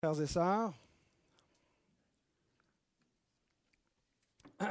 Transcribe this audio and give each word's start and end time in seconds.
Frères 0.00 0.20
et 0.20 0.26
sœurs, 0.28 0.72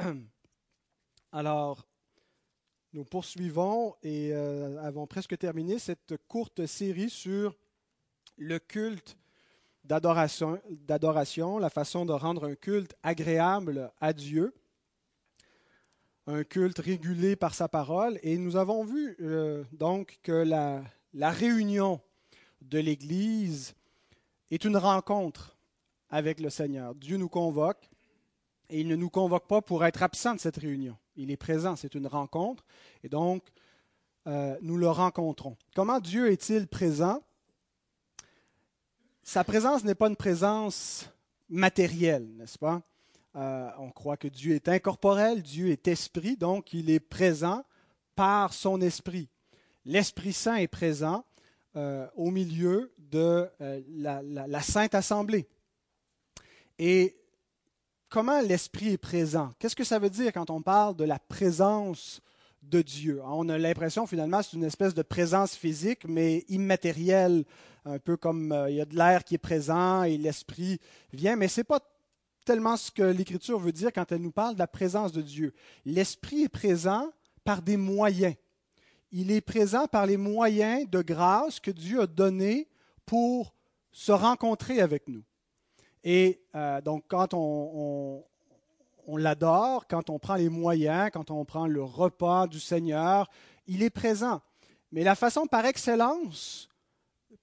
alors 1.32 1.86
nous 2.94 3.04
poursuivons 3.04 3.94
et 4.02 4.32
euh, 4.32 4.82
avons 4.82 5.06
presque 5.06 5.36
terminé 5.36 5.78
cette 5.78 6.14
courte 6.28 6.64
série 6.64 7.10
sur 7.10 7.54
le 8.38 8.58
culte 8.58 9.18
d'adoration, 9.84 10.58
la 11.58 11.68
façon 11.68 12.06
de 12.06 12.12
rendre 12.14 12.44
un 12.48 12.54
culte 12.54 12.94
agréable 13.02 13.92
à 14.00 14.14
Dieu, 14.14 14.54
un 16.26 16.42
culte 16.42 16.78
régulé 16.78 17.36
par 17.36 17.52
sa 17.52 17.68
parole. 17.68 18.18
Et 18.22 18.38
nous 18.38 18.56
avons 18.56 18.82
vu 18.82 19.14
euh, 19.20 19.62
donc 19.72 20.20
que 20.22 20.32
la 21.12 21.30
réunion 21.30 22.00
de 22.62 22.78
l'Église 22.78 23.74
est 24.50 24.64
une 24.64 24.76
rencontre 24.76 25.56
avec 26.10 26.40
le 26.40 26.50
Seigneur. 26.50 26.94
Dieu 26.94 27.16
nous 27.16 27.28
convoque 27.28 27.88
et 28.70 28.80
il 28.80 28.88
ne 28.88 28.96
nous 28.96 29.10
convoque 29.10 29.46
pas 29.46 29.62
pour 29.62 29.84
être 29.84 30.02
absent 30.02 30.34
de 30.34 30.40
cette 30.40 30.56
réunion. 30.56 30.96
Il 31.16 31.30
est 31.30 31.36
présent, 31.36 31.76
c'est 31.76 31.94
une 31.94 32.06
rencontre 32.06 32.64
et 33.02 33.08
donc 33.08 33.44
euh, 34.26 34.56
nous 34.62 34.76
le 34.76 34.88
rencontrons. 34.88 35.56
Comment 35.74 36.00
Dieu 36.00 36.30
est-il 36.30 36.66
présent? 36.66 37.22
Sa 39.22 39.44
présence 39.44 39.84
n'est 39.84 39.94
pas 39.94 40.08
une 40.08 40.16
présence 40.16 41.10
matérielle, 41.48 42.28
n'est-ce 42.36 42.58
pas? 42.58 42.82
Euh, 43.36 43.70
On 43.78 43.90
croit 43.90 44.16
que 44.16 44.28
Dieu 44.28 44.54
est 44.54 44.68
incorporel, 44.68 45.42
Dieu 45.42 45.68
est 45.68 45.86
esprit, 45.88 46.36
donc 46.36 46.72
il 46.72 46.90
est 46.90 47.00
présent 47.00 47.64
par 48.14 48.52
son 48.52 48.80
esprit. 48.80 49.28
L'Esprit 49.84 50.32
Saint 50.32 50.56
est 50.56 50.68
présent 50.68 51.24
euh, 51.78 52.08
au 52.16 52.32
milieu 52.32 52.92
de 52.98 53.48
euh, 53.60 53.80
la, 53.88 54.60
Sainte 54.62 54.96
Assemblée. 54.96 55.46
Et 56.76 57.16
comment 58.08 58.40
l'Esprit 58.40 58.94
est 58.94 58.98
présent? 58.98 59.52
Qu'est-ce 59.60 59.76
que 59.76 59.84
ça 59.84 60.00
veut 60.00 60.10
dire 60.10 60.32
quand 60.32 60.50
on 60.50 60.60
parle 60.60 60.96
de 60.96 61.04
la 61.04 61.20
présence 61.20 62.20
de 62.64 62.82
Dieu? 62.82 63.20
On 63.24 63.48
a 63.48 63.58
l'impression 63.58 64.08
finalement 64.08 64.42
c'est 64.42 64.56
une 64.56 64.64
espèce 64.64 64.92
de 64.92 65.02
présence 65.02 65.54
physique, 65.54 66.04
mais 66.08 66.44
immatérielle, 66.48 67.44
un 67.84 68.00
peu 68.00 68.16
comme 68.16 68.50
euh, 68.50 68.68
il 68.70 68.74
y 68.74 68.80
a 68.80 68.84
de 68.84 68.96
l'air 68.96 69.22
qui 69.22 69.36
est 69.36 69.38
présent 69.38 70.02
et 70.02 70.18
l'Esprit 70.18 70.80
vient, 71.12 71.36
mais 71.36 71.46
ce 71.46 71.60
n'est 71.60 71.64
pas 71.64 71.78
tellement 72.44 72.76
ce 72.76 72.90
que 72.90 73.04
l'Écriture 73.04 73.60
veut 73.60 73.70
dire 73.70 73.92
quand 73.92 74.10
elle 74.10 74.22
nous 74.22 74.32
parle 74.32 74.54
de 74.54 74.58
la 74.58 74.66
présence 74.66 75.12
de 75.12 75.22
Dieu. 75.22 75.54
L'Esprit 75.84 76.42
est 76.42 76.48
présent 76.48 77.12
par 77.44 77.62
des 77.62 77.76
moyens. 77.76 78.34
Il 79.10 79.30
est 79.30 79.40
présent 79.40 79.86
par 79.86 80.06
les 80.06 80.16
moyens 80.16 80.88
de 80.88 81.00
grâce 81.00 81.60
que 81.60 81.70
Dieu 81.70 82.02
a 82.02 82.06
donnés 82.06 82.68
pour 83.06 83.54
se 83.90 84.12
rencontrer 84.12 84.80
avec 84.80 85.08
nous. 85.08 85.22
Et 86.04 86.40
euh, 86.54 86.80
donc, 86.80 87.04
quand 87.08 87.32
on, 87.32 88.22
on, 89.06 89.16
l'adore, 89.16 89.86
quand 89.88 90.10
on 90.10 90.18
prend 90.18 90.36
les 90.36 90.48
moyens, 90.48 91.10
quand 91.12 91.30
on 91.30 91.44
prend 91.44 91.66
le 91.66 91.82
repas 91.82 92.46
du 92.46 92.60
Seigneur, 92.60 93.28
il 93.66 93.82
est 93.82 93.90
présent. 93.90 94.40
Mais 94.92 95.04
la 95.04 95.14
façon 95.14 95.46
par 95.46 95.64
excellence 95.64 96.68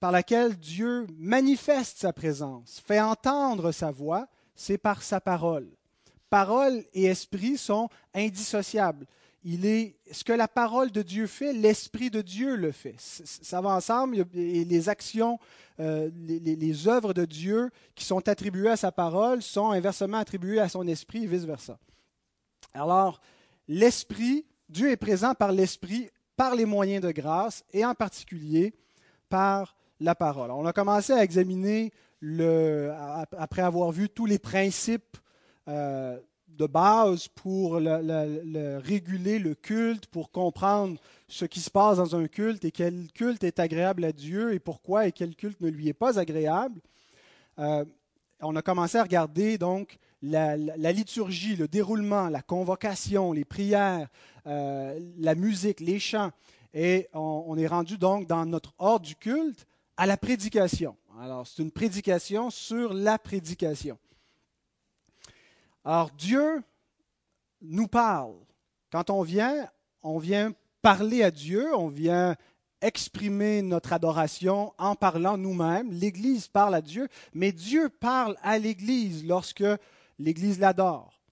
par 0.00 0.12
laquelle 0.12 0.56
Dieu 0.56 1.06
manifeste 1.16 1.98
sa 1.98 2.12
présence, 2.12 2.82
fait 2.86 3.00
entendre 3.00 3.72
sa 3.72 3.90
voix, 3.90 4.28
c'est 4.54 4.78
par 4.78 5.02
sa 5.02 5.20
parole. 5.20 5.68
Parole 6.28 6.84
et 6.92 7.04
esprit 7.04 7.56
sont 7.56 7.88
indissociables 8.14 9.06
il 9.48 9.64
est 9.64 9.94
ce 10.10 10.24
que 10.24 10.32
la 10.32 10.48
parole 10.48 10.90
de 10.90 11.02
Dieu 11.02 11.28
fait, 11.28 11.52
l'Esprit 11.52 12.10
de 12.10 12.20
Dieu 12.20 12.56
le 12.56 12.72
fait. 12.72 12.96
Ça 12.98 13.60
va 13.60 13.70
ensemble 13.70 14.26
et 14.34 14.64
les 14.64 14.88
actions, 14.88 15.38
euh, 15.78 16.10
les, 16.16 16.88
œuvres 16.88 17.14
de 17.14 17.24
Dieu 17.24 17.70
qui 17.94 18.04
sont 18.04 18.26
attribuées 18.28 18.70
à 18.70 18.76
sa 18.76 18.90
parole 18.90 19.42
sont 19.42 19.70
inversement 19.70 20.16
attribuées 20.16 20.58
à 20.58 20.68
son 20.68 20.88
esprit 20.88 21.22
et 21.22 21.26
vice-versa. 21.28 21.78
Alors, 22.74 23.20
l'Esprit, 23.68 24.44
Dieu 24.68 24.90
est 24.90 24.96
présent 24.96 25.32
par 25.34 25.52
l'Esprit, 25.52 26.10
par 26.36 26.56
les 26.56 26.64
moyens 26.64 27.04
de 27.04 27.12
grâce 27.12 27.62
et 27.72 27.84
en 27.84 27.94
particulier 27.94 28.74
par 29.28 29.76
la 30.00 30.16
parole. 30.16 30.50
On 30.50 30.66
a 30.66 30.72
commencé 30.72 31.12
à 31.12 31.22
examiner, 31.22 31.92
le, 32.18 32.92
après 33.38 33.62
avoir 33.62 33.92
vu 33.92 34.08
tous 34.08 34.26
les 34.26 34.40
principes 34.40 35.16
euh, 35.68 36.18
de 36.56 36.66
base 36.66 37.28
pour 37.28 37.78
le, 37.80 38.78
réguler 38.78 39.38
le 39.38 39.54
culte, 39.54 40.06
pour 40.06 40.30
comprendre 40.30 40.98
ce 41.28 41.44
qui 41.44 41.60
se 41.60 41.70
passe 41.70 41.98
dans 41.98 42.16
un 42.16 42.26
culte 42.28 42.64
et 42.64 42.70
quel 42.70 43.08
culte 43.12 43.44
est 43.44 43.60
agréable 43.60 44.04
à 44.04 44.12
Dieu 44.12 44.54
et 44.54 44.58
pourquoi 44.58 45.06
et 45.06 45.12
quel 45.12 45.34
culte 45.34 45.60
ne 45.60 45.68
lui 45.68 45.88
est 45.88 45.94
pas 45.94 46.18
agréable. 46.18 46.80
Euh, 47.58 47.84
on 48.40 48.54
a 48.56 48.62
commencé 48.62 48.98
à 48.98 49.02
regarder 49.02 49.58
donc 49.58 49.98
la, 50.22 50.56
liturgie, 50.56 51.56
le 51.56 51.68
déroulement, 51.68 52.28
la 52.28 52.42
convocation, 52.42 53.32
les 53.32 53.44
prières, 53.44 54.08
euh, 54.46 54.98
la 55.18 55.34
musique, 55.34 55.80
les 55.80 55.98
chants. 55.98 56.30
Et 56.74 57.08
on, 57.14 57.44
on, 57.46 57.56
est 57.56 57.66
rendu 57.66 57.96
donc 57.96 58.26
dans 58.26 58.44
notre 58.44 58.74
ordre 58.78 59.06
du 59.06 59.16
culte 59.16 59.66
à 59.96 60.06
la 60.06 60.16
prédication. 60.16 60.96
Alors, 61.20 61.46
c'est 61.46 61.62
une 61.62 61.70
prédication 61.70 62.50
sur 62.50 62.92
la 62.92 63.18
prédication. 63.18 63.98
Alors 65.86 66.10
Dieu 66.10 66.64
nous 67.62 67.86
parle. 67.86 68.34
Quand 68.90 69.08
on 69.08 69.22
vient, 69.22 69.68
on 70.02 70.18
vient 70.18 70.52
parler 70.82 71.22
à 71.22 71.30
Dieu, 71.30 71.72
on 71.76 71.86
vient 71.86 72.34
exprimer 72.80 73.62
notre 73.62 73.92
adoration 73.92 74.74
en 74.78 74.96
parlant 74.96 75.36
nous-mêmes. 75.36 75.92
L'Église 75.92 76.48
parle 76.48 76.74
à 76.74 76.82
Dieu, 76.82 77.06
mais 77.34 77.52
Dieu 77.52 77.88
parle 77.88 78.36
à 78.42 78.58
l'Église 78.58 79.24
lorsque 79.24 79.64
l'Église 80.18 80.58
l'adore. 80.58 81.22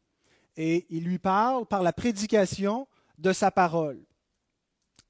Et 0.56 0.86
il 0.88 1.02
lui 1.02 1.18
parle 1.18 1.66
par 1.66 1.82
la 1.82 1.92
prédication 1.92 2.86
de 3.18 3.32
sa 3.32 3.50
parole. 3.50 4.00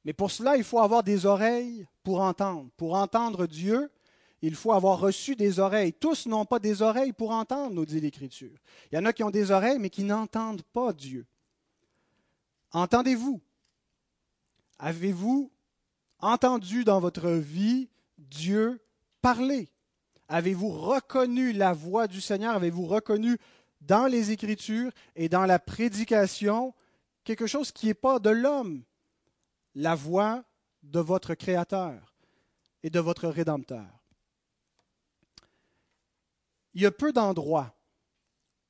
Mais 0.07 0.15
pour 0.15 0.31
cela, 0.31 0.57
il 0.57 0.65
faut 0.65 0.81
avoir 0.81 1.03
des 1.03 1.27
oreilles 1.27 1.87
pour 2.03 2.23
entendre. 2.23 2.71
Pour 2.79 2.95
entendre 2.95 3.47
Dieu, 3.47 3.91
il 4.47 4.55
faut 4.55 4.73
avoir 4.73 5.01
reçu 5.01 5.37
des 5.37 5.59
oreilles. 5.59 5.95
Tous 5.95 6.27
n'ont 6.27 6.45
pas 6.45 6.59
des 6.59 6.83
oreilles 6.83 7.15
pour 7.15 7.31
entendre, 7.31 7.75
nous 7.75 7.87
dit 7.87 7.99
l'Écriture. 7.99 8.59
Il 8.93 8.97
y 8.97 8.99
en 8.99 9.07
a 9.07 9.15
qui 9.15 9.25
ont 9.25 9.31
des 9.31 9.51
oreilles, 9.51 9.79
mais 9.79 9.89
qui 9.89 10.05
n'entendent 10.05 10.63
pas 10.65 10.93
Dieu. 10.93 11.27
Entendez-vous? 12.73 13.41
Avez-vous 14.79 15.51
entendu 16.19 16.85
dans 16.85 17.01
votre 17.01 17.31
vie 17.31 17.89
Dieu 18.19 18.85
parler? 19.23 19.71
Avez-vous 20.29 20.69
reconnu 20.69 21.55
la 21.55 21.73
voix 21.73 22.07
du 22.07 22.21
Seigneur? 22.21 22.55
Avez-vous 22.55 22.85
reconnu 22.85 23.39
dans 23.81 24.07
les 24.07 24.31
Écritures 24.31 24.93
et 25.17 25.31
dans 25.31 25.47
la 25.47 25.59
prédication 25.59 26.75
quelque 27.25 27.47
chose 27.47 27.73
qui 27.73 27.87
n'est 27.87 27.95
pas 27.95 28.19
de 28.19 28.29
l'homme, 28.29 28.83
la 29.75 29.95
voix 29.95 30.45
de 30.83 31.01
votre 31.01 31.33
Créateur 31.35 32.15
et 32.83 32.91
de 32.91 33.01
votre 33.01 33.27
Rédempteur 33.29 34.04
il 36.75 36.83
y 36.83 36.87
a 36.87 36.91
peu 36.91 37.13
d'endroits 37.13 37.75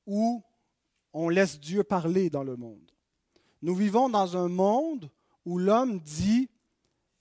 où 0.06 0.42
on 1.12 1.28
laisse 1.28 1.58
Dieu 1.60 1.84
parler 1.84 2.30
dans 2.30 2.44
le 2.44 2.56
monde. 2.56 2.90
Nous 3.62 3.74
vivons 3.74 4.08
dans 4.08 4.36
un 4.36 4.48
monde 4.48 5.10
où 5.46 5.58
l'homme 5.58 6.00
dit, 6.00 6.48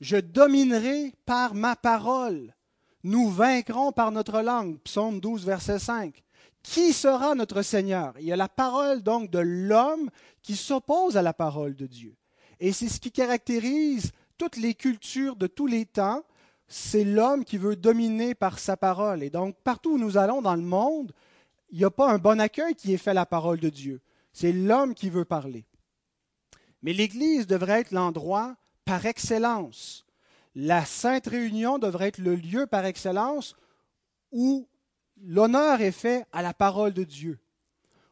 je 0.01 0.17
dominerai 0.17 1.13
par 1.25 1.53
ma 1.53 1.75
parole, 1.75 2.53
nous 3.03 3.29
vaincrons 3.29 3.91
par 3.91 4.11
notre 4.11 4.41
langue. 4.41 4.79
Psaume 4.79 5.19
12, 5.19 5.45
verset 5.45 5.79
5. 5.79 6.23
Qui 6.61 6.93
sera 6.93 7.35
notre 7.35 7.61
Seigneur 7.61 8.13
Il 8.19 8.25
y 8.25 8.31
a 8.31 8.37
la 8.37 8.49
parole 8.49 9.03
donc 9.03 9.29
de 9.29 9.39
l'homme 9.39 10.09
qui 10.41 10.55
s'oppose 10.55 11.17
à 11.17 11.21
la 11.21 11.33
parole 11.33 11.75
de 11.75 11.85
Dieu. 11.85 12.15
Et 12.59 12.71
c'est 12.71 12.87
ce 12.87 12.99
qui 12.99 13.11
caractérise 13.11 14.11
toutes 14.37 14.57
les 14.57 14.73
cultures 14.73 15.35
de 15.35 15.47
tous 15.47 15.67
les 15.67 15.85
temps 15.85 16.23
c'est 16.67 17.03
l'homme 17.03 17.45
qui 17.45 17.57
veut 17.57 17.75
dominer 17.75 18.35
par 18.35 18.59
sa 18.59 18.77
parole. 18.77 19.23
Et 19.23 19.29
donc, 19.29 19.55
partout 19.63 19.93
où 19.93 19.97
nous 19.97 20.17
allons 20.17 20.41
dans 20.41 20.55
le 20.55 20.61
monde, 20.61 21.13
il 21.71 21.79
n'y 21.79 21.85
a 21.85 21.91
pas 21.91 22.11
un 22.11 22.17
bon 22.17 22.39
accueil 22.39 22.75
qui 22.75 22.93
est 22.93 22.97
fait 22.97 23.11
à 23.11 23.15
la 23.15 23.25
parole 23.25 23.59
de 23.59 23.69
Dieu. 23.69 24.01
C'est 24.31 24.51
l'homme 24.51 24.93
qui 24.93 25.09
veut 25.09 25.25
parler. 25.25 25.65
Mais 26.81 26.93
l'Église 26.93 27.47
devrait 27.47 27.81
être 27.81 27.91
l'endroit 27.91 28.55
par 28.85 29.05
excellence. 29.05 30.05
La 30.55 30.85
Sainte 30.85 31.27
Réunion 31.27 31.79
devrait 31.79 32.09
être 32.09 32.17
le 32.19 32.35
lieu 32.35 32.67
par 32.67 32.85
excellence 32.85 33.55
où 34.31 34.67
l'honneur 35.21 35.81
est 35.81 35.91
fait 35.91 36.25
à 36.31 36.41
la 36.41 36.53
parole 36.53 36.93
de 36.93 37.03
Dieu, 37.03 37.39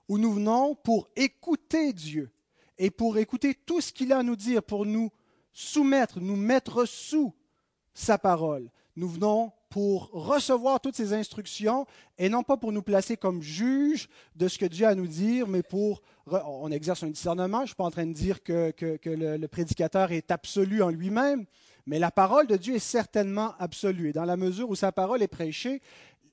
où 0.07 0.17
nous 0.17 0.33
venons 0.33 0.75
pour 0.75 1.09
écouter 1.15 1.93
Dieu 1.93 2.31
et 2.77 2.89
pour 2.89 3.17
écouter 3.17 3.53
tout 3.53 3.81
ce 3.81 3.91
qu'il 3.91 4.13
a 4.13 4.19
à 4.19 4.23
nous 4.23 4.35
dire, 4.35 4.63
pour 4.63 4.85
nous 4.85 5.11
soumettre, 5.51 6.19
nous 6.19 6.35
mettre 6.35 6.85
sous 6.85 7.33
sa 7.93 8.17
parole. 8.17 8.69
Nous 8.95 9.07
venons 9.07 9.51
pour 9.69 10.09
recevoir 10.11 10.81
toutes 10.81 10.97
ces 10.97 11.13
instructions 11.13 11.87
et 12.17 12.27
non 12.27 12.43
pas 12.43 12.57
pour 12.57 12.73
nous 12.73 12.81
placer 12.81 13.15
comme 13.15 13.41
juges 13.41 14.09
de 14.35 14.49
ce 14.49 14.59
que 14.59 14.65
Dieu 14.65 14.85
a 14.85 14.89
à 14.89 14.95
nous 14.95 15.07
dire, 15.07 15.47
mais 15.47 15.63
pour... 15.63 16.01
On 16.27 16.69
exerce 16.71 17.03
un 17.03 17.09
discernement. 17.09 17.59
Je 17.59 17.63
ne 17.63 17.67
suis 17.67 17.75
pas 17.75 17.85
en 17.85 17.91
train 17.91 18.05
de 18.05 18.13
dire 18.13 18.43
que, 18.43 18.73
le, 19.05 19.47
prédicateur 19.47 20.11
est 20.11 20.29
absolu 20.29 20.83
en 20.83 20.89
lui-même, 20.89 21.45
mais 21.85 21.99
la 21.99 22.11
parole 22.11 22.47
de 22.47 22.57
Dieu 22.57 22.75
est 22.75 22.79
certainement 22.79 23.55
absolue. 23.59 24.09
Et 24.09 24.13
dans 24.13 24.25
la 24.25 24.37
mesure 24.37 24.69
où 24.69 24.75
sa 24.75 24.91
parole 24.91 25.23
est 25.23 25.27
prêchée, 25.27 25.81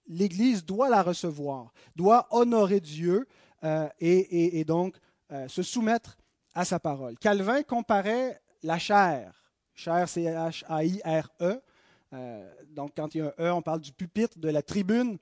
l'Église 0.09 0.65
doit 0.65 0.89
la 0.89 1.03
recevoir, 1.03 1.73
doit 1.97 2.27
honorer 2.31 2.81
Dieu 2.81 3.27
euh, 3.65 3.89
et, 4.01 4.65
donc 4.65 4.97
euh, 5.33 5.47
se 5.49 5.63
soumettre 5.63 6.19
à 6.55 6.65
sa 6.65 6.81
parole. 6.81 7.17
Calvin 7.19 7.63
comparait 7.63 8.41
la 8.63 8.79
chair, 8.79 9.48
chair 9.79 10.09
C-H-A-I-R-E, 10.09 11.61
euh, 12.13 12.55
donc 12.71 12.93
quand 12.97 13.15
il 13.15 13.19
y 13.19 13.21
a 13.21 13.27
un 13.39 13.45
E, 13.45 13.53
on 13.53 13.63
parle 13.63 13.81
du 13.81 13.93
pupitre, 13.93 14.37
de 14.39 14.49
la 14.49 14.61
tribune, 14.61 15.19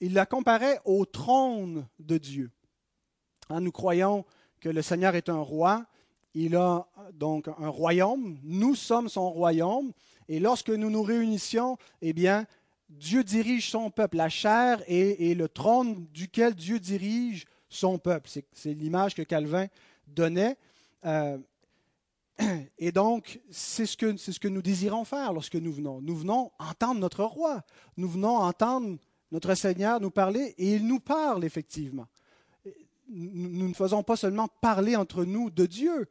il 0.00 0.12
la 0.12 0.26
comparait 0.26 0.78
au 0.84 1.06
trône 1.06 1.86
de 1.98 2.18
Dieu. 2.18 2.50
Nous 3.50 3.72
croyons 3.72 4.26
que 4.60 4.68
le 4.68 4.82
Seigneur 4.82 5.14
est 5.14 5.30
un 5.30 5.40
roi, 5.40 5.86
il 6.34 6.54
a 6.54 6.86
donc 7.14 7.48
un 7.48 7.68
royaume, 7.68 8.38
nous 8.42 8.74
sommes 8.74 9.08
son 9.08 9.30
royaume, 9.30 9.92
et 10.28 10.38
lorsque 10.38 10.68
nous 10.68 10.90
nous 10.90 11.02
réunissions, 11.02 11.78
eh 12.02 12.12
bien, 12.12 12.46
Dieu 12.90 13.24
dirige 13.24 13.70
son 13.70 13.90
peuple. 13.90 14.18
La 14.18 14.28
chair 14.28 14.82
est, 14.86 15.34
le 15.34 15.48
trône 15.48 16.06
duquel 16.12 16.54
Dieu 16.54 16.78
dirige 16.78 17.46
son 17.70 17.98
peuple. 17.98 18.28
C'est 18.52 18.74
l'image 18.74 19.14
que 19.14 19.22
Calvin 19.22 19.68
donnait. 20.06 20.56
Euh, 21.06 21.38
et 22.78 22.92
donc, 22.92 23.40
c'est 23.50 23.86
ce, 23.86 23.96
que, 23.96 24.16
ce 24.16 24.38
que 24.38 24.48
nous 24.48 24.62
désirons 24.62 25.04
faire 25.04 25.32
lorsque 25.32 25.56
nous 25.56 25.72
venons. 25.72 26.00
Nous 26.00 26.16
venons 26.16 26.52
entendre 26.58 27.00
notre 27.00 27.24
roi. 27.24 27.62
Nous 27.96 28.08
venons 28.08 28.36
entendre 28.36 28.98
notre 29.30 29.54
Seigneur 29.54 30.00
nous 30.00 30.10
parler, 30.10 30.54
et 30.56 30.76
il 30.76 30.86
nous 30.86 31.00
parle 31.00 31.44
effectivement. 31.44 32.06
Nous 33.10 33.68
ne 33.68 33.74
faisons 33.74 34.02
pas 34.02 34.16
seulement 34.16 34.48
parler 34.60 34.96
entre 34.96 35.24
nous 35.24 35.50
de 35.50 35.66
Dieu. 35.66 36.08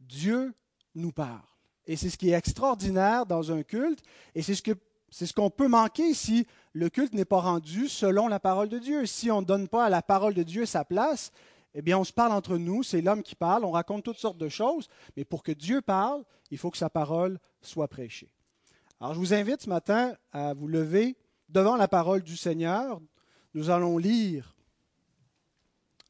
Dieu 0.00 0.52
nous 0.94 1.12
parle. 1.12 1.42
Et 1.86 1.96
c'est 1.96 2.10
ce 2.10 2.16
qui 2.16 2.30
est 2.30 2.36
extraordinaire 2.36 3.26
dans 3.26 3.52
un 3.52 3.62
culte, 3.62 4.02
et 4.34 4.42
c'est 4.42 4.54
ce 4.54 4.62
que 4.62 4.72
c'est 5.14 5.26
ce 5.26 5.34
qu'on 5.34 5.50
peut 5.50 5.68
manquer 5.68 6.14
si 6.14 6.46
le 6.72 6.88
culte 6.88 7.12
n'est 7.12 7.26
pas 7.26 7.40
rendu 7.40 7.86
selon 7.86 8.28
la 8.28 8.40
parole 8.40 8.70
de 8.70 8.78
Dieu. 8.78 9.04
Si 9.04 9.30
on 9.30 9.42
ne 9.42 9.46
donne 9.46 9.68
pas 9.68 9.84
à 9.84 9.90
la 9.90 10.00
parole 10.00 10.32
de 10.32 10.42
Dieu 10.42 10.64
sa 10.64 10.86
place, 10.86 11.32
eh 11.74 11.82
bien, 11.82 11.98
on 11.98 12.04
se 12.04 12.12
parle 12.12 12.32
entre 12.32 12.58
nous, 12.58 12.82
c'est 12.82 13.00
l'homme 13.00 13.22
qui 13.22 13.34
parle, 13.34 13.64
on 13.64 13.70
raconte 13.70 14.04
toutes 14.04 14.18
sortes 14.18 14.38
de 14.38 14.48
choses, 14.48 14.88
mais 15.16 15.24
pour 15.24 15.42
que 15.42 15.52
Dieu 15.52 15.80
parle, 15.80 16.24
il 16.50 16.58
faut 16.58 16.70
que 16.70 16.76
sa 16.76 16.90
parole 16.90 17.38
soit 17.62 17.88
prêchée. 17.88 18.30
Alors, 19.00 19.14
je 19.14 19.18
vous 19.18 19.34
invite 19.34 19.62
ce 19.62 19.68
matin 19.68 20.14
à 20.32 20.54
vous 20.54 20.68
lever 20.68 21.16
devant 21.48 21.76
la 21.76 21.88
parole 21.88 22.22
du 22.22 22.36
Seigneur. 22.36 23.00
Nous 23.54 23.70
allons 23.70 23.98
lire 23.98 24.54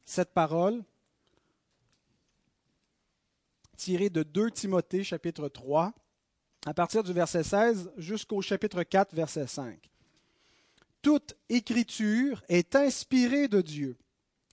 cette 0.05 0.33
parole 0.33 0.83
tirée 3.77 4.09
de 4.09 4.23
2 4.23 4.51
Timothée 4.51 5.03
chapitre 5.03 5.47
3 5.47 5.93
à 6.65 6.73
partir 6.73 7.03
du 7.03 7.13
verset 7.13 7.43
16 7.43 7.91
jusqu'au 7.97 8.41
chapitre 8.41 8.83
4, 8.83 9.13
verset 9.13 9.47
5. 9.47 9.89
Toute 11.01 11.35
écriture 11.49 12.43
est 12.47 12.75
inspirée 12.75 13.47
de 13.47 13.61
Dieu 13.61 13.97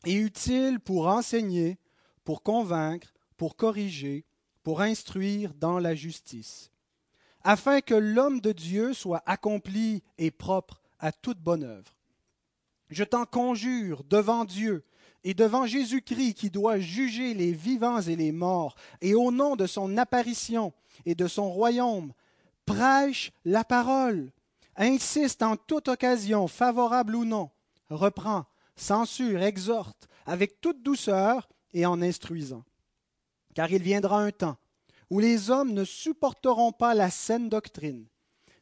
et 0.05 0.15
utile 0.15 0.81
pour 0.81 1.07
enseigner, 1.07 1.79
pour 2.25 2.43
convaincre, 2.43 3.13
pour 3.37 3.57
corriger, 3.57 4.25
pour 4.63 4.81
instruire 4.81 5.55
dans 5.55 5.79
la 5.79 5.95
justice, 5.95 6.71
afin 7.43 7.81
que 7.81 7.95
l'homme 7.95 8.41
de 8.41 8.53
Dieu 8.53 8.93
soit 8.93 9.23
accompli 9.27 10.03
et 10.19 10.31
propre 10.31 10.83
à 10.99 11.13
toute 11.13 11.41
bonne 11.41 11.65
œuvre. 11.65 11.97
Je 12.91 13.05
t'en 13.05 13.25
conjure 13.25 14.05
devant 14.05 14.45
Dieu 14.45 14.85
et 15.25 15.35
devant 15.35 15.67
Jésus-Christ 15.67 16.35
qui 16.35 16.51
doit 16.51 16.79
juger 16.79 17.35
les 17.35 17.53
vivants 17.53 18.01
et 18.01 18.17
les 18.17 18.33
morts, 18.33 18.75
et 19.01 19.15
au 19.15 19.31
nom 19.31 19.57
de 19.57 19.67
son 19.67 19.97
apparition 19.97 20.73
et 21.07 21.15
de 21.15 21.29
son 21.29 21.51
royaume, 21.51 22.13
prêche 22.67 23.33
la 23.45 23.65
parole, 23.65 24.33
insiste 24.77 25.43
en 25.43 25.57
toute 25.57 25.89
occasion, 25.89 26.47
favorable 26.49 27.17
ou 27.17 27.25
non, 27.25 27.51
reprend, 27.91 28.47
censure, 28.81 29.43
exhorte, 29.43 30.09
avec 30.27 30.61
toute 30.61 30.83
douceur 30.83 31.49
et 31.73 31.87
en 31.87 32.03
instruisant. 32.03 32.65
Car 33.55 33.71
il 33.71 33.83
viendra 33.83 34.21
un 34.23 34.31
temps 34.31 34.57
où 35.11 35.19
les 35.19 35.51
hommes 35.51 35.73
ne 35.73 35.85
supporteront 35.85 36.73
pas 36.73 36.95
la 36.95 37.11
saine 37.11 37.49
doctrine, 37.49 38.07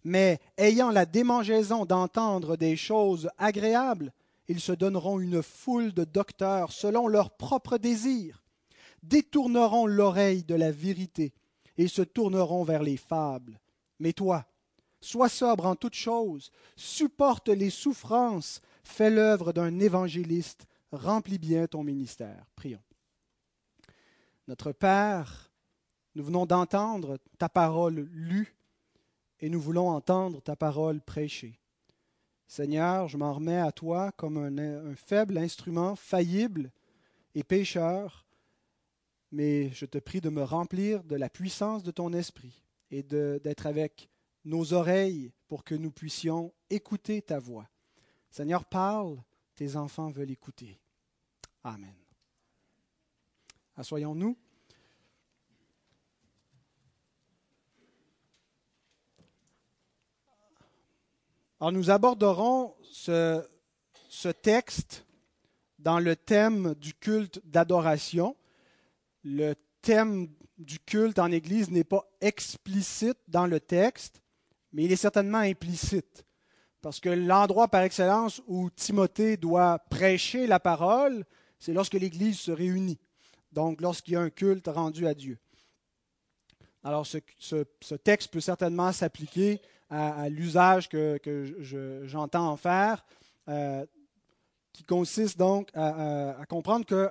mais 0.05 0.41
ayant 0.57 0.91
la 0.91 1.05
démangeaison 1.05 1.85
d'entendre 1.85 2.57
des 2.57 2.77
choses 2.77 3.29
agréables, 3.37 4.13
ils 4.49 4.61
se 4.61 4.73
donneront 4.73 5.21
une 5.21 5.43
foule 5.43 5.93
de 5.93 6.05
docteurs 6.05 6.73
selon 6.73 7.07
leurs 7.07 7.37
propres 7.37 7.77
désirs, 7.77 8.43
détourneront 9.03 9.87
l'oreille 9.87 10.43
de 10.43 10.55
la 10.55 10.73
vérité 10.73 11.35
et 11.77 11.87
se 11.87 12.03
tourneront 12.03 12.65
vers 12.65 12.83
les 12.83 12.97
fables. 12.97 13.61
Mais 14.01 14.15
toi, 14.15 14.47
sois 15.01 15.29
sobre 15.29 15.67
en 15.67 15.77
toutes 15.77 15.95
choses, 15.95 16.51
supporte 16.77 17.49
les 17.51 17.71
souffrances, 17.71 18.63
fais 18.89 19.11
l'œuvre 19.11 19.53
d'un 19.53 19.79
évangéliste, 19.79 20.67
remplis 20.93 21.39
bien 21.39 21.67
ton 21.67 21.85
ministère. 21.85 22.47
Prions. 22.57 22.83
Notre 24.49 24.73
Père, 24.73 25.53
nous 26.15 26.25
venons 26.25 26.47
d'entendre 26.47 27.19
ta 27.39 27.49
parole 27.49 28.09
lue 28.13 28.57
et 29.41 29.51
nous 29.51 29.61
voulons 29.61 29.91
entendre 29.91 30.41
ta 30.41 30.57
parole 30.57 31.01
prêchée. 31.01 31.61
Seigneur, 32.47 33.09
je 33.09 33.19
m'en 33.19 33.35
remets 33.35 33.59
à 33.59 33.73
toi 33.73 34.11
comme 34.13 34.39
un, 34.39 34.95
faible 34.97 35.37
instrument 35.37 35.95
faillible 35.95 36.73
et 37.35 37.45
pécheur, 37.45 38.27
mais 39.31 39.71
je 39.71 39.85
te 39.85 39.99
prie 39.99 40.23
de 40.23 40.31
me 40.31 40.43
remplir 40.43 41.05
de 41.05 41.15
la 41.15 41.29
puissance 41.29 41.83
de 41.83 41.91
ton 41.91 42.15
esprit 42.15 42.65
et 42.91 43.03
d'être 43.03 43.67
avec 43.67 44.09
nos 44.47 44.73
oreilles 44.73 45.31
pour 45.47 45.63
que 45.63 45.75
nous 45.75 45.91
puissions 45.91 46.55
écouter 46.71 47.21
ta 47.21 47.39
voix. 47.39 47.69
Seigneur, 48.31 48.65
parle, 48.65 49.23
tes 49.55 49.77
enfants 49.77 50.11
veulent 50.11 50.31
écouter. 50.31 50.79
Amen. 51.65 51.95
Assoyons-nous. 53.77 54.37
Alors 61.61 61.73
nous 61.73 61.91
aborderons 61.91 62.75
ce, 62.83 63.45
ce, 64.09 64.29
texte 64.29 65.05
dans 65.81 65.99
le 65.99 66.15
thème 66.15 66.75
du 66.75 66.95
culte 66.95 67.41
d'adoration. 67.45 68.37
Le 69.25 69.55
thème 69.83 70.29
du 70.59 70.79
culte 70.79 71.19
en 71.19 71.33
Église 71.33 71.71
n'est 71.71 71.83
pas 71.83 72.09
explicite 72.21 73.19
dans 73.27 73.47
le 73.47 73.59
texte, 73.59 74.23
mais 74.73 74.85
il 74.85 74.93
est 74.93 74.97
certainement 74.97 75.39
implicite. 75.39 76.25
Parce 76.81 77.01
que 77.01 77.09
l'endroit 77.09 77.69
par 77.69 77.83
excellence 77.83 78.41
où 78.47 78.71
Timothée 78.71 79.37
doit 79.37 79.79
prêcher 79.91 80.47
la 80.47 80.61
parole, 80.61 81.25
c'est 81.59 81.73
lorsque 81.73 81.95
l'Église 81.95 82.39
se 82.39 82.53
réunit. 82.53 82.99
Donc 83.53 83.81
lorsqu'il 83.81 84.15
y 84.15 84.17
a 84.17 84.21
un 84.21 84.31
culte 84.31 84.69
rendu 84.69 85.07
à 85.07 85.15
Dieu. 85.15 85.39
Alors 86.85 87.07
ce, 87.07 87.95
texte 87.97 88.33
peut 88.33 88.41
certainement 88.41 88.93
s'appliquer 88.93 89.61
à, 89.91 90.29
l'usage 90.29 90.89
que, 90.89 91.19
j'entends 92.05 92.49
en 92.49 92.57
faire, 92.57 93.05
euh, 93.49 93.85
qui 94.73 94.85
consiste 94.85 95.39
donc 95.39 95.71
à, 95.75 96.45
comprendre 96.49 96.87
que 96.87 97.11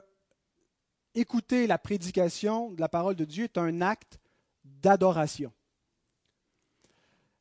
écouter 1.15 1.67
la 1.67 1.77
prédication 1.77 2.71
de 2.71 2.79
la 2.79 2.87
parole 2.87 3.15
de 3.15 3.25
Dieu 3.25 3.45
est 3.45 3.57
un 3.57 3.81
acte 3.81 4.19
d'adoration. 4.63 5.51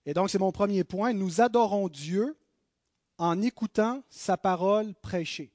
Et 0.06 0.14
donc, 0.14 0.30
c'est 0.30 0.38
mon 0.38 0.52
premier 0.52 0.84
point. 0.84 1.12
Nous 1.12 1.40
adorons 1.40 1.88
Dieu 1.88 2.36
en 3.18 3.42
écoutant 3.42 4.02
sa 4.08 4.36
parole 4.36 4.94
prêchée. 4.94 5.52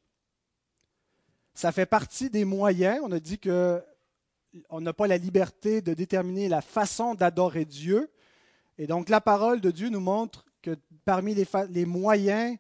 Ça 1.54 1.72
fait 1.72 1.86
partie 1.86 2.30
des 2.30 2.46
moyens. 2.46 3.00
On 3.04 3.12
a 3.12 3.20
dit 3.20 3.40
que 3.40 3.82
on 4.70 4.82
n'a 4.82 4.94
pas 4.94 5.08
la 5.08 5.18
liberté 5.18 5.82
de 5.82 5.94
déterminer 5.94 6.50
la 6.50 6.62
façon 6.62 7.16
d'adorer 7.16 7.66
Dieu, 7.66 8.12
et 8.78 8.88
donc 8.88 9.10
la 9.10 9.22
parole 9.22 9.62
de 9.62 9.72
Dieu 9.72 9.90
nous 9.90 10.00
montre 10.00 10.46
que 10.62 10.78
parmi 11.06 11.34
les, 11.34 11.86
moyens 11.86 12.58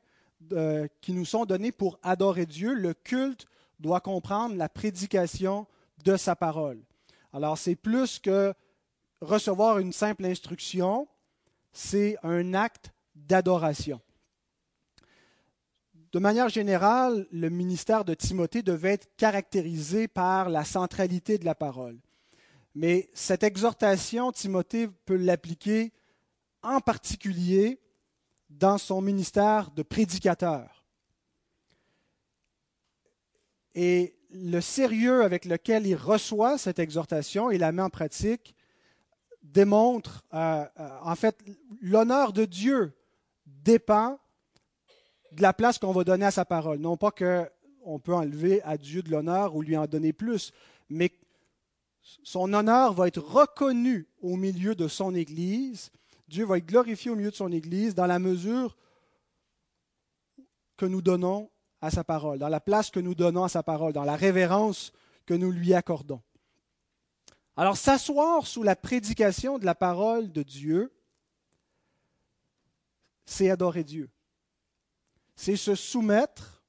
euh, 0.53 0.87
qui 1.01 1.13
nous 1.13 1.25
sont 1.25 1.45
donnés 1.45 1.71
pour 1.71 1.99
adorer 2.03 2.45
Dieu, 2.45 2.73
le 2.73 2.93
culte 2.93 3.45
doit 3.79 3.99
comprendre 3.99 4.55
la 4.55 4.69
prédication 4.69 5.67
de 6.03 6.15
sa 6.15 6.35
parole. 6.35 6.79
Alors 7.33 7.57
c'est 7.57 7.75
plus 7.75 8.19
que 8.19 8.53
recevoir 9.21 9.79
une 9.79 9.93
simple 9.93 10.25
instruction, 10.25 11.07
c'est 11.71 12.17
un 12.23 12.53
acte 12.53 12.91
d'adoration. 13.15 14.01
De 16.11 16.19
manière 16.19 16.49
générale, 16.49 17.25
le 17.31 17.49
ministère 17.49 18.03
de 18.03 18.13
Timothée 18.13 18.63
devait 18.63 18.93
être 18.93 19.15
caractérisé 19.15 20.09
par 20.09 20.49
la 20.49 20.65
centralité 20.65 21.37
de 21.37 21.45
la 21.45 21.55
parole. 21.55 21.97
Mais 22.75 23.09
cette 23.13 23.43
exhortation, 23.43 24.31
Timothée 24.31 24.89
peut 25.05 25.15
l'appliquer 25.15 25.93
en 26.63 26.79
particulier 26.79 27.79
dans 28.49 28.77
son 28.77 29.01
ministère 29.01 29.71
de 29.71 29.83
prédicateur. 29.83 30.85
Et 33.73 34.15
le 34.31 34.59
sérieux 34.59 35.23
avec 35.23 35.45
lequel 35.45 35.87
il 35.87 35.95
reçoit 35.95 36.57
cette 36.57 36.79
exhortation 36.79 37.51
et 37.51 37.57
la 37.57 37.71
met 37.71 37.81
en 37.81 37.89
pratique 37.89 38.55
démontre, 39.41 40.23
euh, 40.33 40.65
euh, 40.79 40.89
en 41.01 41.15
fait, 41.15 41.37
l'honneur 41.81 42.33
de 42.33 42.45
Dieu 42.45 42.93
dépend 43.45 44.19
de 45.31 45.41
la 45.41 45.53
place 45.53 45.77
qu'on 45.77 45.91
va 45.91 46.03
donner 46.03 46.25
à 46.25 46.31
sa 46.31 46.45
parole. 46.45 46.79
Non 46.79 46.97
pas 46.97 47.11
qu'on 47.11 47.99
peut 47.99 48.13
enlever 48.13 48.61
à 48.63 48.77
Dieu 48.77 49.01
de 49.01 49.09
l'honneur 49.09 49.55
ou 49.55 49.61
lui 49.61 49.77
en 49.77 49.87
donner 49.87 50.13
plus, 50.13 50.51
mais 50.89 51.11
son 52.23 52.53
honneur 52.53 52.93
va 52.93 53.07
être 53.07 53.21
reconnu 53.21 54.07
au 54.21 54.35
milieu 54.35 54.75
de 54.75 54.87
son 54.87 55.15
Église. 55.15 55.91
Dieu 56.27 56.45
va 56.45 56.57
être 56.57 56.65
glorifié 56.65 57.11
au 57.11 57.15
milieu 57.15 57.31
de 57.31 57.35
son 57.35 57.51
Église 57.51 57.95
dans 57.95 58.07
la 58.07 58.19
mesure 58.19 58.77
que 60.77 60.85
nous 60.85 61.01
donnons 61.01 61.49
à 61.81 61.91
sa 61.91 62.03
parole, 62.03 62.39
dans 62.39 62.49
la 62.49 62.59
place 62.59 62.89
que 62.91 62.99
nous 62.99 63.15
donnons 63.15 63.43
à 63.43 63.49
sa 63.49 63.63
parole, 63.63 63.93
dans 63.93 64.03
la 64.03 64.15
révérence 64.15 64.93
que 65.25 65.33
nous 65.33 65.51
lui 65.51 65.73
accordons. 65.73 66.21
Alors 67.61 67.77
s'asseoir 67.77 68.47
sous 68.47 68.63
la 68.63 68.75
prédication 68.75 69.59
de 69.59 69.65
la 69.65 69.75
parole 69.75 70.31
de 70.31 70.41
Dieu, 70.41 70.91
c'est 73.23 73.51
adorer 73.51 73.83
Dieu. 73.83 74.09
C'est 75.35 75.55
se 75.55 75.75
soumettre 75.75 76.63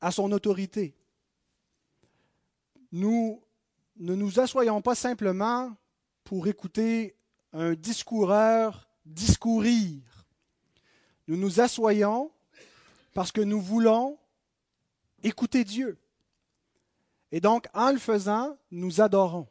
à 0.00 0.10
son 0.10 0.32
autorité. 0.32 0.96
Nous 2.90 3.40
ne 3.98 4.16
nous 4.16 4.40
assoyons 4.40 4.82
pas 4.82 4.96
simplement 4.96 5.76
pour 6.24 6.48
écouter 6.48 7.14
un 7.52 7.74
discoureur 7.74 8.88
discourir. 9.04 10.26
Nous 11.28 11.36
nous 11.36 11.60
assoyons 11.60 12.32
parce 13.14 13.30
que 13.30 13.40
nous 13.40 13.60
voulons 13.60 14.18
écouter 15.22 15.62
Dieu. 15.62 16.00
Et 17.30 17.40
donc, 17.40 17.68
en 17.74 17.92
le 17.92 17.98
faisant, 17.98 18.58
nous 18.72 19.00
adorons. 19.00 19.46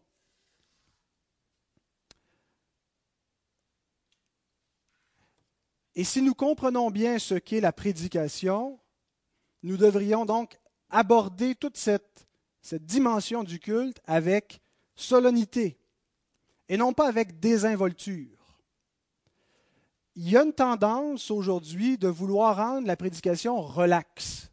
Et 5.95 6.03
si 6.03 6.21
nous 6.21 6.33
comprenons 6.33 6.89
bien 6.89 7.19
ce 7.19 7.35
qu'est 7.35 7.59
la 7.59 7.73
prédication, 7.73 8.79
nous 9.63 9.77
devrions 9.77 10.25
donc 10.25 10.57
aborder 10.89 11.55
toute 11.55 11.77
cette, 11.77 12.27
dimension 12.73 13.43
du 13.43 13.59
culte 13.59 13.99
avec 14.05 14.61
solennité 14.95 15.79
et 16.69 16.77
non 16.77 16.93
pas 16.93 17.07
avec 17.07 17.39
désinvolture. 17.39 18.37
Il 20.15 20.29
y 20.29 20.37
a 20.37 20.43
une 20.43 20.53
tendance 20.53 21.31
aujourd'hui 21.31 21.97
de 21.97 22.07
vouloir 22.07 22.57
rendre 22.57 22.85
la 22.85 22.95
prédication 22.95 23.59
relaxe. 23.61 24.51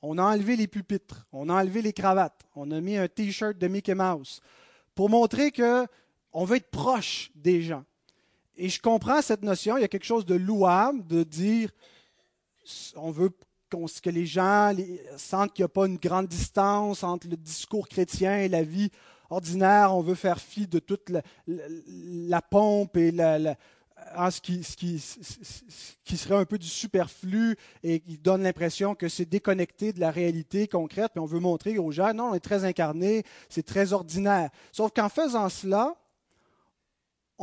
On 0.00 0.16
a 0.16 0.22
enlevé 0.22 0.56
les 0.56 0.66
pupitres, 0.66 1.26
on 1.30 1.50
a 1.50 1.60
enlevé 1.60 1.82
les 1.82 1.92
cravates, 1.92 2.42
on 2.56 2.70
a 2.70 2.80
mis 2.80 2.96
un 2.96 3.06
t-shirt 3.06 3.58
de 3.58 3.68
Mickey 3.68 3.94
Mouse 3.94 4.40
pour 4.94 5.10
montrer 5.10 5.50
que 5.50 5.86
on 6.32 6.46
veut 6.46 6.56
être 6.56 6.70
proche 6.70 7.30
des 7.34 7.62
gens. 7.62 7.84
Et 8.56 8.68
je 8.68 8.80
comprends 8.80 9.22
cette 9.22 9.42
notion, 9.42 9.76
il 9.76 9.80
y 9.80 9.84
a 9.84 9.88
quelque 9.88 10.04
chose 10.04 10.26
de 10.26 10.34
louable 10.34 11.06
de 11.06 11.22
dire 11.22 11.70
on 12.96 13.10
veut 13.10 13.30
que 14.02 14.10
les 14.10 14.26
gens 14.26 14.74
sentent 15.16 15.54
qu'il 15.54 15.62
n'y 15.62 15.66
a 15.66 15.68
pas 15.68 15.86
une 15.86 15.96
grande 15.96 16.26
distance 16.26 17.02
entre 17.02 17.28
le 17.28 17.36
discours 17.36 17.88
chrétien 17.88 18.38
et 18.38 18.48
la 18.48 18.62
vie 18.62 18.90
ordinaire. 19.30 19.94
On 19.94 20.02
veut 20.02 20.14
faire 20.14 20.40
fi 20.40 20.66
de 20.66 20.78
toute 20.78 21.10
la, 21.46 22.42
pompe 22.42 22.96
et 22.98 23.10
ce, 23.12 24.40
qui, 24.40 24.62
ce, 24.62 24.76
qui, 24.76 25.02
qui, 26.04 26.16
serait 26.16 26.36
un 26.36 26.44
peu 26.44 26.58
du 26.58 26.66
superflu 26.66 27.56
et 27.82 28.00
qui 28.00 28.18
donne 28.18 28.42
l'impression 28.42 28.94
que 28.94 29.08
c'est 29.08 29.24
déconnecté 29.24 29.92
de 29.92 30.00
la 30.00 30.10
réalité 30.10 30.68
concrète. 30.68 31.12
Puis 31.14 31.20
on 31.20 31.26
veut 31.26 31.40
montrer 31.40 31.78
aux 31.78 31.92
gens, 31.92 32.12
non, 32.12 32.30
on 32.30 32.34
est 32.34 32.40
très 32.40 32.64
incarné, 32.64 33.24
c'est 33.48 33.64
très 33.64 33.92
ordinaire. 33.92 34.50
Sauf 34.70 34.92
qu'en 34.94 35.08
faisant 35.08 35.48
cela, 35.48 35.94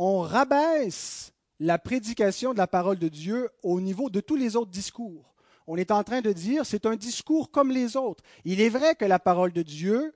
on 0.02 0.20
rabaisse 0.20 1.34
la 1.58 1.78
prédication 1.78 2.54
de 2.54 2.58
la 2.58 2.66
parole 2.66 2.98
de 2.98 3.08
Dieu 3.08 3.50
au 3.62 3.82
niveau 3.82 4.08
de 4.08 4.20
tous 4.20 4.34
les 4.34 4.56
autres 4.56 4.70
discours. 4.70 5.34
On 5.66 5.76
est 5.76 5.90
en 5.90 6.02
train 6.04 6.22
de 6.22 6.32
dire, 6.32 6.64
c'est 6.64 6.86
un 6.86 6.96
discours 6.96 7.50
comme 7.50 7.70
les 7.70 7.98
autres. 7.98 8.24
Il 8.46 8.62
est 8.62 8.70
vrai 8.70 8.94
que 8.94 9.04
la 9.04 9.18
parole 9.18 9.52
de 9.52 9.60
Dieu 9.60 10.14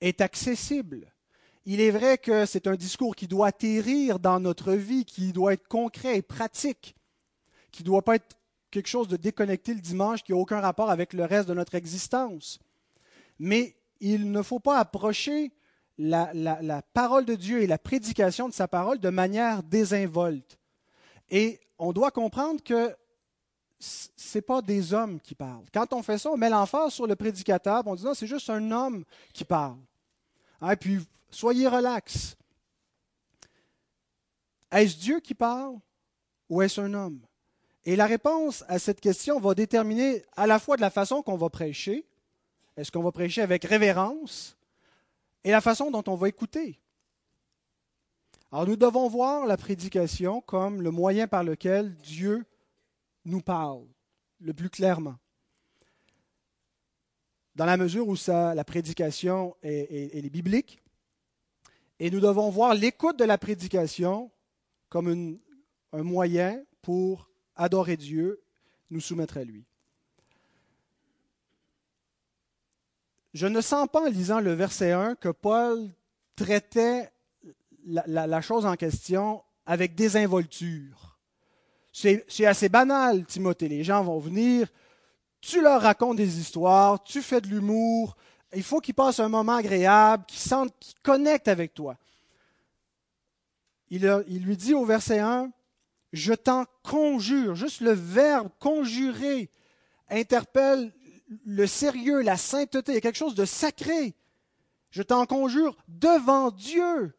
est 0.00 0.20
accessible. 0.20 1.12
Il 1.66 1.80
est 1.80 1.90
vrai 1.90 2.16
que 2.16 2.46
c'est 2.46 2.68
un 2.68 2.76
discours 2.76 3.16
qui 3.16 3.26
doit 3.26 3.48
atterrir 3.48 4.20
dans 4.20 4.38
notre 4.38 4.72
vie, 4.72 5.04
qui 5.04 5.32
doit 5.32 5.54
être 5.54 5.66
concret 5.66 6.16
et 6.16 6.22
pratique, 6.22 6.94
qui 7.72 7.82
ne 7.82 7.86
doit 7.86 8.02
pas 8.02 8.14
être 8.14 8.38
quelque 8.70 8.88
chose 8.88 9.08
de 9.08 9.16
déconnecté 9.16 9.74
le 9.74 9.80
dimanche 9.80 10.22
qui 10.22 10.30
n'a 10.30 10.38
aucun 10.38 10.60
rapport 10.60 10.90
avec 10.90 11.12
le 11.12 11.24
reste 11.24 11.48
de 11.48 11.54
notre 11.54 11.74
existence. 11.74 12.60
Mais 13.40 13.74
il 13.98 14.30
ne 14.30 14.42
faut 14.42 14.60
pas 14.60 14.78
approcher 14.78 15.50
la, 15.98 16.82
parole 16.92 17.24
de 17.24 17.34
Dieu 17.34 17.62
et 17.62 17.66
la 17.66 17.78
prédication 17.78 18.48
de 18.48 18.54
sa 18.54 18.68
parole 18.68 18.98
de 18.98 19.10
manière 19.10 19.62
désinvolte. 19.62 20.58
Et 21.30 21.60
on 21.78 21.92
doit 21.92 22.10
comprendre 22.10 22.62
que 22.62 22.94
ce 23.78 24.38
n'est 24.38 24.42
pas 24.42 24.62
des 24.62 24.94
hommes 24.94 25.20
qui 25.20 25.34
parlent. 25.34 25.64
Quand 25.72 25.92
on 25.92 26.02
fait 26.02 26.18
ça, 26.18 26.30
on 26.30 26.36
met 26.36 26.50
l'emphase 26.50 26.92
sur 26.92 27.06
le 27.06 27.16
prédicateur, 27.16 27.82
on 27.86 27.94
dit 27.94 28.04
non, 28.04 28.14
c'est 28.14 28.26
juste 28.26 28.50
un 28.50 28.70
homme 28.70 29.04
qui 29.32 29.44
parle. 29.44 29.78
Et 30.62 30.66
hein, 30.66 30.76
puis, 30.76 30.98
soyez 31.30 31.68
relax. 31.68 32.36
Est-ce 34.70 34.96
Dieu 34.96 35.20
qui 35.20 35.34
parle 35.34 35.76
ou 36.48 36.62
est-ce 36.62 36.80
un 36.80 36.94
homme? 36.94 37.20
Et 37.84 37.96
la 37.96 38.06
réponse 38.06 38.64
à 38.68 38.78
cette 38.78 39.00
question 39.00 39.38
va 39.38 39.54
déterminer 39.54 40.22
à 40.36 40.46
la 40.46 40.58
fois 40.58 40.76
de 40.76 40.80
la 40.80 40.90
façon 40.90 41.22
qu'on 41.22 41.36
va 41.36 41.50
prêcher. 41.50 42.06
Est-ce 42.76 42.90
qu'on 42.90 43.02
va 43.02 43.12
prêcher 43.12 43.42
avec 43.42 43.64
révérence 43.64 44.56
et 45.44 45.50
la 45.50 45.60
façon 45.60 45.90
dont 45.90 46.02
on 46.06 46.16
va 46.16 46.28
écouter. 46.28 46.80
Alors 48.50 48.66
nous 48.66 48.76
devons 48.76 49.08
voir 49.08 49.46
la 49.46 49.56
prédication 49.56 50.40
comme 50.40 50.80
le 50.80 50.90
moyen 50.90 51.26
par 51.28 51.44
lequel 51.44 51.94
Dieu 51.96 52.44
nous 53.24 53.40
parle 53.40 53.84
le 54.40 54.54
plus 54.54 54.70
clairement. 54.70 55.16
Dans 57.54 57.66
la 57.66 57.76
mesure 57.76 58.08
où 58.08 58.16
ça, 58.16 58.54
la 58.54 58.64
prédication 58.64 59.56
est, 59.62 60.30
biblique, 60.30 60.82
et 62.00 62.10
nous 62.10 62.20
devons 62.20 62.50
voir 62.50 62.74
l'écoute 62.74 63.18
de 63.18 63.24
la 63.24 63.38
prédication 63.38 64.30
comme 64.88 65.38
un 65.92 66.02
moyen 66.02 66.60
pour 66.82 67.30
adorer 67.54 67.96
Dieu, 67.96 68.42
nous 68.90 69.00
soumettre 69.00 69.36
à 69.36 69.44
lui. 69.44 69.64
Je 73.34 73.48
ne 73.48 73.60
sens 73.60 73.88
pas 73.92 74.02
en 74.02 74.06
lisant 74.06 74.40
le 74.40 74.52
verset 74.52 74.92
1 74.92 75.16
que 75.16 75.28
Paul 75.28 75.90
traitait 76.36 77.10
la, 77.84 78.40
chose 78.40 78.64
en 78.64 78.76
question 78.76 79.42
avec 79.66 79.96
désinvolture. 79.96 81.18
C'est 81.92 82.46
assez 82.46 82.68
banal, 82.68 83.24
Timothée. 83.26 83.68
Les 83.68 83.84
gens 83.84 84.02
vont 84.02 84.18
venir, 84.18 84.68
tu 85.40 85.60
leur 85.60 85.82
racontes 85.82 86.16
des 86.16 86.38
histoires, 86.38 87.02
tu 87.02 87.22
fais 87.22 87.40
de 87.40 87.48
l'humour, 87.48 88.16
il 88.54 88.62
faut 88.62 88.80
qu'ils 88.80 88.94
passent 88.94 89.20
un 89.20 89.28
moment 89.28 89.56
agréable, 89.56 90.24
qu'ils 90.26 90.40
sentent, 90.40 90.74
qu'ils 90.78 90.98
connectent 91.02 91.48
avec 91.48 91.74
toi. 91.74 91.96
Il, 93.90 94.24
il 94.28 94.44
lui 94.44 94.56
dit 94.56 94.74
au 94.74 94.84
verset 94.84 95.18
1, 95.18 95.50
je 96.12 96.34
t'en 96.34 96.64
conjure, 96.84 97.56
juste 97.56 97.80
le 97.80 97.92
verbe 97.92 98.48
conjurer 98.60 99.50
interpelle 100.08 100.92
le 101.44 101.66
sérieux, 101.66 102.20
la 102.20 102.36
sainteté, 102.36 102.92
il 102.92 102.94
y 102.96 102.98
a 102.98 103.00
quelque 103.00 103.16
chose 103.16 103.34
de 103.34 103.44
sacré. 103.44 104.14
Je 104.90 105.02
t'en 105.02 105.26
conjure 105.26 105.76
devant 105.88 106.50
Dieu 106.50 107.14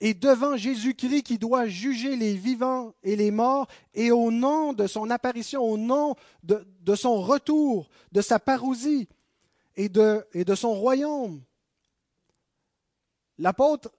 et 0.00 0.14
devant 0.14 0.56
Jésus-Christ 0.56 1.22
qui 1.22 1.38
doit 1.38 1.66
juger 1.66 2.16
les 2.16 2.34
vivants 2.34 2.94
et 3.02 3.16
les 3.16 3.30
morts, 3.30 3.66
et 3.94 4.10
au 4.10 4.30
nom 4.30 4.72
de 4.72 4.86
son 4.86 5.10
apparition, 5.10 5.62
au 5.62 5.78
nom 5.78 6.16
de, 6.42 6.94
son 6.94 7.20
retour, 7.22 7.88
de 8.12 8.20
sa 8.20 8.38
parousie 8.38 9.08
et 9.76 9.88
de, 9.88 10.24
son 10.54 10.74
royaume. 10.74 11.42
L'apôtre 13.38 13.90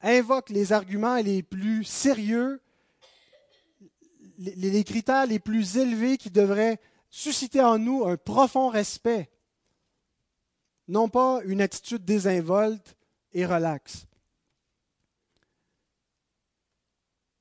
invoque 0.00 0.50
les 0.50 0.72
arguments 0.72 1.16
les 1.16 1.42
plus 1.42 1.84
sérieux, 1.84 2.60
les, 4.38 4.54
les 4.54 4.84
critères 4.84 5.26
les 5.26 5.38
plus 5.38 5.76
élevés 5.78 6.16
qui 6.16 6.30
devraient 6.30 6.80
susciter 7.16 7.62
en 7.62 7.78
nous 7.78 8.04
un 8.04 8.18
profond 8.18 8.68
respect, 8.68 9.30
non 10.86 11.08
pas 11.08 11.40
une 11.46 11.62
attitude 11.62 12.04
désinvolte 12.04 12.94
et 13.32 13.46
relaxe. 13.46 14.06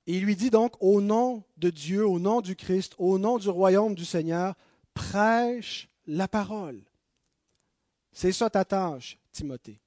Il 0.05 0.23
lui 0.23 0.37
dit 0.37 0.49
donc, 0.49 0.75
au 0.79 1.01
nom 1.01 1.43
de 1.57 1.69
Dieu, 1.69 2.07
au 2.07 2.19
nom 2.19 2.39
du 2.39 2.55
Christ, 2.55 2.95
au 2.99 3.19
nom 3.19 3.37
du 3.37 3.49
royaume 3.49 3.95
du 3.95 4.05
Seigneur, 4.05 4.55
prêche 4.93 5.89
la 6.07 6.29
parole. 6.29 6.81
C'est 8.13 8.31
ça 8.31 8.49
ta 8.49 8.63
tâche, 8.63 9.17
Timothée. 9.33 9.81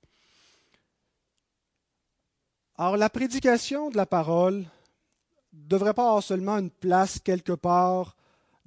Alors 2.77 2.99
la 2.99 3.09
prédication 3.09 3.89
de 3.89 3.97
la 3.97 4.07
parole 4.07 4.67
ne 5.55 5.67
devrait 5.67 5.95
pas 5.95 6.09
avoir 6.09 6.23
seulement 6.23 6.59
une 6.59 6.71
place 6.71 7.19
quelque 7.19 7.53
part 7.53 8.18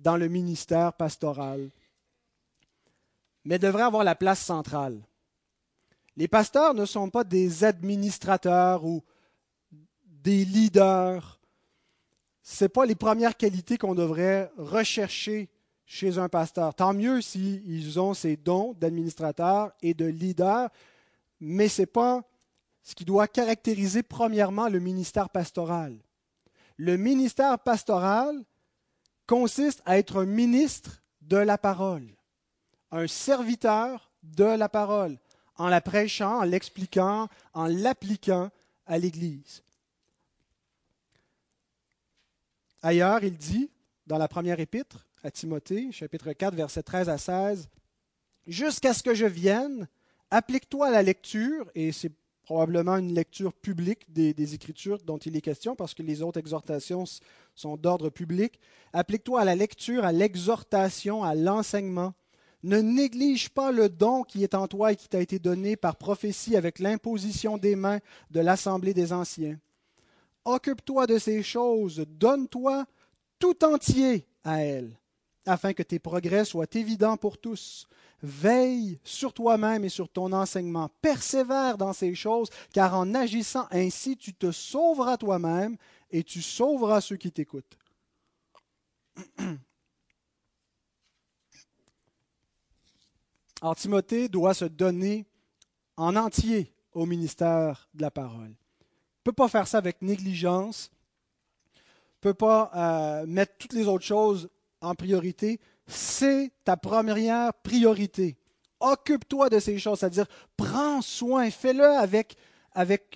dans 0.02 0.18
le 0.18 0.28
ministère 0.28 0.94
pastoral, 0.94 1.70
mais 3.46 3.60
devrait 3.60 3.84
avoir 3.84 4.04
la 4.04 4.16
place 4.16 4.40
centrale. 4.40 5.00
Les 6.18 6.28
pasteurs 6.28 6.74
ne 6.74 6.86
sont 6.86 7.10
pas 7.10 7.24
des 7.24 7.64
administrateurs 7.64 8.84
ou 8.86 9.02
des 10.06 10.46
leaders 10.46 11.42
ce 12.44 12.66
pas 12.66 12.86
les 12.86 12.96
premières 12.96 13.38
qualités 13.38 13.78
qu'on 13.78 13.96
devrait 13.96 14.52
rechercher 14.58 15.50
chez 15.86 16.18
un 16.18 16.30
pasteur. 16.30 16.74
Tant 16.74 16.94
mieux 16.94 17.22
s'ils 17.22 18.00
ont 18.00 18.14
ces 18.14 18.38
dons 18.38 18.74
d'administrateur 18.80 19.72
et 19.82 19.94
de 19.94 20.06
leader, 20.06 20.70
mais 21.40 21.68
ce 21.68 21.84
n'est 21.84 21.88
pas 21.88 22.24
ce 22.84 22.96
qui 22.96 23.06
doit 23.06 23.28
caractériser 23.28 24.02
premièrement 24.02 24.70
le 24.70 24.80
ministère 24.80 25.30
pastoral. 25.30 25.98
Le 26.78 26.98
ministère 26.98 27.60
pastoral 27.60 28.44
consiste 29.32 29.82
à 29.86 29.98
être 29.98 30.18
un 30.18 30.26
ministre 30.26 31.02
de 31.22 31.38
la 31.38 31.58
parole, 31.58 32.06
un 32.92 33.08
serviteur 33.08 34.12
de 34.24 34.44
la 34.44 34.68
parole, 34.68 35.18
en 35.56 35.70
la 35.70 35.80
prêchant, 35.80 36.40
en 36.40 36.44
l'expliquant, 36.44 37.30
en 37.54 37.68
l'appliquant 37.68 38.52
à 38.86 38.98
l'Église. 38.98 39.64
Ailleurs, 42.82 43.24
il 43.24 43.38
dit, 43.38 43.72
dans 44.06 44.18
la 44.18 44.28
première 44.28 44.60
épître 44.60 45.08
à 45.24 45.32
Timothée, 45.32 45.94
chapitre 45.94 46.34
4, 46.34 46.54
versets 46.54 46.84
13 46.84 47.08
à 47.08 47.18
16, 47.18 47.70
Jusqu'à 48.48 48.94
ce 48.94 49.02
que 49.02 49.16
je 49.16 49.28
vienne, 49.28 49.88
applique-toi 50.30 50.88
à 50.88 50.92
la 50.92 51.04
lecture, 51.04 51.72
et 51.74 51.94
c'est 51.94 52.12
probablement 52.52 52.98
une 52.98 53.14
lecture 53.14 53.54
publique 53.54 54.12
des, 54.12 54.54
Écritures 54.54 54.98
dont 55.06 55.18
il 55.18 55.38
est 55.38 55.42
question, 55.42 55.74
parce 55.74 55.94
que 55.94 56.04
les 56.04 56.22
autres 56.22 56.38
exhortations 56.38 57.06
sont 57.56 57.78
d'ordre 57.78 58.10
public. 58.10 58.60
Applique-toi 58.92 59.40
à 59.40 59.46
la 59.46 59.56
lecture, 59.56 60.04
à 60.04 60.12
l'exhortation, 60.12 61.24
à 61.24 61.34
l'enseignement. 61.34 62.14
Ne 62.64 62.80
néglige 62.80 63.48
pas 63.48 63.72
le 63.72 63.88
don 63.88 64.24
qui 64.24 64.44
est 64.44 64.54
en 64.54 64.68
toi 64.68 64.92
et 64.92 64.98
qui 64.98 65.08
t'a 65.08 65.22
été 65.22 65.40
donné 65.40 65.78
par 65.78 65.96
prophétie 65.96 66.58
avec 66.58 66.80
l'imposition 66.80 67.58
des 67.58 67.78
mains 67.78 68.00
de 68.32 68.42
l'Assemblée 68.42 68.94
des 68.94 69.14
anciens. 69.14 69.58
Occupe-toi 70.44 71.08
de 71.08 71.20
ces 71.20 71.44
choses, 71.44 72.06
donne-toi 72.06 72.86
tout 73.40 73.64
entier 73.64 74.28
à 74.44 74.62
elles, 74.62 75.00
afin 75.46 75.74
que 75.74 75.84
tes 75.84 76.00
progrès 76.00 76.46
soient 76.46 76.68
évidents 76.74 77.18
pour 77.18 77.38
tous. 77.38 77.88
Veille 78.24 79.00
sur 79.04 79.34
toi-même 79.34 79.84
et 79.84 79.90
sur 79.90 80.08
ton 80.08 80.32
enseignement. 80.32 80.90
Persévère 81.02 81.78
dans 81.78 81.94
ces 81.94 82.14
choses, 82.14 82.50
car 82.72 82.96
en 82.96 83.16
agissant 83.16 83.68
ainsi, 83.72 84.16
tu 84.16 84.34
te 84.34 84.52
sauveras 84.52 85.18
toi-même 85.18 85.76
et 86.12 86.24
tu 86.24 86.42
sauveras 86.42 87.02
ceux 87.02 87.18
qui 87.18 87.32
t'écoutent. 87.32 87.78
Alors 93.62 93.76
Timothée 93.76 94.28
doit 94.28 94.54
se 94.56 94.66
donner 94.66 95.26
en 95.98 96.16
entier 96.16 96.74
au 96.94 97.06
ministère 97.06 97.90
de 97.94 98.02
la 98.02 98.12
parole. 98.12 98.50
Il 98.50 98.50
ne 98.50 99.24
peut 99.24 99.34
pas 99.34 99.50
faire 99.50 99.68
ça 99.68 99.78
avec 99.78 100.02
négligence, 100.02 100.92
ne 101.76 102.22
peut 102.22 102.34
pas 102.34 102.72
euh, 102.76 103.26
mettre 103.28 103.58
toutes 103.58 103.74
les 103.74 103.88
autres 103.88 104.06
choses 104.06 104.50
en 104.82 104.96
priorité 104.96 105.60
c'est 105.92 106.52
ta 106.64 106.78
première 106.78 107.54
priorité. 107.54 108.38
Occupe-toi 108.80 109.50
de 109.50 109.60
ces 109.60 109.78
choses, 109.78 110.00
c'est-à-dire 110.00 110.26
prends 110.58 111.02
soin, 111.02 111.50
fais-le 111.52 111.86
avec, 111.86 112.38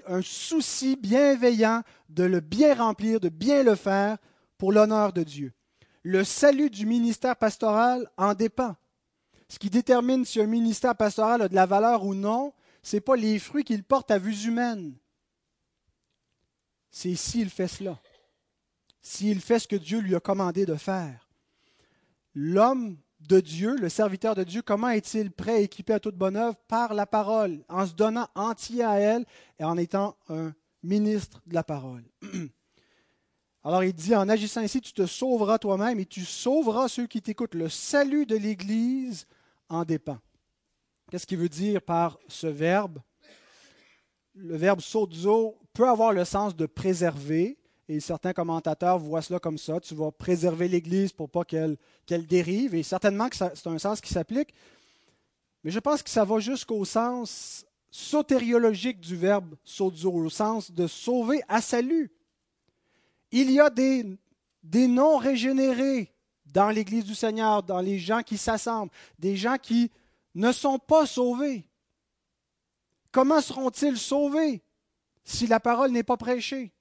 un 0.08 0.22
souci 0.22 0.96
bienveillant 0.96 1.82
de 2.10 2.24
le 2.24 2.40
bien 2.40 2.76
remplir, 2.76 3.20
de 3.20 3.30
bien 3.30 3.64
le 3.64 3.76
faire 3.76 4.18
pour 4.58 4.72
l'honneur 4.72 5.14
de 5.14 5.24
Dieu. 5.24 5.54
Le 6.04 6.24
salut 6.24 6.70
du 6.70 6.86
ministère 6.86 7.36
pastoral 7.36 8.08
en 8.18 8.36
dépend. 8.36 8.76
Ce 9.48 9.58
qui 9.58 9.70
détermine 9.70 10.26
si 10.26 10.40
un 10.40 10.46
ministère 10.46 10.96
pastoral 10.96 11.42
a 11.42 11.48
de 11.48 11.56
la 11.56 11.66
valeur 11.66 12.04
ou 12.04 12.14
non, 12.14 12.54
ce 12.84 12.98
n'est 12.98 13.02
pas 13.02 13.16
les 13.16 13.40
fruits 13.40 13.64
qu'il 13.64 13.84
porte 13.84 14.12
à 14.12 14.20
vue 14.20 14.46
humaine. 14.46 14.96
C'est 16.92 17.16
s'il 17.16 17.50
fait 17.50 17.68
cela. 17.68 18.00
S'il 19.02 19.40
fait 19.40 19.60
ce 19.60 19.68
que 19.68 19.76
Dieu 19.76 20.00
lui 20.00 20.16
a 20.16 20.20
commandé 20.20 20.66
de 20.66 20.76
faire 20.76 21.25
l'homme 22.36 22.98
de 23.22 23.40
Dieu, 23.40 23.76
le 23.78 23.90
serviteur 23.90 24.36
de 24.36 24.44
Dieu, 24.44 24.62
comment 24.62 24.90
est-il 24.90 25.32
prêt, 25.32 25.64
équipé 25.64 25.94
à 25.94 26.00
toute 26.00 26.16
bonne 26.16 26.36
œuvre? 26.36 26.56
Par 26.68 26.94
la 26.94 27.06
parole, 27.06 27.64
en 27.70 27.86
se 27.86 27.94
donnant 27.94 28.28
entier 28.36 28.84
à 28.84 29.00
elle 29.00 29.26
et 29.58 29.64
en 29.64 29.78
étant 29.78 30.18
un 30.30 30.54
ministre 30.84 31.42
de 31.48 31.56
la 31.56 31.64
parole. 31.64 32.04
Alors 33.64 33.84
il 33.84 33.94
dit, 33.94 34.14
en 34.14 34.30
agissant 34.30 34.62
ainsi, 34.62 34.80
tu 34.80 34.94
te 34.94 35.08
sauveras 35.08 35.58
toi-même 35.58 36.00
et 36.00 36.06
tu 36.06 36.24
sauveras 36.24 36.88
ceux 36.88 37.08
qui 37.08 37.22
t'écoutent. 37.22 37.56
Le 37.56 37.70
salut 37.70 38.28
de 38.28 38.36
l'Église 38.36 39.26
en 39.70 39.84
dépend. 39.84 40.20
Qu'est-ce 41.10 41.26
qu'il 41.26 41.40
veut 41.40 41.50
dire 41.50 41.82
par 41.82 42.20
ce 42.28 42.46
verbe? 42.46 43.00
Le 44.36 44.56
verbe 44.56 44.82
sozo 44.82 45.58
peut 45.74 45.88
avoir 45.88 46.12
le 46.12 46.26
sens 46.26 46.56
de 46.56 46.66
préserver, 46.68 47.58
et 47.88 48.00
certains 48.00 48.34
commentateurs 48.34 48.98
voient 48.98 49.22
cela 49.22 49.40
comme 49.40 49.58
ça. 49.58 49.80
Tu 49.80 49.94
vas 49.94 50.12
préserver 50.12 50.68
l'Église 50.68 51.12
pour 51.14 51.30
pas 51.30 51.44
qu'elle 51.44 51.78
dérive. 52.08 52.74
Et 52.74 52.84
certainement 52.84 53.30
que 53.30 53.36
c'est 53.36 53.68
un 53.68 53.78
sens 53.78 54.02
qui 54.02 54.12
s'applique. 54.12 54.54
Mais 55.64 55.72
je 55.72 55.80
pense 55.80 56.02
que 56.02 56.10
ça 56.10 56.26
va 56.26 56.40
jusqu'au 56.40 56.84
sens 56.86 57.66
sotériologique 57.92 59.00
du 59.00 59.16
verbe 59.16 59.56
sozo, 59.64 60.12
au 60.12 60.30
sens 60.30 60.72
de 60.72 60.88
sauver 60.88 61.42
à 61.48 61.62
salut. 61.62 62.12
Il 63.32 63.52
y 63.52 63.60
a 63.60 63.70
des, 63.70 64.06
des 64.64 64.88
non 64.88 65.18
régénérés 65.18 66.12
dans 66.46 66.70
l'Église 66.70 67.06
du 67.06 67.16
Seigneur, 67.16 67.64
dans 67.64 67.82
les 67.82 68.00
gens 68.00 68.22
qui 68.22 68.38
s'assemblent, 68.38 68.92
des 69.20 69.36
gens 69.36 69.58
qui 69.58 69.92
ne 70.34 70.52
sont 70.52 70.80
pas 70.80 71.06
sauvés. 71.06 71.68
Comment 73.12 73.42
seront-ils 73.42 73.98
sauvés 73.98 74.62
si 75.24 75.48
la 75.48 75.60
parole 75.60 75.92
n'est 75.92 76.04
pas 76.04 76.18
prêchée? 76.18 76.75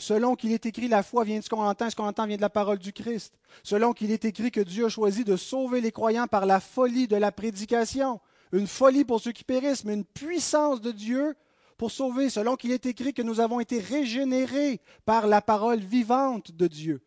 Selon 0.00 0.34
qu'il 0.34 0.52
est 0.52 0.64
écrit, 0.64 0.88
la 0.88 1.02
foi 1.02 1.24
vient 1.24 1.40
de 1.40 1.44
ce 1.44 1.50
qu'on 1.50 1.62
entend, 1.62 1.90
ce 1.90 1.94
qu'on 1.94 2.06
entend 2.06 2.26
vient 2.26 2.38
de 2.38 2.40
la 2.40 2.48
parole 2.48 2.78
du 2.78 2.90
Christ. 2.90 3.34
Selon 3.62 3.92
qu'il 3.92 4.10
est 4.10 4.24
écrit 4.24 4.50
que 4.50 4.62
Dieu 4.62 4.86
a 4.86 4.88
choisi 4.88 5.24
de 5.24 5.36
sauver 5.36 5.82
les 5.82 5.92
croyants 5.92 6.26
par 6.26 6.46
la 6.46 6.58
folie 6.58 7.06
de 7.06 7.16
la 7.16 7.30
prédication. 7.30 8.18
Une 8.52 8.66
folie 8.66 9.04
pour 9.04 9.20
ceux 9.20 9.32
qui 9.32 9.44
périssent, 9.44 9.84
mais 9.84 9.92
une 9.92 10.06
puissance 10.06 10.80
de 10.80 10.90
Dieu 10.90 11.36
pour 11.76 11.90
sauver. 11.90 12.30
Selon 12.30 12.56
qu'il 12.56 12.72
est 12.72 12.86
écrit 12.86 13.12
que 13.12 13.20
nous 13.20 13.40
avons 13.40 13.60
été 13.60 13.78
régénérés 13.78 14.80
par 15.04 15.26
la 15.26 15.42
parole 15.42 15.80
vivante 15.80 16.50
de 16.52 16.66
Dieu. 16.66 17.02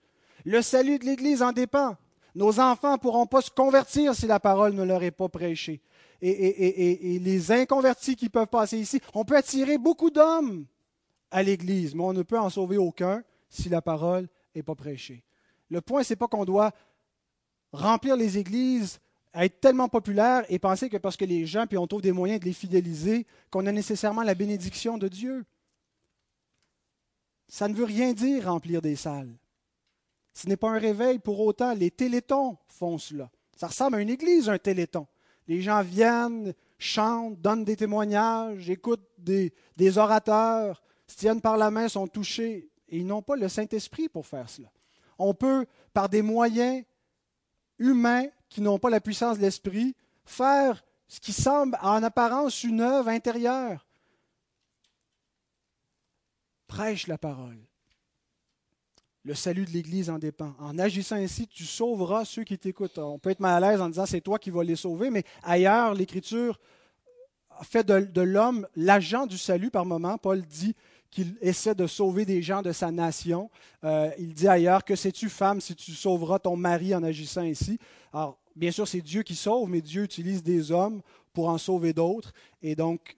Le 0.45 0.62
salut 0.62 0.99
de 0.99 1.06
l'Église 1.06 1.41
en 1.41 1.51
dépend. 1.51 1.97
Nos 2.36 2.60
enfants 2.60 2.91
ne 2.91 2.97
pourront 2.97 3.25
pas 3.25 3.41
se 3.41 3.49
convertir 3.49 4.13
si 4.13 4.27
la 4.27 4.39
parole 4.39 4.73
ne 4.73 4.84
leur 4.84 5.01
est 5.01 5.10
pas 5.10 5.29
prêchée. 5.29 5.82
Et, 6.21 7.15
et 7.15 7.19
les 7.19 7.51
inconvertis 7.51 8.15
qui 8.15 8.29
peuvent 8.29 8.47
passer 8.47 8.77
ici, 8.77 9.01
on 9.15 9.25
peut 9.25 9.36
attirer 9.36 9.79
beaucoup 9.79 10.12
d'hommes 10.12 10.67
à 11.33 11.41
l'Église, 11.41 11.95
mais 11.95 12.03
on 12.03 12.13
ne 12.13 12.21
peut 12.21 12.39
en 12.39 12.49
sauver 12.49 12.77
aucun 12.77 13.23
si 13.49 13.67
la 13.67 13.81
parole 13.81 14.29
n'est 14.55 14.63
pas 14.63 14.75
prêchée. 14.75 15.23
Le 15.69 15.81
point, 15.81 16.03
ce 16.03 16.13
n'est 16.13 16.17
pas 16.17 16.27
qu'on 16.27 16.45
doit 16.45 16.71
remplir 17.71 18.15
les 18.15 18.37
églises, 18.37 18.99
être 19.33 19.59
tellement 19.59 19.89
populaire 19.89 20.45
et 20.47 20.59
penser 20.59 20.89
que 20.89 20.97
parce 20.97 21.17
que 21.17 21.25
les 21.25 21.47
gens, 21.47 21.65
puis 21.65 21.79
on 21.79 21.87
trouve 21.87 22.03
des 22.03 22.11
moyens 22.11 22.39
de 22.39 22.45
les 22.45 22.53
fidéliser, 22.53 23.25
qu'on 23.49 23.65
a 23.65 23.71
nécessairement 23.71 24.21
la 24.21 24.35
bénédiction 24.35 24.99
de 24.99 25.07
Dieu. 25.07 25.43
Ça 27.47 27.67
ne 27.67 27.73
veut 27.73 27.83
rien 27.83 28.13
dire 28.13 28.45
remplir 28.45 28.83
des 28.83 28.95
salles. 28.95 29.35
Ce 30.35 30.47
n'est 30.47 30.57
pas 30.57 30.69
un 30.69 30.79
réveil 30.79 31.17
pour 31.17 31.39
autant. 31.39 31.73
Les 31.73 31.89
télétons 31.89 32.57
font 32.67 32.99
cela. 32.99 33.31
Ça 33.55 33.67
ressemble 33.67 33.95
à 33.95 34.01
une 34.01 34.09
église, 34.09 34.49
un 34.49 34.59
téléton. 34.59 35.07
Les 35.47 35.63
gens 35.63 35.81
viennent, 35.81 36.53
chantent, 36.77 37.41
donnent 37.41 37.65
des 37.65 37.75
témoignages, 37.75 38.69
écoutent 38.69 39.09
des 39.17 39.97
orateurs, 39.97 40.83
tiennent 41.15 41.41
par 41.41 41.58
la 41.58 41.71
main, 41.71 41.88
sont 41.88 42.08
touchés, 42.08 42.69
et 42.89 42.97
ils 42.97 43.06
n'ont 43.06 43.21
pas 43.21 43.36
le 43.36 43.49
Saint-Esprit 43.49 44.10
pour 44.10 44.26
faire 44.26 44.49
cela. 44.49 44.71
On 45.17 45.34
peut, 45.34 45.65
par 45.93 46.10
des 46.10 46.21
moyens 46.21 46.84
humains 47.80 48.26
qui 48.49 48.62
n'ont 48.62 48.80
pas 48.80 48.89
la 48.89 49.02
puissance 49.02 49.38
de 49.38 49.41
l'Esprit, 49.41 49.95
faire 50.26 50.84
ce 51.08 51.19
qui 51.19 51.34
semble 51.34 51.78
en 51.82 52.02
apparence 52.04 52.63
une 52.63 52.82
œuvre 52.82 53.10
intérieure. 53.10 53.86
Prêche 56.67 57.08
la 57.08 57.17
parole. 57.17 57.60
Le 59.26 59.36
salut 59.36 59.65
de 59.65 59.71
l'Église 59.71 60.10
en 60.10 60.19
dépend. 60.19 60.54
En 60.60 60.78
agissant 60.78 61.15
ainsi, 61.15 61.47
tu 61.47 61.65
sauveras 61.65 62.26
ceux 62.26 62.43
qui 62.43 62.58
t'écoutent. 62.58 62.97
On 62.97 63.19
peut 63.19 63.30
être 63.30 63.39
mal 63.39 63.63
à 63.63 63.71
l'aise 63.71 63.82
en 63.82 63.89
disant 63.89 64.06
c'est 64.06 64.21
toi 64.21 64.38
qui 64.38 64.49
vas 64.49 64.63
les 64.63 64.76
sauver, 64.76 65.10
mais 65.10 65.23
ailleurs, 65.43 65.93
l'Écriture 65.93 66.60
fait 67.62 67.86
de, 67.86 68.02
de 68.02 68.21
l'homme 68.21 68.67
l'agent 68.76 69.26
du 69.26 69.38
salut 69.38 69.71
par 69.71 69.86
moment. 69.86 70.17
Paul 70.17 70.41
dit 70.41 70.76
qu'il 71.13 71.38
essaie 71.41 71.76
de 71.76 71.88
sauver 71.88 72.26
des 72.26 72.41
gens 72.41 72.62
de 72.62 72.71
sa 72.71 72.91
nation. 72.91 73.49
Euh, 73.84 74.12
il 74.17 74.34
dit 74.34 74.47
ailleurs 74.47 74.84
que 74.84 74.95
sais-tu, 74.95 75.30
femme, 75.30 75.62
si 75.62 75.76
tu 75.76 75.91
sauveras 75.91 76.39
ton 76.39 76.56
mari 76.56 76.93
en 76.93 77.04
agissant 77.04 77.41
ainsi? 77.41 77.80
Alors, 78.12 78.38
bien 78.56 78.71
sûr, 78.71 78.88
c'est 78.88 79.02
Dieu 79.02 79.23
qui 79.23 79.36
sauve, 79.36 79.69
mais 79.69 79.82
Dieu 79.82 80.04
utilise 80.04 80.43
des 80.43 80.71
hommes 80.71 81.02
pour 81.32 81.49
en 81.49 81.58
sauver 81.58 81.93
d'autres. 81.93 82.34
Et 82.62 82.76
donc, 82.76 83.15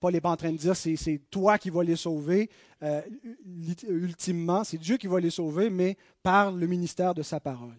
Paul 0.00 0.12
n'est 0.12 0.20
pas 0.20 0.30
en 0.30 0.36
train 0.36 0.52
de 0.52 0.56
dire 0.56 0.76
c'est, 0.76 0.96
c'est 0.96 1.20
toi 1.30 1.58
qui 1.58 1.70
vas 1.70 1.82
les 1.82 1.96
sauver. 1.96 2.50
Euh, 2.82 3.02
ultimement, 3.88 4.64
c'est 4.64 4.78
Dieu 4.78 4.96
qui 4.96 5.06
va 5.06 5.20
les 5.20 5.30
sauver, 5.30 5.70
mais 5.70 5.96
par 6.22 6.52
le 6.52 6.66
ministère 6.66 7.14
de 7.14 7.22
sa 7.22 7.40
parole. 7.40 7.78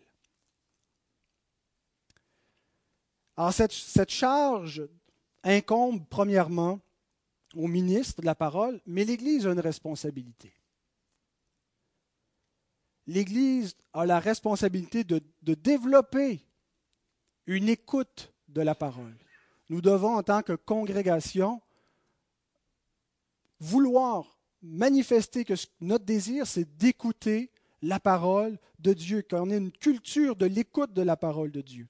Alors, 3.35 3.53
cette, 3.53 3.73
cette 3.73 4.09
charge 4.09 4.87
incombe 5.43 6.03
premièrement 6.09 6.79
au 7.55 7.67
ministre 7.67 8.21
de 8.21 8.25
la 8.25 8.35
parole, 8.35 8.81
mais 8.85 9.05
l'Église 9.05 9.47
a 9.47 9.51
une 9.51 9.59
responsabilité. 9.59 10.53
l'Église 13.07 13.75
a 13.93 14.05
la 14.05 14.19
responsabilité 14.19 15.03
de, 15.03 15.21
développer 15.41 16.41
une 17.47 17.69
écoute 17.69 18.33
de 18.49 18.61
la 18.61 18.75
parole. 18.75 19.15
Nous 19.69 19.81
devons, 19.81 20.15
en 20.15 20.23
tant 20.23 20.41
que 20.41 20.53
congrégation, 20.53 21.61
vouloir 23.59 24.37
manifester 24.61 25.45
que 25.45 25.53
notre 25.81 26.05
désir, 26.05 26.45
c'est 26.45 26.77
d'écouter 26.77 27.51
la 27.81 27.99
parole 27.99 28.59
de 28.79 28.93
Dieu, 28.93 29.23
qu'on 29.27 29.49
ait 29.49 29.57
une 29.57 29.71
culture 29.71 30.35
de 30.35 30.45
l'écoute 30.45 30.93
de 30.93 31.01
la 31.01 31.15
parole 31.15 31.51
de 31.51 31.61
Dieu. 31.61 31.87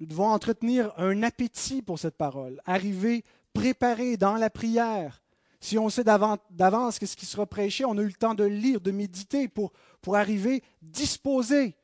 Nous 0.00 0.06
devons 0.06 0.28
entretenir 0.28 0.92
un 0.98 1.22
appétit 1.22 1.80
pour 1.80 1.98
cette 1.98 2.16
parole, 2.16 2.60
arriver 2.66 3.24
préparé 3.54 4.18
dans 4.18 4.34
la 4.34 4.50
prière. 4.50 5.22
Si 5.60 5.78
on 5.78 5.88
sait 5.88 6.04
d'avance 6.04 6.98
ce 6.98 7.16
qui 7.16 7.24
sera 7.24 7.46
prêché, 7.46 7.86
on 7.86 7.96
a 7.96 8.02
eu 8.02 8.08
le 8.08 8.12
temps 8.12 8.34
de 8.34 8.44
lire, 8.44 8.82
de 8.82 8.90
méditer 8.90 9.48
pour, 9.48 9.72
pour 10.02 10.16
arriver 10.16 10.62
disposé. 10.82 11.74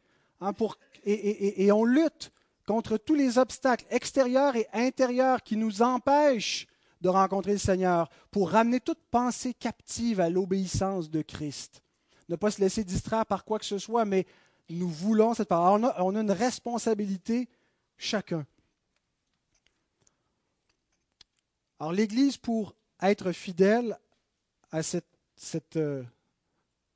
Hein, 0.42 0.52
et, 1.04 1.72
on 1.72 1.84
lutte 1.84 2.32
contre 2.66 2.98
tous 2.98 3.14
les 3.14 3.38
obstacles 3.38 3.86
extérieurs 3.90 4.54
et 4.56 4.66
intérieurs 4.74 5.42
qui 5.42 5.56
nous 5.56 5.80
empêchent 5.80 6.66
de 7.00 7.08
rencontrer 7.08 7.52
le 7.52 7.58
Seigneur, 7.58 8.10
pour 8.30 8.50
ramener 8.50 8.78
toute 8.78 9.00
pensée 9.10 9.54
captive 9.54 10.20
à 10.20 10.28
l'obéissance 10.28 11.08
de 11.08 11.22
Christ. 11.22 11.82
Ne 12.28 12.36
pas 12.36 12.50
se 12.50 12.60
laisser 12.60 12.84
distraire 12.84 13.24
par 13.24 13.46
quoi 13.46 13.58
que 13.58 13.64
ce 13.64 13.78
soit, 13.78 14.04
mais 14.04 14.26
nous 14.68 14.88
voulons 14.88 15.32
cette 15.32 15.48
parole. 15.48 15.90
On 15.96 16.14
a 16.14 16.20
une 16.20 16.30
responsabilité 16.30 17.48
chacun. 17.96 18.44
Alors 21.80 21.92
l'Église, 21.92 22.36
pour 22.36 22.76
être 23.00 23.32
fidèle 23.32 23.98
à 24.70 24.80
euh, 25.76 26.04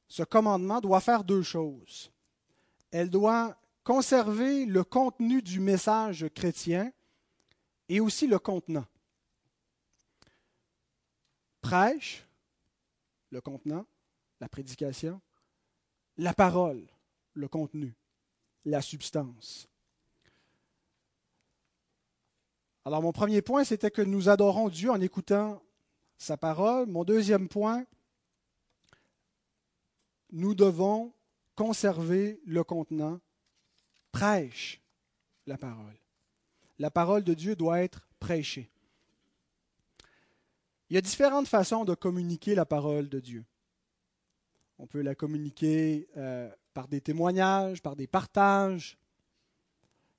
ce 0.09 0.23
commandement, 0.23 0.81
doit 0.83 1.01
faire 1.01 1.25
deux 1.25 1.43
choses. 1.43 2.13
Elle 2.91 3.09
doit 3.09 3.59
conserver 3.83 4.67
le 4.67 4.85
contenu 4.85 5.41
du 5.41 5.59
message 5.59 6.27
chrétien 6.35 6.93
et 7.89 7.99
aussi 7.99 8.27
le 8.27 8.39
contenant. 8.39 8.85
Prêche, 11.63 12.27
le 13.31 13.41
contenant, 13.41 13.87
la 14.39 14.51
prédication, 14.51 15.19
la 16.19 16.35
parole, 16.35 16.87
le 17.33 17.49
contenu, 17.49 17.95
la 18.67 18.83
substance. 18.83 19.67
Alors 22.85 23.01
mon 23.01 23.13
premier 23.13 23.41
point, 23.41 23.65
c'était 23.65 23.91
que 23.91 24.03
nous 24.03 24.29
adorons 24.29 24.69
Dieu 24.69 24.91
en 24.91 25.01
écoutant 25.01 25.63
sa 26.19 26.37
parole. 26.37 26.87
Mon 26.87 27.05
deuxième 27.05 27.49
point, 27.49 27.87
nous 30.33 30.55
devons 30.55 31.13
conserver 31.55 32.41
le 32.45 32.63
contenant, 32.63 33.21
prêche 34.13 34.83
la 35.47 35.57
parole. 35.57 35.97
La 36.79 36.91
parole 36.91 37.25
de 37.25 37.33
Dieu 37.33 37.57
doit 37.57 37.83
être 37.83 38.07
prêchée. 38.19 38.71
Il 40.91 40.95
y 40.95 40.99
a 40.99 41.01
différentes 41.01 41.49
façons 41.49 41.85
de 41.85 41.95
communiquer 41.95 42.55
la 42.55 42.67
parole 42.67 43.09
de 43.09 43.21
Dieu. 43.21 43.45
On 44.79 44.87
peut 44.87 45.01
la 45.01 45.15
communiquer 45.15 46.09
euh, 46.17 46.51
par 46.75 46.89
des 46.89 47.01
témoignages, 47.01 47.81
par 47.81 47.97
des 47.97 48.07
partages. 48.07 48.99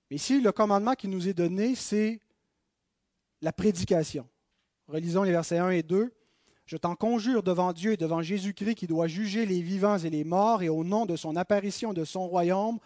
Mais 0.09 0.15
ici, 0.15 0.41
le 0.41 0.51
commandement 0.51 0.93
qui 0.93 1.07
nous 1.07 1.27
est 1.27 1.33
donné, 1.33 1.75
c'est 1.75 2.21
la 3.45 3.53
prédication. 3.53 4.27
Relisons 4.87 5.21
les 5.21 5.31
versets 5.31 5.59
1 5.59 5.69
et 5.69 5.83
2. 5.83 6.11
Je 6.65 6.77
t'en 6.77 6.95
conjure 6.95 7.43
devant 7.43 7.73
Dieu 7.73 7.91
et 7.91 7.97
devant 7.97 8.23
Jésus-Christ 8.23 8.73
qui 8.73 8.87
doit 8.87 9.05
juger 9.05 9.45
les 9.45 9.61
vivants 9.61 9.99
et 9.99 10.09
les 10.09 10.23
morts, 10.23 10.63
et 10.63 10.69
au 10.69 10.83
nom 10.83 11.05
de 11.05 11.15
son 11.15 11.35
apparition 11.35 11.93
de 11.93 12.05
son 12.05 12.27
royaume, 12.27 12.79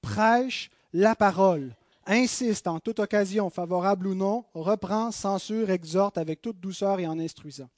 prêche 0.00 0.70
la 0.94 1.14
parole, 1.14 1.76
insiste 2.06 2.66
en 2.66 2.80
toute 2.80 2.98
occasion, 2.98 3.50
favorable 3.50 4.06
ou 4.06 4.14
non, 4.14 4.46
reprend, 4.54 5.12
censure, 5.12 5.68
exhorte 5.68 6.16
avec 6.16 6.40
toute 6.40 6.60
douceur 6.60 6.98
et 6.98 7.06
en 7.06 7.18
instruisant. 7.18 7.68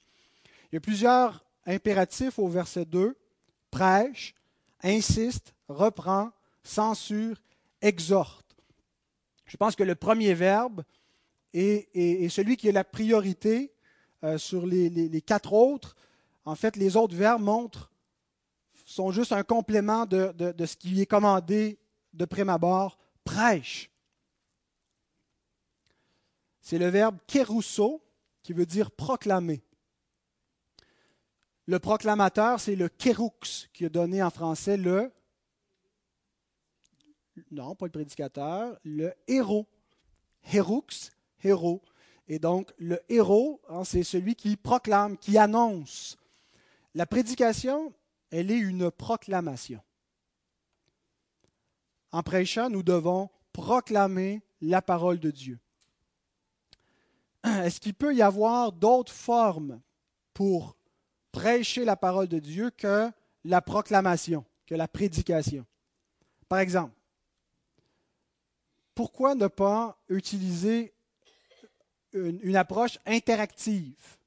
Il 0.71 0.75
y 0.75 0.77
a 0.77 0.81
plusieurs 0.81 1.43
impératifs 1.65 2.39
au 2.39 2.47
verset 2.47 2.85
2. 2.85 3.17
Prêche, 3.69 4.33
insiste, 4.81 5.53
reprend, 5.67 6.31
censure, 6.63 7.35
exhorte. 7.81 8.55
Je 9.45 9.57
pense 9.57 9.75
que 9.75 9.83
le 9.83 9.95
premier 9.95 10.33
verbe 10.33 10.83
est, 11.53 12.29
celui 12.29 12.57
qui 12.57 12.69
a 12.69 12.71
la 12.71 12.83
priorité 12.83 13.73
euh, 14.23 14.37
sur 14.37 14.65
les, 14.65 15.21
quatre 15.21 15.53
autres. 15.53 15.95
En 16.45 16.55
fait, 16.55 16.75
les 16.75 16.95
autres 16.95 17.15
verbes 17.15 17.41
montrent, 17.41 17.91
sont 18.85 19.11
juste 19.11 19.31
un 19.31 19.43
complément 19.43 20.05
de, 20.05 20.33
ce 20.65 20.75
qui 20.75 21.01
est 21.01 21.05
commandé 21.05 21.79
de 22.13 22.25
prime 22.25 22.49
abord, 22.49 22.97
prêche. 23.23 23.91
C'est 26.61 26.79
le 26.79 26.87
verbe 26.87 27.17
kérousso 27.27 28.03
qui 28.43 28.53
veut 28.53 28.65
dire 28.65 28.91
proclamer. 28.91 29.63
Le 31.65 31.77
proclamateur, 31.77 32.59
c'est 32.59 32.75
le 32.75 32.89
kéroux 32.89 33.31
qui 33.73 33.85
a 33.85 33.89
donné 33.89 34.23
en 34.23 34.31
français 34.31 34.75
le. 34.75 35.11
Non, 37.51 37.75
pas 37.75 37.85
le 37.85 37.91
prédicateur, 37.91 38.79
le 38.83 39.13
héros. 39.27 39.67
Héroux, 40.51 40.85
héros. 41.43 41.81
Et 42.27 42.39
donc, 42.39 42.71
le 42.77 42.99
héros, 43.09 43.59
hein, 43.69 43.83
c'est 43.83 44.03
celui 44.03 44.35
qui 44.35 44.55
proclame, 44.55 45.17
qui 45.17 45.37
annonce. 45.37 46.17
La 46.95 47.05
prédication, 47.05 47.93
elle 48.31 48.51
est 48.51 48.57
une 48.57 48.91
proclamation. 48.91 49.81
En 52.11 52.23
prêchant, 52.23 52.69
nous 52.69 52.83
devons 52.83 53.29
proclamer 53.53 54.41
la 54.61 54.81
parole 54.81 55.19
de 55.19 55.31
Dieu. 55.31 55.59
Est-ce 57.43 57.79
qu'il 57.79 57.93
peut 57.93 58.15
y 58.15 58.21
avoir 58.21 58.71
d'autres 58.71 59.13
formes 59.13 59.81
pour 60.33 60.75
prêcher 61.31 61.85
la 61.85 61.95
parole 61.95 62.27
de 62.27 62.39
Dieu 62.39 62.71
que 62.71 63.11
la 63.43 63.61
proclamation, 63.61 64.45
que 64.65 64.75
la 64.75 64.87
prédication? 64.87 65.65
Par 66.47 66.59
exemple, 66.59 66.93
pourquoi 68.95 69.35
ne 69.35 69.47
pas 69.47 69.97
utiliser 70.09 70.93
une, 72.13 72.55
approche 72.55 72.97
interactive 73.05 74.17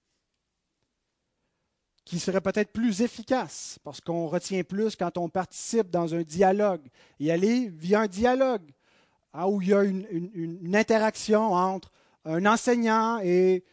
qui 2.04 2.18
serait 2.18 2.40
peut-être 2.40 2.72
plus 2.72 3.02
efficace 3.02 3.78
parce 3.84 4.00
qu'on 4.00 4.26
retient 4.26 4.62
plus 4.64 4.96
quand 4.96 5.16
on 5.18 5.28
participe 5.28 5.90
dans 5.90 6.14
un 6.14 6.22
dialogue 6.22 6.82
y 7.18 7.30
aller 7.30 7.68
via 7.68 8.00
un 8.00 8.06
dialogue 8.06 8.70
hein, 9.32 9.46
où 9.46 9.62
il 9.62 9.68
y 9.68 9.74
a 9.74 9.82
une, 9.82 10.76
interaction 10.76 11.52
entre 11.52 11.90
un 12.24 12.44
enseignant 12.46 13.18
et 13.20 13.64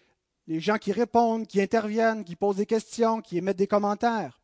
les 0.47 0.59
gens 0.59 0.77
qui 0.77 0.91
répondent, 0.91 1.45
qui 1.45 1.61
interviennent, 1.61 2.23
qui 2.23 2.35
posent 2.35 2.55
des 2.55 2.65
questions, 2.65 3.21
qui 3.21 3.37
émettent 3.37 3.57
des 3.57 3.67
commentaires. 3.67 4.39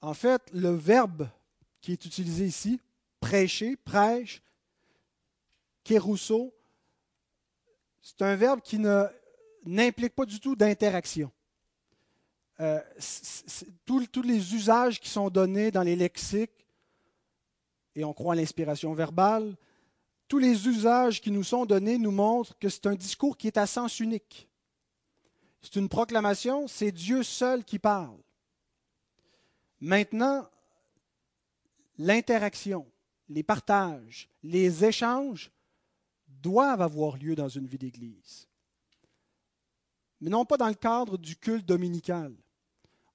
En 0.00 0.14
fait, 0.14 0.42
le 0.52 0.70
verbe 0.70 1.28
qui 1.80 1.92
est 1.92 2.04
utilisé 2.04 2.46
ici, 2.46 2.80
prêcher, 3.18 3.76
prêche, 3.76 4.40
Rousseau, 5.96 6.52
c'est 8.02 8.20
un 8.22 8.36
verbe 8.36 8.60
qui 8.60 8.78
n'implique 9.64 10.14
pas 10.14 10.26
du 10.26 10.40
tout 10.40 10.56
d'interaction. 10.56 11.30
Euh, 12.60 12.80
tous 13.84 14.22
les 14.22 14.54
usages 14.54 15.00
qui 15.00 15.08
sont 15.08 15.30
donnés 15.30 15.70
dans 15.70 15.82
les 15.82 15.96
lexiques, 15.96 16.66
et 17.94 18.04
on 18.04 18.12
croit 18.12 18.34
à 18.34 18.36
l'inspiration 18.36 18.92
verbale, 18.94 19.56
tous 20.26 20.38
les 20.38 20.68
usages 20.68 21.20
qui 21.20 21.30
nous 21.30 21.44
sont 21.44 21.64
donnés 21.64 21.98
nous 21.98 22.10
montrent 22.10 22.58
que 22.58 22.68
c'est 22.68 22.86
un 22.86 22.94
discours 22.94 23.36
qui 23.36 23.46
est 23.46 23.56
à 23.56 23.66
sens 23.66 24.00
unique. 24.00 24.48
C'est 25.62 25.76
une 25.76 25.88
proclamation, 25.88 26.68
c'est 26.68 26.92
Dieu 26.92 27.22
seul 27.22 27.64
qui 27.64 27.78
parle. 27.78 28.18
Maintenant, 29.80 30.48
l'interaction, 31.96 32.86
les 33.28 33.42
partages, 33.42 34.28
les 34.42 34.84
échanges 34.84 35.50
doivent 36.42 36.82
avoir 36.82 37.16
lieu 37.16 37.34
dans 37.34 37.48
une 37.48 37.66
vie 37.66 37.78
d'Église. 37.78 38.48
Mais 40.20 40.30
non 40.30 40.44
pas 40.44 40.56
dans 40.56 40.68
le 40.68 40.74
cadre 40.74 41.16
du 41.16 41.36
culte 41.36 41.66
dominical. 41.66 42.34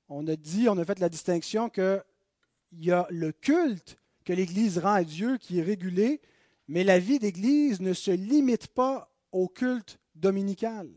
On 0.10 0.28
a 0.28 0.36
dit, 0.36 0.70
on 0.70 0.78
a 0.78 0.86
fait 0.86 1.00
la 1.00 1.10
distinction 1.10 1.70
qu'il 1.70 2.04
y 2.74 2.92
a 2.92 3.08
le 3.10 3.32
culte 3.32 3.98
que 4.24 4.34
l'Église 4.34 4.78
rend 4.78 4.94
à 4.94 5.04
Dieu 5.04 5.38
qui 5.38 5.60
est 5.60 5.64
régulé, 5.64 6.22
mais 6.68 6.84
la 6.84 7.00
vie 7.00 7.20
d'Église 7.20 7.82
ne 7.82 7.94
se 7.94 8.12
limite 8.12 8.68
pas 8.68 9.12
au 9.32 9.48
culte 9.48 10.00
dominical. 10.16 10.90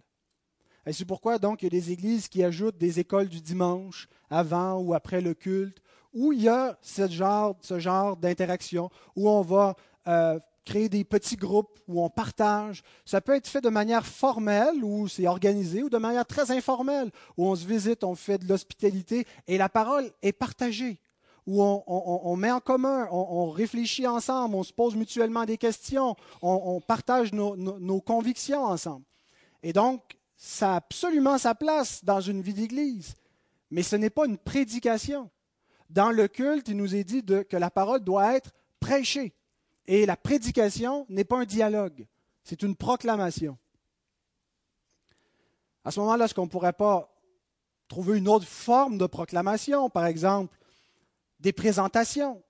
Et 0.87 0.93
c'est 0.93 1.05
pourquoi 1.05 1.39
donc 1.39 1.63
il 1.63 1.65
y 1.65 1.67
a 1.67 1.71
des 1.71 1.91
églises 1.91 2.29
qui 2.29 2.45
ajoutent 2.45 2.79
des 2.79 3.01
écoles 3.01 3.29
du 3.29 3.41
dimanche 3.41 4.09
avant 4.31 4.79
ou 4.79 4.95
après 4.95 5.21
le 5.21 5.35
culte, 5.35 5.83
où 6.13 6.33
il 6.33 6.43
y 6.43 6.49
a 6.49 6.79
ce 6.81 7.09
genre, 7.09 7.57
ce 7.61 7.81
genre 7.81 8.17
d'interaction, 8.17 8.89
où 9.17 9.29
on 9.29 9.43
va 9.43 9.77
euh, 10.07 10.39
créer 10.67 10.89
des 10.91 11.05
petits 11.05 11.37
groupes 11.37 11.79
où 11.89 12.03
on 12.03 12.11
partage. 12.11 12.83
Ça 13.07 13.23
peut 13.23 13.35
être 13.35 13.47
fait 13.47 13.63
de 13.63 13.71
manière 13.71 14.05
formelle, 14.05 14.85
où 14.85 15.09
c'est 15.09 15.27
organisé, 15.27 15.83
ou 15.83 15.89
de 15.89 15.97
manière 15.97 16.27
très 16.27 16.51
informelle, 16.51 17.11
où 17.39 17.47
on 17.47 17.55
se 17.55 17.65
visite, 17.65 18.05
on 18.05 18.15
fait 18.15 18.37
de 18.37 18.47
l'hospitalité 18.47 19.27
et 19.47 19.57
la 19.57 19.71
parole 19.71 20.11
est 20.21 20.33
partagée, 20.33 20.99
où 21.47 21.63
on, 21.63 22.37
met 22.37 22.51
en 22.51 22.61
commun, 22.61 23.09
on, 23.11 23.49
réfléchit 23.51 24.07
ensemble, 24.07 24.57
on 24.57 24.65
se 24.65 24.73
pose 24.73 24.97
mutuellement 24.97 25.45
des 25.45 25.57
questions, 25.57 26.17
on, 26.43 26.81
partage 26.81 27.33
nos, 27.33 28.01
convictions 28.01 28.65
ensemble. 28.65 29.05
Et 29.63 29.73
donc, 29.73 30.03
ça 30.37 30.75
a 30.75 30.77
absolument 30.77 31.39
sa 31.39 31.55
place 31.55 32.05
dans 32.05 32.21
une 32.21 32.43
vie 32.43 32.53
d'Église, 32.53 33.15
mais 33.71 33.83
ce 33.83 33.97
n'est 33.97 34.11
pas 34.11 34.27
une 34.27 34.37
prédication. 34.37 35.31
Dans 35.89 36.11
le 36.11 36.27
culte, 36.27 36.69
il 36.69 36.77
nous 36.77 36.97
est 36.97 37.05
dit 37.05 37.25
que 37.25 37.57
la 37.57 37.71
parole 37.71 38.03
doit 38.03 38.35
être 38.35 38.51
prêchée. 38.81 39.33
Et 39.87 40.07
la 40.07 40.17
prédication 40.17 41.07
n'est 41.09 41.25
pas 41.25 41.39
un 41.39 41.45
dialogue, 41.45 42.07
c'est 42.43 42.63
une 42.63 42.77
proclamation. 42.77 43.57
À 45.85 45.91
ce 45.91 46.01
moment-là, 46.01 46.25
est-ce 46.25 46.35
qu'on 46.35 46.47
ne 46.47 46.51
pourrait 46.51 46.73
pas 46.73 47.13
trouver 47.87 48.19
une 48.19 48.29
autre 48.29 48.47
forme 48.47 48.99
de 48.99 49.07
proclamation, 49.07 49.89
par 49.89 50.07
exemple 50.07 50.59
des 51.39 51.53
présentations? 51.53 52.43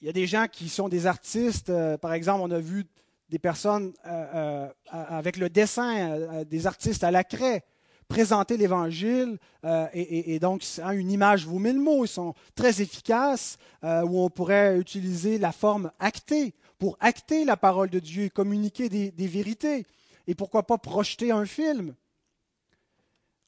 Il 0.00 0.06
y 0.06 0.10
a 0.10 0.12
des 0.12 0.26
gens 0.26 0.46
qui 0.46 0.68
sont 0.68 0.88
des 0.88 1.06
artistes, 1.06 1.70
euh, 1.70 1.98
par 1.98 2.12
exemple, 2.12 2.42
on 2.42 2.50
a 2.50 2.60
vu 2.60 2.86
des 3.28 3.38
personnes 3.38 3.92
euh, 4.06 4.26
euh, 4.34 4.72
avec 4.90 5.36
le 5.36 5.50
dessin, 5.50 6.44
des 6.44 6.66
artistes 6.66 7.04
à 7.04 7.10
la 7.10 7.24
craie, 7.24 7.64
présenter 8.08 8.56
l'Évangile, 8.56 9.38
euh, 9.64 9.86
et, 9.92 10.38
donc 10.40 10.64
une 10.92 11.10
image 11.10 11.46
vaut 11.46 11.58
mille 11.58 11.78
mots, 11.78 12.04
ils 12.04 12.08
sont 12.08 12.34
très 12.54 12.80
efficaces, 12.80 13.58
euh, 13.84 14.02
où 14.02 14.20
on 14.20 14.30
pourrait 14.30 14.78
utiliser 14.78 15.38
la 15.38 15.52
forme 15.52 15.92
actée 15.98 16.54
pour 16.78 16.96
acter 17.00 17.44
la 17.44 17.56
parole 17.56 17.90
de 17.90 17.98
Dieu 17.98 18.24
et 18.24 18.30
communiquer 18.30 18.88
des, 18.88 19.10
des 19.10 19.26
vérités. 19.26 19.86
Et 20.26 20.34
pourquoi 20.34 20.66
pas 20.66 20.78
projeter 20.78 21.30
un 21.30 21.44
film 21.44 21.94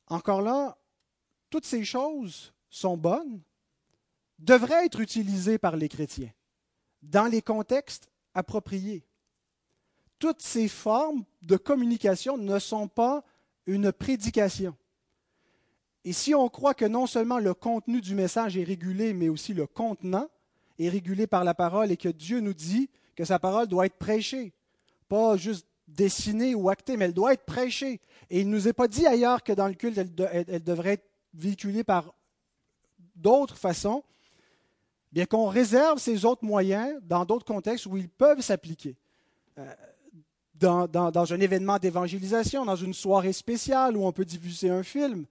Encore 0.08 0.42
là, 0.42 0.76
toutes 1.48 1.66
ces 1.66 1.84
choses 1.84 2.52
sont 2.68 2.96
bonnes, 2.96 3.40
devraient 4.38 4.86
être 4.86 5.00
utilisées 5.00 5.58
par 5.58 5.76
les 5.76 5.88
chrétiens 5.88 6.30
dans 7.02 7.26
les 7.26 7.42
contextes 7.42 8.08
appropriés. 8.34 9.04
Toutes 10.18 10.42
ces 10.42 10.68
formes 10.68 11.24
de 11.42 11.56
communication 11.56 12.36
ne 12.36 12.58
sont 12.58 12.88
pas 12.88 13.24
une 13.70 13.92
prédication. 13.92 14.76
Et 16.04 16.12
si 16.12 16.34
on 16.34 16.48
croit 16.48 16.74
que 16.74 16.84
non 16.84 17.06
seulement 17.06 17.38
le 17.38 17.54
contenu 17.54 18.00
du 18.00 18.14
message 18.14 18.56
est 18.56 18.64
régulé, 18.64 19.12
mais 19.12 19.28
aussi 19.28 19.54
le 19.54 19.66
contenant 19.66 20.28
est 20.78 20.88
régulé 20.88 21.26
par 21.26 21.44
la 21.44 21.54
parole 21.54 21.90
et 21.92 21.96
que 21.96 22.08
Dieu 22.08 22.40
nous 22.40 22.54
dit 22.54 22.88
que 23.14 23.24
sa 23.24 23.38
parole 23.38 23.68
doit 23.68 23.86
être 23.86 23.98
prêchée, 23.98 24.52
pas 25.08 25.36
juste 25.36 25.66
dessinée 25.86 26.54
ou 26.54 26.70
actée, 26.70 26.96
mais 26.96 27.06
elle 27.06 27.14
doit 27.14 27.34
être 27.34 27.44
prêchée. 27.44 28.00
Et 28.30 28.40
il 28.40 28.48
ne 28.48 28.54
nous 28.54 28.68
est 28.68 28.72
pas 28.72 28.88
dit 28.88 29.06
ailleurs 29.06 29.42
que 29.42 29.52
dans 29.52 29.68
le 29.68 29.74
culte, 29.74 29.98
elle, 29.98 30.64
devrait 30.64 30.94
être 30.94 31.10
véhiculée 31.34 31.84
par 31.84 32.14
d'autres 33.14 33.56
façons, 33.56 34.02
bien 35.12 35.26
qu'on 35.26 35.48
réserve 35.48 35.98
ces 35.98 36.24
autres 36.24 36.44
moyens 36.44 36.98
dans 37.02 37.24
d'autres 37.24 37.44
contextes 37.44 37.86
où 37.86 37.96
ils 37.96 38.08
peuvent 38.08 38.40
s'appliquer. 38.40 38.96
Euh, 39.58 39.74
dans, 40.60 41.32
un 41.32 41.40
événement 41.40 41.78
d'évangélisation, 41.78 42.64
dans 42.64 42.76
une 42.76 42.94
soirée 42.94 43.32
spéciale 43.32 43.96
où 43.96 44.04
on 44.04 44.12
peut 44.12 44.24
diffuser 44.24 44.70
un 44.70 44.82
film. 44.82 45.26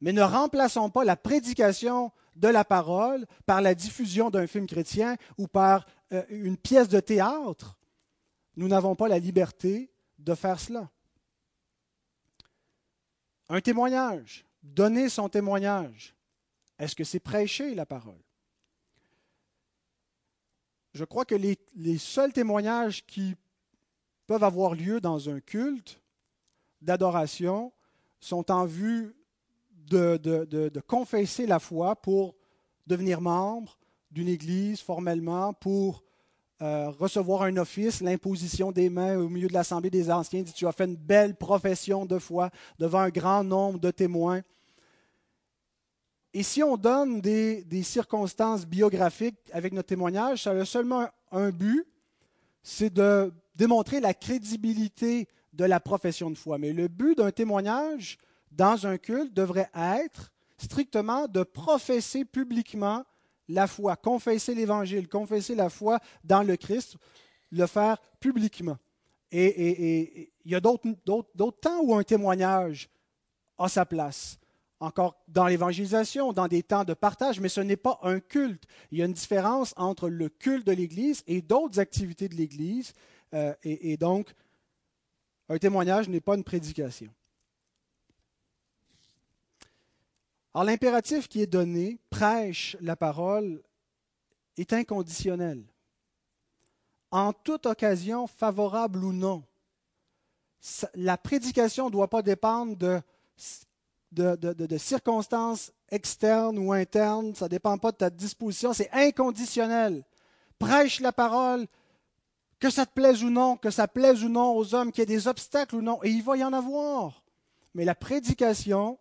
Mais 0.00 0.12
ne 0.12 0.22
remplaçons 0.22 0.90
pas 0.90 1.04
la 1.04 1.16
prédication 1.16 2.12
de 2.36 2.48
la 2.48 2.64
parole 2.64 3.26
par 3.46 3.60
la 3.60 3.74
diffusion 3.74 4.30
d'un 4.30 4.46
film 4.46 4.66
chrétien 4.66 5.16
ou 5.36 5.46
par 5.46 5.86
euh, 6.12 6.22
une 6.30 6.56
pièce 6.56 6.88
de 6.88 7.00
théâtre. 7.00 7.76
Nous 8.56 8.68
n'avons 8.68 8.94
pas 8.94 9.08
la 9.08 9.18
liberté 9.18 9.90
de 10.18 10.34
faire 10.34 10.60
cela. 10.60 10.88
Un 13.48 13.60
témoignage, 13.60 14.46
donner 14.62 15.08
son 15.08 15.28
témoignage, 15.28 16.14
est-ce 16.78 16.94
que 16.94 17.04
c'est 17.04 17.20
prêcher 17.20 17.74
la 17.74 17.84
parole? 17.84 18.22
Je 20.94 21.04
crois 21.04 21.24
que 21.24 21.34
les, 21.34 21.58
les 21.74 21.98
seuls 21.98 22.32
témoignages 22.32 23.04
qui 23.06 23.36
peuvent 24.30 24.44
avoir 24.44 24.76
lieu 24.76 25.00
dans 25.00 25.28
un 25.28 25.40
culte 25.40 26.00
d'adoration 26.80 27.72
sont 28.20 28.48
en 28.52 28.64
vue 28.64 29.12
de, 29.88 30.70
confesser 30.86 31.46
la 31.46 31.58
foi 31.58 31.96
pour 31.96 32.36
devenir 32.86 33.20
membre 33.20 33.76
d'une 34.08 34.28
Église 34.28 34.82
formellement, 34.82 35.52
pour 35.52 36.04
euh, 36.62 36.90
recevoir 36.90 37.42
un 37.42 37.56
office, 37.56 38.02
l'imposition 38.02 38.70
des 38.70 38.88
mains 38.88 39.18
au 39.18 39.28
milieu 39.28 39.48
de 39.48 39.52
l'Assemblée 39.52 39.90
des 39.90 40.12
Anciens, 40.12 40.42
dit 40.42 40.52
tu 40.52 40.68
as 40.68 40.72
fait 40.72 40.84
une 40.84 40.94
belle 40.94 41.34
profession 41.34 42.06
de 42.06 42.20
foi 42.20 42.50
devant 42.78 43.00
un 43.00 43.10
grand 43.10 43.42
nombre 43.42 43.80
de 43.80 43.90
témoins. 43.90 44.42
Et 46.32 46.44
si 46.44 46.62
on 46.62 46.76
donne 46.76 47.20
des, 47.20 47.64
des 47.64 47.82
circonstances 47.82 48.64
biographiques 48.64 49.40
avec 49.52 49.72
notre 49.72 49.88
témoignage, 49.88 50.44
ça 50.44 50.52
a 50.52 50.64
seulement 50.64 51.08
un 51.32 51.50
but, 51.50 51.84
c'est 52.62 52.94
de 52.94 53.32
démontrer 53.60 54.00
la 54.00 54.14
crédibilité 54.14 55.28
de 55.52 55.66
la 55.66 55.80
profession 55.80 56.30
de 56.30 56.38
foi. 56.38 56.56
Mais 56.56 56.72
le 56.72 56.88
but 56.88 57.18
d'un 57.18 57.30
témoignage 57.30 58.16
dans 58.50 58.86
un 58.86 58.96
culte 58.96 59.34
devrait 59.34 59.70
être 59.74 60.32
strictement 60.56 61.28
de 61.28 61.42
professer 61.42 62.24
publiquement 62.24 63.04
la 63.48 63.66
foi, 63.66 63.96
confesser 63.96 64.54
l'Évangile, 64.54 65.08
confesser 65.08 65.54
la 65.54 65.68
foi 65.68 66.00
dans 66.24 66.42
le 66.42 66.56
Christ, 66.56 66.96
le 67.50 67.66
faire 67.66 67.98
publiquement. 68.18 68.78
Et, 69.30 70.32
il 70.46 70.50
y 70.50 70.54
a 70.54 70.60
d'autres 70.60 71.60
temps 71.60 71.80
où 71.82 71.94
un 71.94 72.02
témoignage 72.02 72.88
a 73.58 73.68
sa 73.68 73.84
place. 73.84 74.38
Encore 74.82 75.22
dans 75.28 75.46
l'évangélisation, 75.46 76.32
dans 76.32 76.48
des 76.48 76.62
temps 76.62 76.84
de 76.84 76.94
partage, 76.94 77.38
mais 77.40 77.50
ce 77.50 77.60
n'est 77.60 77.76
pas 77.76 77.98
un 78.02 78.20
culte. 78.20 78.64
Il 78.90 78.98
y 78.98 79.02
a 79.02 79.04
une 79.04 79.12
différence 79.12 79.74
entre 79.76 80.08
le 80.08 80.30
culte 80.30 80.66
de 80.66 80.72
l'Église 80.72 81.22
et 81.26 81.42
d'autres 81.42 81.78
activités 81.78 82.30
de 82.30 82.36
l'Église 82.36 82.94
euh, 83.34 83.54
et, 83.62 83.96
donc, 83.96 84.34
un 85.48 85.58
témoignage 85.58 86.08
n'est 86.08 86.20
pas 86.20 86.36
une 86.36 86.44
prédication. 86.44 87.10
Alors 90.52 90.64
l'impératif 90.64 91.28
qui 91.28 91.42
est 91.42 91.46
donné, 91.46 91.98
prêche 92.10 92.76
la 92.80 92.96
parole, 92.96 93.62
est 94.56 94.72
inconditionnel. 94.72 95.62
En 97.12 97.32
toute 97.32 97.66
occasion, 97.66 98.26
favorable 98.26 99.04
ou 99.04 99.12
non, 99.12 99.44
la 100.94 101.16
prédication 101.16 101.86
ne 101.86 101.90
doit 101.90 102.10
pas 102.10 102.22
dépendre 102.22 102.76
de, 102.76 103.00
de, 104.12 104.78
circonstances 104.78 105.72
externes 105.90 106.58
ou 106.58 106.72
internes, 106.72 107.34
ça 107.34 107.46
ne 107.46 107.50
dépend 107.50 107.78
pas 107.78 107.92
de 107.92 107.96
ta 107.96 108.10
disposition, 108.10 108.72
c'est 108.72 108.90
inconditionnel. 108.92 110.04
Prêche 110.58 111.00
la 111.00 111.12
parole, 111.12 111.66
que 112.60 112.68
ça 112.68 112.84
te 112.84 112.92
plaise 112.92 113.24
ou 113.24 113.30
non, 113.30 113.56
que 113.56 113.70
ça 113.70 113.88
plaise 113.88 114.22
ou 114.22 114.28
non 114.28 114.54
aux 114.54 114.74
hommes, 114.74 114.92
qu'il 114.92 115.00
y 115.00 115.02
ait 115.02 115.06
des 115.06 115.26
obstacles 115.26 115.76
ou 115.76 115.82
non, 115.82 115.98
et 116.04 116.10
il 116.10 116.22
va 116.22 116.36
y 116.36 116.44
en 116.44 116.52
avoir. 116.52 117.24
Mais 117.74 117.86
la 117.86 117.94
prédication 117.94 118.98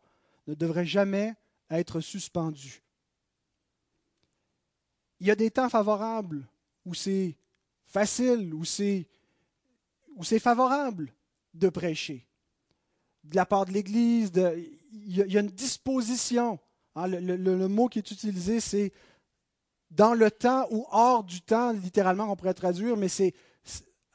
ne 0.47 0.53
devrait 0.53 0.85
jamais 0.85 1.35
être 1.69 1.99
suspendue. 1.99 2.81
Il 5.19 5.27
y 5.27 5.31
a 5.31 5.35
des 5.35 5.51
temps 5.51 5.69
favorables 5.69 6.47
où 6.85 6.93
c'est 6.93 7.35
facile, 7.85 8.53
où 8.53 8.63
c'est, 8.63 9.05
où 10.15 10.23
c'est 10.23 10.39
favorable 10.39 11.13
de 11.53 11.67
prêcher. 11.67 12.25
De 13.25 13.35
la 13.35 13.45
part 13.45 13.65
de 13.65 13.73
l'Église, 13.73 14.31
il, 14.93 15.17
y 15.17 15.37
a 15.37 15.41
une 15.41 15.47
disposition. 15.47 16.59
Hein, 16.95 17.07
le, 17.07 17.67
mot 17.67 17.89
qui 17.89 17.99
est 17.99 18.11
utilisé, 18.11 18.61
c'est 18.61 18.93
dans 19.91 20.13
le 20.13 20.31
temps 20.31 20.67
ou 20.71 20.85
hors 20.91 21.25
du 21.25 21.41
temps, 21.41 21.73
littéralement, 21.73 22.31
on 22.31 22.37
pourrait 22.37 22.53
traduire, 22.53 22.95
mais 22.95 23.09
c'est 23.09 23.33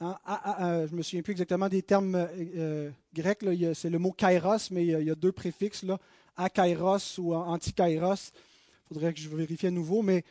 Hein, 0.04 0.18
ah, 0.26 0.40
ah, 0.44 0.56
ah, 0.58 0.86
je 0.86 0.92
ne 0.92 0.98
me 0.98 1.02
souviens 1.02 1.22
plus 1.22 1.30
exactement 1.30 1.66
des 1.66 1.80
termes 1.80 2.14
euh, 2.14 2.26
euh, 2.56 2.90
grecs. 3.14 3.42
C'est 3.74 3.88
le 3.88 3.98
mot 3.98 4.12
kairos, 4.12 4.70
mais 4.70 4.84
il 4.84 4.90
y, 4.90 5.10
a, 5.10 5.14
deux 5.14 5.32
préfixes, 5.32 5.82
là, 5.82 5.98
akairos 6.36 7.18
ou 7.18 7.34
antikairos. 7.34 8.32
Il 8.34 8.88
faudrait 8.88 9.14
que 9.14 9.20
je 9.20 9.30
vérifie 9.30 9.68
à 9.68 9.70
nouveau. 9.70 10.02
Mais 10.02 10.22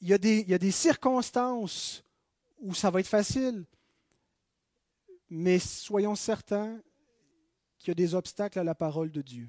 il 0.00 0.08
y, 0.08 0.12
a 0.12 0.18
des, 0.18 0.40
il 0.40 0.48
y 0.48 0.54
a 0.54 0.58
des 0.58 0.72
circonstances 0.72 2.02
où 2.60 2.74
ça 2.74 2.90
va 2.90 2.98
être 2.98 3.06
facile. 3.06 3.64
Mais 5.30 5.60
soyons 5.60 6.16
certains 6.16 6.80
qu'il 7.78 7.88
y 7.88 7.92
a 7.92 7.94
des 7.94 8.16
obstacles 8.16 8.58
à 8.58 8.64
la 8.64 8.74
parole 8.74 9.12
de 9.12 9.22
Dieu. 9.22 9.48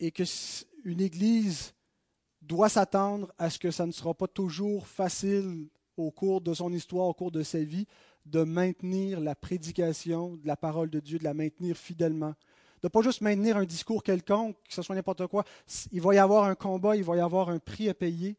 Et 0.00 0.10
qu'une 0.10 1.00
Église 1.00 1.72
doit 2.42 2.68
s'attendre 2.68 3.32
à 3.38 3.48
ce 3.48 3.60
que 3.60 3.70
ça 3.70 3.86
ne 3.86 3.92
sera 3.92 4.12
pas 4.12 4.26
toujours 4.26 4.88
facile 4.88 5.68
au 5.98 6.10
cours 6.10 6.40
de 6.40 6.54
son 6.54 6.72
histoire, 6.72 7.06
au 7.06 7.14
cours 7.14 7.30
de 7.30 7.42
sa 7.42 7.58
vie, 7.58 7.86
de 8.26 8.42
maintenir 8.42 9.20
la 9.20 9.34
prédication 9.34 10.36
de 10.36 10.46
la 10.46 10.56
parole 10.56 10.90
de 10.90 11.00
Dieu, 11.00 11.18
de 11.18 11.24
la 11.24 11.34
maintenir 11.34 11.76
fidèlement. 11.76 12.34
De 12.82 12.86
ne 12.86 12.88
pas 12.88 13.02
juste 13.02 13.20
maintenir 13.20 13.56
un 13.56 13.64
discours 13.64 14.02
quelconque, 14.02 14.56
que 14.68 14.74
ce 14.74 14.82
soit 14.82 14.94
n'importe 14.94 15.26
quoi. 15.26 15.44
Il 15.90 16.00
va 16.00 16.14
y 16.14 16.18
avoir 16.18 16.44
un 16.44 16.54
combat, 16.54 16.96
il 16.96 17.04
va 17.04 17.16
y 17.16 17.20
avoir 17.20 17.48
un 17.48 17.58
prix 17.58 17.88
à 17.88 17.94
payer. 17.94 18.36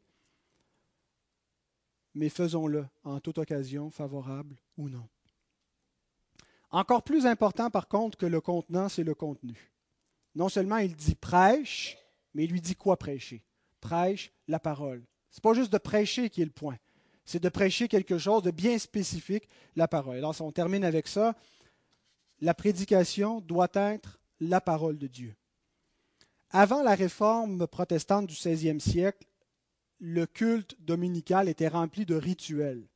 mais 2.15 2.29
faisons-le 2.29 2.85
en 3.03 3.19
toute 3.19 3.37
occasion, 3.37 3.89
favorable 3.89 4.55
ou 4.77 4.89
non. 4.89 5.07
Encore 6.71 7.03
plus 7.03 7.25
important 7.25 7.69
par 7.69 7.87
contre 7.87 8.17
que 8.17 8.25
le 8.25 8.41
contenant, 8.41 8.89
c'est 8.89 9.03
le 9.03 9.15
contenu. 9.15 9.71
Non 10.35 10.49
seulement 10.49 10.77
il 10.77 10.95
dit 10.95 11.15
prêche, 11.15 11.97
mais 12.33 12.43
il 12.43 12.51
lui 12.51 12.61
dit 12.61 12.75
quoi 12.75 12.97
prêcher? 12.97 13.43
Prêche 13.81 14.31
la 14.47 14.59
parole. 14.59 15.03
Ce 15.31 15.37
n'est 15.37 15.41
pas 15.41 15.53
juste 15.53 15.71
de 15.71 15.77
prêcher 15.77 16.29
qui 16.29 16.41
est 16.41 16.45
le 16.45 16.51
point, 16.51 16.77
c'est 17.29 17.39
de 17.39 17.49
prêcher 17.49 17.87
quelque 17.87 18.17
chose 18.17 18.41
de 18.41 18.49
bien 18.49 18.79
spécifique, 18.79 19.47
la 19.75 19.87
parole. 19.87 20.17
Alors 20.17 20.33
si 20.33 20.41
on 20.41 20.51
termine 20.51 20.83
avec 20.83 21.07
ça, 21.07 21.35
la 22.41 22.55
prédication 22.55 23.39
doit 23.39 23.69
être 23.75 24.19
la 24.39 24.59
parole 24.59 24.97
de 24.97 25.05
Dieu. 25.05 25.35
Avant 26.49 26.81
la 26.81 26.95
réforme 26.95 27.67
protestante 27.67 28.25
du 28.25 28.33
XVIe 28.33 28.81
siècle, 28.81 29.27
le 29.99 30.25
culte 30.25 30.75
dominical 30.79 31.49
était 31.49 31.67
rempli 31.67 32.03
de 32.03 32.15
rituels 32.15 32.87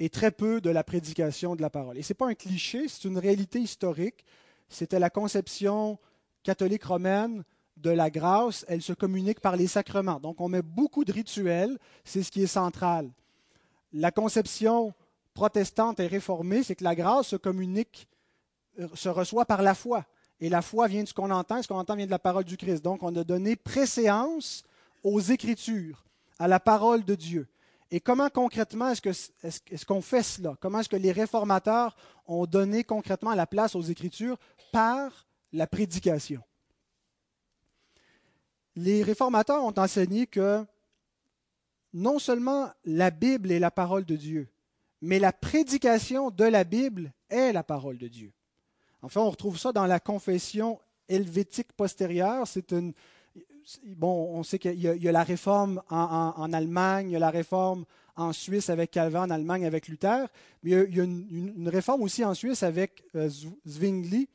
et 0.00 0.10
très 0.10 0.32
peu 0.32 0.60
de 0.60 0.70
la 0.70 0.82
prédication 0.82 1.54
de 1.54 1.62
la 1.62 1.70
parole. 1.70 1.98
Et 1.98 2.02
ce 2.02 2.12
n'est 2.12 2.16
pas 2.16 2.26
un 2.26 2.34
cliché, 2.34 2.88
c'est 2.88 3.04
une 3.04 3.18
réalité 3.18 3.60
historique. 3.60 4.24
C'était 4.68 4.98
la 4.98 5.08
conception 5.08 6.00
catholique 6.42 6.82
romaine 6.82 7.44
de 7.80 7.90
la 7.90 8.10
grâce, 8.10 8.64
elle 8.68 8.82
se 8.82 8.92
communique 8.92 9.40
par 9.40 9.56
les 9.56 9.66
sacrements. 9.66 10.20
Donc 10.20 10.40
on 10.40 10.48
met 10.48 10.62
beaucoup 10.62 11.04
de 11.04 11.12
rituels, 11.12 11.78
c'est 12.04 12.22
ce 12.22 12.30
qui 12.30 12.42
est 12.42 12.48
central. 12.48 13.10
La 13.92 14.10
conception 14.10 14.92
protestante 15.34 16.00
et 16.00 16.06
réformée, 16.06 16.62
c'est 16.62 16.74
que 16.74 16.84
la 16.84 16.94
grâce 16.94 17.28
se 17.28 17.36
communique, 17.36 18.08
euh, 18.80 18.88
se 18.94 19.08
reçoit 19.08 19.44
par 19.44 19.62
la 19.62 19.74
foi. 19.74 20.04
Et 20.40 20.48
la 20.48 20.62
foi 20.62 20.86
vient 20.88 21.02
de 21.02 21.08
ce 21.08 21.14
qu'on 21.14 21.30
entend, 21.30 21.62
ce 21.62 21.68
qu'on 21.68 21.78
entend 21.78 21.96
vient 21.96 22.06
de 22.06 22.10
la 22.10 22.18
parole 22.18 22.44
du 22.44 22.56
Christ. 22.56 22.82
Donc 22.82 23.02
on 23.02 23.14
a 23.16 23.24
donné 23.24 23.56
préséance 23.56 24.64
aux 25.02 25.20
Écritures, 25.20 26.04
à 26.38 26.48
la 26.48 26.60
parole 26.60 27.04
de 27.04 27.14
Dieu. 27.14 27.48
Et 27.90 28.00
comment 28.00 28.28
concrètement 28.28 28.90
est-ce 28.90 29.84
qu'on 29.86 30.02
fait 30.02 30.22
cela? 30.22 30.54
Comment 30.60 30.80
est-ce 30.80 30.88
que 30.88 30.96
les 30.96 31.12
réformateurs 31.12 31.96
ont 32.26 32.44
donné 32.44 32.84
concrètement 32.84 33.34
la 33.34 33.46
place 33.46 33.74
aux 33.74 33.82
Écritures? 33.82 34.36
Par 34.70 35.26
la 35.52 35.66
prédication 35.66 36.42
Les 38.80 39.02
réformateurs 39.02 39.64
ont 39.64 39.74
enseigné 39.76 40.28
que 40.28 40.64
non 41.92 42.20
seulement 42.20 42.70
la 42.84 43.10
Bible 43.10 43.50
est 43.50 43.58
la 43.58 43.72
parole 43.72 44.04
de 44.04 44.14
Dieu, 44.14 44.48
mais 45.00 45.18
la 45.18 45.32
prédication 45.32 46.30
de 46.30 46.44
la 46.44 46.62
Bible 46.62 47.12
est 47.28 47.52
la 47.52 47.64
parole 47.64 47.98
de 47.98 48.06
Dieu. 48.06 48.32
Enfin, 49.02 49.20
on 49.20 49.30
retrouve 49.30 49.58
ça 49.58 49.72
dans 49.72 49.86
la 49.86 49.98
confession 49.98 50.78
helvétique 51.08 51.72
postérieure. 51.72 52.46
C'est 52.46 52.70
une, 52.70 52.92
bon, 53.96 54.30
on 54.32 54.44
sait 54.44 54.60
qu'il 54.60 54.78
y, 54.78 55.08
a 55.08 55.12
la 55.12 55.24
réforme 55.24 55.82
en, 55.90 56.52
Allemagne, 56.52 57.08
il 57.08 57.12
y 57.14 57.16
a 57.16 57.20
la 57.20 57.30
réforme 57.30 57.84
en 58.14 58.32
Suisse 58.32 58.70
avec 58.70 58.92
Calvin, 58.92 59.24
en 59.24 59.30
Allemagne 59.30 59.66
avec 59.66 59.88
Luther, 59.88 60.28
mais 60.62 60.70
il 60.70 60.96
y 60.96 61.00
a, 61.00 61.04
une, 61.04 61.68
réforme 61.68 62.02
aussi 62.02 62.24
en 62.24 62.34
Suisse 62.34 62.62
avec 62.62 63.02
euh, 63.16 63.28
Zwingli, 63.66 64.28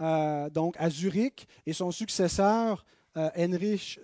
euh, 0.00 0.50
donc 0.50 0.74
à 0.80 0.90
Zurich, 0.90 1.46
et 1.64 1.72
son 1.72 1.92
successeur, 1.92 2.84
Heinrich 3.14 4.00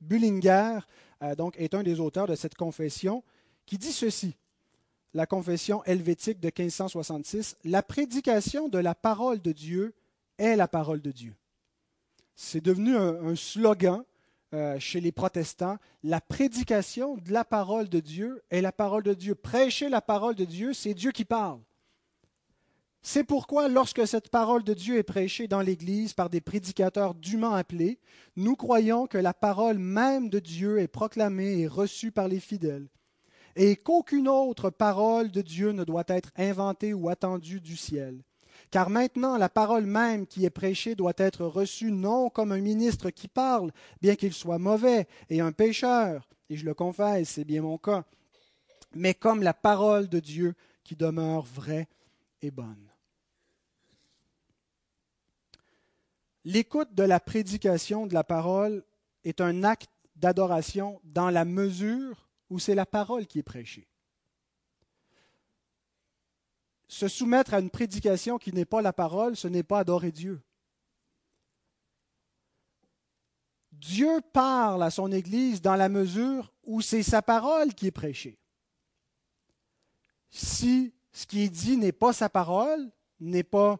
Bullinger, 0.00 0.80
donc, 1.36 1.54
est 1.58 1.74
un 1.74 1.82
des 1.82 2.00
auteurs 2.00 2.26
de 2.26 2.34
cette 2.34 2.54
confession, 2.54 3.22
qui 3.66 3.78
dit 3.78 3.92
ceci 3.92 4.36
la 5.12 5.26
confession 5.26 5.82
helvétique 5.84 6.38
de 6.40 6.46
1566, 6.46 7.56
la 7.64 7.82
prédication 7.82 8.68
de 8.68 8.78
la 8.78 8.94
parole 8.94 9.40
de 9.40 9.52
Dieu 9.52 9.94
est 10.38 10.56
la 10.56 10.68
parole 10.68 11.00
de 11.00 11.10
Dieu. 11.10 11.34
C'est 12.36 12.60
devenu 12.60 12.96
un 12.96 13.34
slogan 13.34 14.04
euh, 14.52 14.80
chez 14.80 15.00
les 15.00 15.12
protestants, 15.12 15.76
la 16.02 16.20
prédication 16.20 17.16
de 17.16 17.32
la 17.32 17.44
parole 17.44 17.88
de 17.88 18.00
Dieu 18.00 18.42
est 18.50 18.60
la 18.60 18.72
parole 18.72 19.04
de 19.04 19.14
Dieu. 19.14 19.36
Prêcher 19.36 19.88
la 19.88 20.00
parole 20.00 20.34
de 20.34 20.44
Dieu, 20.44 20.72
c'est 20.72 20.92
Dieu 20.92 21.12
qui 21.12 21.24
parle. 21.24 21.60
C'est 23.02 23.24
pourquoi 23.24 23.68
lorsque 23.68 24.06
cette 24.06 24.28
parole 24.28 24.62
de 24.62 24.74
Dieu 24.74 24.98
est 24.98 25.02
prêchée 25.02 25.48
dans 25.48 25.62
l'Église 25.62 26.12
par 26.12 26.28
des 26.28 26.42
prédicateurs 26.42 27.14
dûment 27.14 27.54
appelés, 27.54 27.98
nous 28.36 28.56
croyons 28.56 29.06
que 29.06 29.16
la 29.16 29.32
parole 29.32 29.78
même 29.78 30.28
de 30.28 30.38
Dieu 30.38 30.78
est 30.78 30.88
proclamée 30.88 31.60
et 31.60 31.66
reçue 31.66 32.12
par 32.12 32.28
les 32.28 32.40
fidèles, 32.40 32.88
et 33.56 33.76
qu'aucune 33.76 34.28
autre 34.28 34.68
parole 34.68 35.30
de 35.30 35.40
Dieu 35.40 35.72
ne 35.72 35.84
doit 35.84 36.04
être 36.08 36.30
inventée 36.36 36.92
ou 36.92 37.08
attendue 37.08 37.60
du 37.60 37.76
ciel. 37.76 38.22
Car 38.70 38.90
maintenant, 38.90 39.38
la 39.38 39.48
parole 39.48 39.86
même 39.86 40.26
qui 40.26 40.44
est 40.44 40.50
prêchée 40.50 40.94
doit 40.94 41.14
être 41.16 41.46
reçue 41.46 41.92
non 41.92 42.28
comme 42.28 42.52
un 42.52 42.60
ministre 42.60 43.08
qui 43.08 43.28
parle, 43.28 43.72
bien 44.02 44.14
qu'il 44.14 44.34
soit 44.34 44.58
mauvais 44.58 45.08
et 45.30 45.40
un 45.40 45.52
pécheur, 45.52 46.28
et 46.50 46.56
je 46.56 46.66
le 46.66 46.74
confesse, 46.74 47.30
c'est 47.30 47.44
bien 47.44 47.62
mon 47.62 47.78
cas, 47.78 48.04
mais 48.94 49.14
comme 49.14 49.42
la 49.42 49.54
parole 49.54 50.08
de 50.08 50.20
Dieu 50.20 50.54
qui 50.84 50.96
demeure 50.96 51.46
vraie 51.46 51.88
et 52.42 52.50
bonne. 52.50 52.89
L'écoute 56.44 56.94
de 56.94 57.02
la 57.02 57.20
prédication 57.20 58.06
de 58.06 58.14
la 58.14 58.24
parole 58.24 58.84
est 59.24 59.40
un 59.40 59.64
acte 59.64 59.90
d'adoration 60.16 61.00
dans 61.04 61.30
la 61.30 61.44
mesure 61.44 62.28
où 62.48 62.58
c'est 62.58 62.74
la 62.74 62.86
parole 62.86 63.26
qui 63.26 63.38
est 63.38 63.44
prêchée 63.44 63.90
se 66.90 67.06
soumettre 67.06 67.54
à 67.54 67.60
une 67.60 67.70
prédication 67.70 68.36
qui 68.36 68.52
n'est 68.52 68.64
pas 68.64 68.82
la 68.82 68.92
parole, 68.92 69.36
ce 69.36 69.46
n'est 69.46 69.62
pas 69.62 69.78
adorer 69.78 70.10
Dieu. 70.10 70.42
Dieu 73.70 74.20
parle 74.32 74.82
à 74.82 74.90
son 74.90 75.12
Église 75.12 75.62
dans 75.62 75.76
la 75.76 75.88
mesure 75.88 76.52
où 76.64 76.80
c'est 76.80 77.04
sa 77.04 77.22
parole 77.22 77.74
qui 77.74 77.86
est 77.86 77.92
prêchée. 77.92 78.40
Si 80.30 80.92
ce 81.12 81.26
qui 81.26 81.42
est 81.42 81.48
dit 81.48 81.76
n'est 81.76 81.92
pas 81.92 82.12
sa 82.12 82.28
parole, 82.28 82.90
n'est 83.20 83.44
pas 83.44 83.78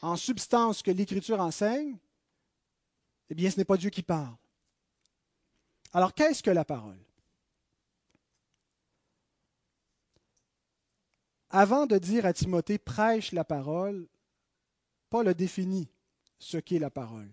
en 0.00 0.16
substance 0.16 0.78
ce 0.78 0.82
que 0.82 0.90
l'Écriture 0.90 1.40
enseigne, 1.40 1.98
eh 3.28 3.34
bien 3.34 3.50
ce 3.50 3.56
n'est 3.56 3.64
pas 3.64 3.76
Dieu 3.76 3.90
qui 3.90 4.02
parle. 4.02 4.36
Alors 5.92 6.14
qu'est-ce 6.14 6.42
que 6.42 6.50
la 6.50 6.64
parole? 6.64 6.98
Avant 11.50 11.86
de 11.86 11.98
dire 11.98 12.26
à 12.26 12.32
Timothée 12.32 12.78
prêche 12.78 13.32
la 13.32 13.44
parole, 13.44 14.08
Paul 15.10 15.26
a 15.26 15.34
défini 15.34 15.88
ce 16.38 16.58
qu'est 16.58 16.78
la 16.78 16.90
parole. 16.90 17.30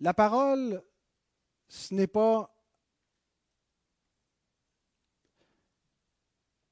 La 0.00 0.12
parole, 0.12 0.82
ce 1.68 1.94
n'est 1.94 2.08
pas 2.08 2.54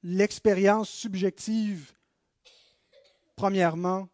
l'expérience 0.03 0.89
subjective, 0.89 1.93
premièrement. 3.35 4.09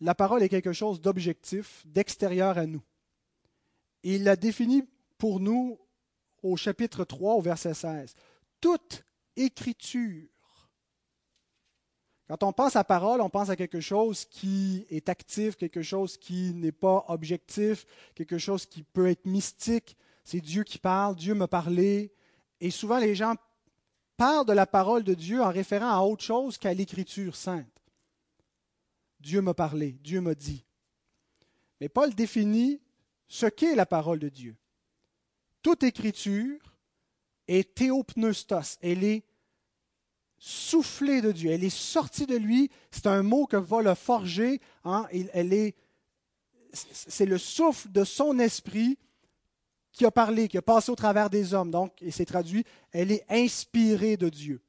La 0.00 0.14
parole 0.14 0.42
est 0.42 0.48
quelque 0.48 0.72
chose 0.72 1.00
d'objectif, 1.00 1.82
d'extérieur 1.86 2.58
à 2.58 2.66
nous. 2.66 2.82
il 4.02 4.24
l'a 4.24 4.36
défini 4.36 4.84
pour 5.18 5.40
nous 5.40 5.78
au 6.42 6.56
chapitre 6.56 7.04
3, 7.04 7.34
au 7.34 7.40
verset 7.40 7.74
16. 7.74 8.14
Toute 8.60 9.04
écriture 9.36 10.28
quand 12.28 12.42
on 12.42 12.52
pense 12.52 12.74
à 12.74 12.82
parole, 12.82 13.20
on 13.20 13.30
pense 13.30 13.50
à 13.50 13.56
quelque 13.56 13.80
chose 13.80 14.24
qui 14.24 14.84
est 14.90 15.08
actif, 15.08 15.56
quelque 15.56 15.82
chose 15.82 16.16
qui 16.16 16.54
n'est 16.54 16.72
pas 16.72 17.04
objectif, 17.08 17.86
quelque 18.16 18.38
chose 18.38 18.66
qui 18.66 18.82
peut 18.82 19.08
être 19.08 19.26
mystique. 19.26 19.96
C'est 20.24 20.40
Dieu 20.40 20.64
qui 20.64 20.78
parle, 20.78 21.14
Dieu 21.14 21.34
m'a 21.34 21.46
parlé. 21.46 22.12
Et 22.60 22.72
souvent, 22.72 22.98
les 22.98 23.14
gens 23.14 23.34
parlent 24.16 24.46
de 24.46 24.52
la 24.52 24.66
parole 24.66 25.04
de 25.04 25.14
Dieu 25.14 25.40
en 25.40 25.50
référant 25.50 25.90
à 25.90 26.00
autre 26.00 26.24
chose 26.24 26.58
qu'à 26.58 26.74
l'Écriture 26.74 27.36
sainte. 27.36 27.75
Dieu 29.20 29.40
m'a 29.40 29.54
parlé, 29.54 29.92
Dieu 30.02 30.20
m'a 30.20 30.34
dit. 30.34 30.64
Mais 31.80 31.88
Paul 31.88 32.14
définit 32.14 32.80
ce 33.28 33.46
qu'est 33.46 33.74
la 33.74 33.86
parole 33.86 34.18
de 34.18 34.28
Dieu. 34.28 34.56
Toute 35.62 35.82
Écriture 35.82 36.76
est 37.48 37.74
théopneustos, 37.74 38.78
elle 38.80 39.04
est 39.04 39.24
soufflée 40.38 41.20
de 41.20 41.32
Dieu. 41.32 41.50
Elle 41.50 41.64
est 41.64 41.70
sortie 41.70 42.26
de 42.26 42.36
lui. 42.36 42.70
C'est 42.90 43.06
un 43.06 43.22
mot 43.22 43.46
que 43.46 43.56
va 43.56 43.82
le 43.82 43.94
forger. 43.94 44.60
Hein. 44.84 45.06
Elle 45.32 45.52
est, 45.52 45.74
c'est 46.72 47.26
le 47.26 47.38
souffle 47.38 47.90
de 47.90 48.04
son 48.04 48.38
esprit 48.38 48.98
qui 49.92 50.04
a 50.04 50.10
parlé, 50.10 50.48
qui 50.48 50.58
a 50.58 50.62
passé 50.62 50.90
au 50.90 50.96
travers 50.96 51.30
des 51.30 51.54
hommes. 51.54 51.70
Donc, 51.70 52.00
et 52.02 52.10
c'est 52.10 52.26
traduit, 52.26 52.64
elle 52.92 53.10
est 53.10 53.24
inspirée 53.30 54.16
de 54.16 54.28
Dieu. 54.28 54.60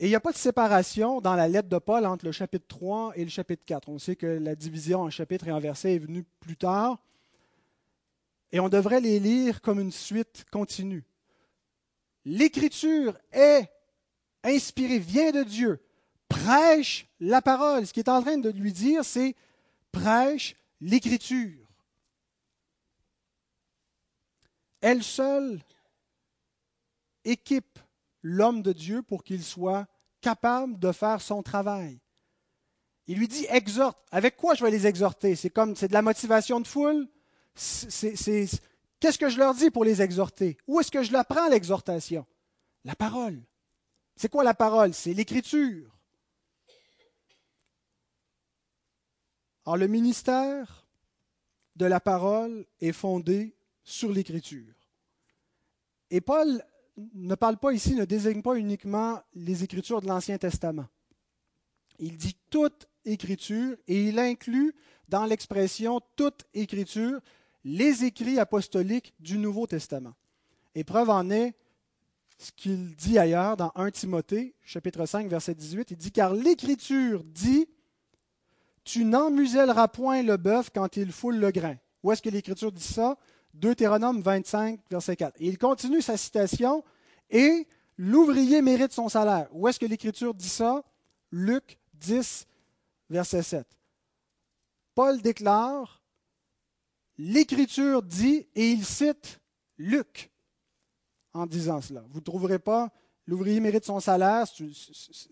Et 0.00 0.06
il 0.06 0.08
n'y 0.08 0.14
a 0.14 0.20
pas 0.20 0.32
de 0.32 0.36
séparation 0.36 1.20
dans 1.20 1.34
la 1.34 1.48
lettre 1.48 1.68
de 1.68 1.78
Paul 1.78 2.06
entre 2.06 2.24
le 2.24 2.32
chapitre 2.32 2.66
3 2.68 3.12
et 3.16 3.24
le 3.24 3.30
chapitre 3.30 3.64
4. 3.66 3.88
On 3.88 3.98
sait 3.98 4.16
que 4.16 4.26
la 4.26 4.54
division 4.54 5.02
en 5.02 5.10
chapitres 5.10 5.48
et 5.48 5.52
en 5.52 5.58
versets 5.58 5.94
est 5.94 5.98
venue 5.98 6.24
plus 6.40 6.56
tard. 6.56 6.98
Et 8.52 8.60
on 8.60 8.68
devrait 8.68 9.00
les 9.00 9.18
lire 9.18 9.60
comme 9.60 9.80
une 9.80 9.92
suite 9.92 10.44
continue 10.50 11.04
l'écriture 12.28 13.18
est 13.32 13.70
inspirée, 14.44 14.98
vient 14.98 15.32
de 15.32 15.42
Dieu, 15.42 15.82
prêche 16.28 17.06
la 17.20 17.40
parole. 17.42 17.86
Ce 17.86 17.92
qu'il 17.92 18.02
est 18.02 18.10
en 18.10 18.22
train 18.22 18.38
de 18.38 18.50
lui 18.50 18.72
dire, 18.72 19.04
c'est 19.04 19.34
prêche 19.90 20.54
l'écriture. 20.80 21.64
elle 24.80 25.02
seule 25.02 25.60
équipe 27.24 27.80
l'homme 28.28 28.62
de 28.62 28.72
Dieu 28.72 29.02
pour 29.02 29.24
qu'il 29.24 29.42
soit 29.42 29.86
capable 30.20 30.78
de 30.78 30.92
faire 30.92 31.20
son 31.22 31.42
travail. 31.42 31.98
Il 33.06 33.18
lui 33.18 33.28
dit 33.28 33.46
exhorte. 33.48 33.98
Avec 34.10 34.36
quoi 34.36 34.54
je 34.54 34.62
vais 34.62 34.70
les 34.70 34.86
exhorter? 34.86 35.34
C'est 35.34 35.50
comme 35.50 35.74
c'est 35.74 35.88
de 35.88 35.94
la 35.94 36.02
motivation 36.02 36.60
de 36.60 36.66
foule? 36.66 37.08
qu'est-ce 37.54 39.18
que 39.18 39.30
je 39.30 39.38
leur 39.38 39.54
dis 39.54 39.70
pour 39.70 39.84
les 39.84 40.02
exhorter? 40.02 40.58
Où 40.66 40.78
est-ce 40.78 40.90
que 40.90 41.02
je 41.02 41.12
l'apprends 41.12 41.48
l'exhortation? 41.48 42.26
La 42.84 42.94
parole. 42.94 43.42
C'est 44.14 44.28
quoi 44.28 44.44
la 44.44 44.54
parole? 44.54 44.92
C'est 44.92 45.14
l'écriture. 45.14 45.96
Alors 49.64 49.78
le 49.78 49.88
ministère 49.88 50.86
de 51.76 51.86
la 51.86 52.00
parole 52.00 52.66
est 52.80 52.92
fondé 52.92 53.56
sur 53.82 54.12
l'écriture. 54.12 54.74
Et 56.10 56.20
Paul 56.20 56.62
ne 57.14 57.34
parle 57.34 57.58
pas 57.58 57.72
ici, 57.72 57.94
ne 57.94 58.04
désigne 58.04 58.42
pas 58.42 58.56
uniquement 58.56 59.20
les 59.34 59.64
écritures 59.64 60.00
de 60.00 60.08
l'Ancien 60.08 60.38
Testament. 60.38 60.86
Il 61.98 62.16
dit 62.16 62.36
toute 62.50 62.88
écriture 63.04 63.76
et 63.86 64.08
il 64.08 64.18
inclut 64.18 64.74
dans 65.08 65.24
l'expression 65.24 66.00
toute 66.16 66.44
écriture 66.54 67.20
les 67.64 68.04
écrits 68.04 68.38
apostoliques 68.38 69.14
du 69.18 69.38
Nouveau 69.38 69.66
Testament. 69.66 70.14
Et 70.74 70.84
preuve 70.84 71.10
en 71.10 71.28
est 71.30 71.54
ce 72.38 72.52
qu'il 72.52 72.94
dit 72.94 73.18
ailleurs 73.18 73.56
dans 73.56 73.72
1 73.74 73.90
Timothée, 73.90 74.54
chapitre 74.62 75.06
5, 75.06 75.28
verset 75.28 75.54
18. 75.54 75.90
Il 75.90 75.96
dit 75.96 76.12
Car 76.12 76.32
l'Écriture 76.34 77.24
dit 77.24 77.66
Tu 78.84 79.04
n'emmuselleras 79.04 79.88
point 79.88 80.22
le 80.22 80.36
bœuf 80.36 80.70
quand 80.72 80.96
il 80.96 81.10
foule 81.10 81.38
le 81.38 81.50
grain. 81.50 81.76
Où 82.02 82.12
est-ce 82.12 82.22
que 82.22 82.30
l'Écriture 82.30 82.70
dit 82.70 82.82
ça? 82.82 83.18
Deutéronome 83.54 84.20
25, 84.20 84.80
verset 84.90 85.16
4. 85.16 85.36
Et 85.40 85.46
il 85.46 85.58
continue 85.58 86.02
sa 86.02 86.16
citation 86.16 86.84
Et 87.30 87.66
l'ouvrier 87.96 88.62
mérite 88.62 88.92
son 88.92 89.08
salaire. 89.08 89.48
Où 89.52 89.68
est-ce 89.68 89.78
que 89.78 89.86
l'Écriture 89.86 90.34
dit 90.34 90.48
ça? 90.48 90.82
Luc 91.30 91.78
10, 91.94 92.46
verset 93.10 93.42
7. 93.42 93.66
Paul 94.94 95.20
déclare 95.20 96.02
L'Écriture 97.18 98.02
dit, 98.02 98.46
et 98.54 98.70
il 98.70 98.84
cite 98.84 99.40
Luc 99.76 100.30
en 101.34 101.46
disant 101.46 101.80
cela. 101.80 102.04
Vous 102.10 102.20
ne 102.20 102.24
trouverez 102.24 102.60
pas 102.60 102.92
l'ouvrier 103.26 103.60
mérite 103.60 103.84
son 103.84 104.00
salaire, 104.00 104.46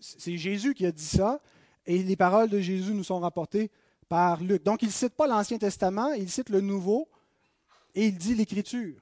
c'est 0.01 0.37
Jésus 0.37 0.73
qui 0.73 0.85
a 0.85 0.91
dit 0.91 1.05
ça, 1.05 1.41
et 1.85 2.03
les 2.03 2.15
paroles 2.15 2.49
de 2.49 2.59
Jésus 2.59 2.93
nous 2.93 3.05
sont 3.05 3.19
rapportées 3.19 3.71
par 4.09 4.43
Luc. 4.43 4.63
Donc 4.63 4.81
il 4.83 4.89
ne 4.89 4.93
cite 4.93 5.15
pas 5.15 5.27
l'Ancien 5.27 5.57
Testament, 5.57 6.11
il 6.13 6.29
cite 6.29 6.49
le 6.49 6.61
Nouveau, 6.61 7.07
et 7.97 8.05
il 8.05 8.15
dit 8.15 8.35
l'Écriture. 8.35 9.01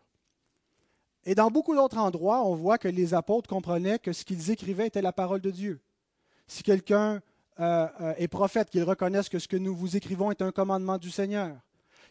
Et 1.25 1.35
dans 1.35 1.51
beaucoup 1.51 1.75
d'autres 1.75 1.97
endroits, 1.97 2.45
on 2.45 2.55
voit 2.55 2.77
que 2.77 2.87
les 2.87 3.13
apôtres 3.13 3.49
comprenaient 3.49 3.99
que 3.99 4.13
ce 4.13 4.23
qu'ils 4.23 4.51
écrivaient 4.51 4.87
était 4.87 5.01
la 5.01 5.11
parole 5.11 5.41
de 5.41 5.51
Dieu. 5.51 5.81
Si 6.47 6.63
quelqu'un 6.63 7.21
euh, 7.59 7.87
euh, 7.99 8.13
est 8.17 8.29
prophète, 8.29 8.69
qu'il 8.69 8.83
reconnaisse 8.83 9.27
que 9.27 9.37
ce 9.37 9.49
que 9.49 9.57
nous 9.57 9.75
vous 9.75 9.97
écrivons 9.97 10.31
est 10.31 10.41
un 10.41 10.53
commandement 10.53 10.97
du 10.97 11.11
Seigneur. 11.11 11.57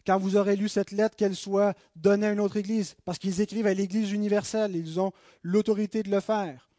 Quand 0.05 0.19
vous 0.19 0.37
aurez 0.37 0.55
lu 0.55 0.69
cette 0.69 0.91
lettre, 0.91 1.15
qu'elle 1.15 1.35
soit 1.35 1.73
donnée 1.95 2.27
à 2.27 2.31
une 2.33 2.39
autre 2.39 2.57
Église, 2.57 2.95
parce 3.03 3.17
qu'ils 3.17 3.41
écrivent 3.41 3.65
à 3.65 3.73
l'Église 3.73 4.11
universelle, 4.11 4.75
ils 4.75 4.99
ont 4.99 5.11
l'autorité 5.41 6.03
de 6.03 6.11
le 6.11 6.19
faire. 6.19 6.69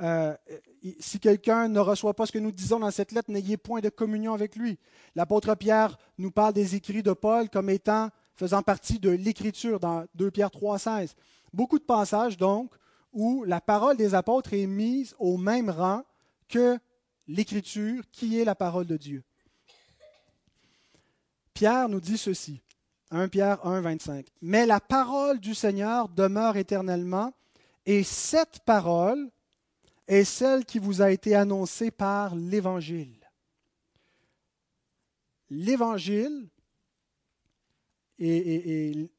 Euh, 0.00 0.34
si 0.98 1.20
quelqu'un 1.20 1.68
ne 1.68 1.78
reçoit 1.78 2.14
pas 2.14 2.26
ce 2.26 2.32
que 2.32 2.40
nous 2.40 2.50
disons 2.50 2.80
dans 2.80 2.90
cette 2.90 3.12
lettre, 3.12 3.30
n'ayez 3.30 3.56
point 3.56 3.80
de 3.80 3.90
communion 3.90 4.34
avec 4.34 4.56
lui. 4.56 4.80
L'apôtre 5.14 5.54
Pierre 5.54 5.96
nous 6.18 6.32
parle 6.32 6.52
des 6.52 6.74
écrits 6.74 7.04
de 7.04 7.12
Paul 7.12 7.48
comme 7.48 7.70
étant 7.70 8.08
faisant 8.34 8.62
partie 8.62 8.98
de 8.98 9.10
l'écriture 9.10 9.80
dans 9.80 10.06
2 10.14 10.30
Pierre 10.30 10.50
3,16. 10.50 11.14
Beaucoup 11.52 11.78
de 11.78 11.84
passages, 11.84 12.36
donc, 12.36 12.72
où 13.12 13.44
la 13.44 13.60
parole 13.60 13.96
des 13.96 14.14
apôtres 14.14 14.54
est 14.54 14.66
mise 14.66 15.14
au 15.18 15.36
même 15.36 15.70
rang 15.70 16.02
que 16.48 16.78
l'écriture, 17.28 18.04
qui 18.10 18.40
est 18.40 18.44
la 18.44 18.54
parole 18.54 18.86
de 18.86 18.96
Dieu. 18.96 19.22
Pierre 21.54 21.88
nous 21.88 22.00
dit 22.00 22.18
ceci, 22.18 22.62
1 23.10 23.28
Pierre 23.28 23.64
1, 23.66 23.82
25. 23.82 24.26
Mais 24.40 24.64
la 24.66 24.80
parole 24.80 25.38
du 25.38 25.54
Seigneur 25.54 26.08
demeure 26.08 26.56
éternellement, 26.56 27.32
et 27.84 28.02
cette 28.02 28.60
parole 28.60 29.30
est 30.08 30.24
celle 30.24 30.64
qui 30.64 30.78
vous 30.78 31.02
a 31.02 31.10
été 31.10 31.34
annoncée 31.34 31.90
par 31.90 32.34
l'Évangile. 32.34 33.30
L'Évangile 35.50 36.48
et, 38.28 39.10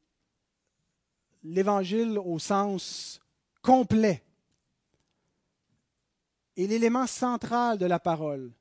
l'Évangile 1.44 2.18
au 2.20 2.40
sens 2.40 3.20
complet 3.62 4.24
est 6.56 6.68
l'élément 6.68 7.08
central 7.08 7.78
de 7.78 7.86
la 7.86 8.00
parole. 8.00 8.52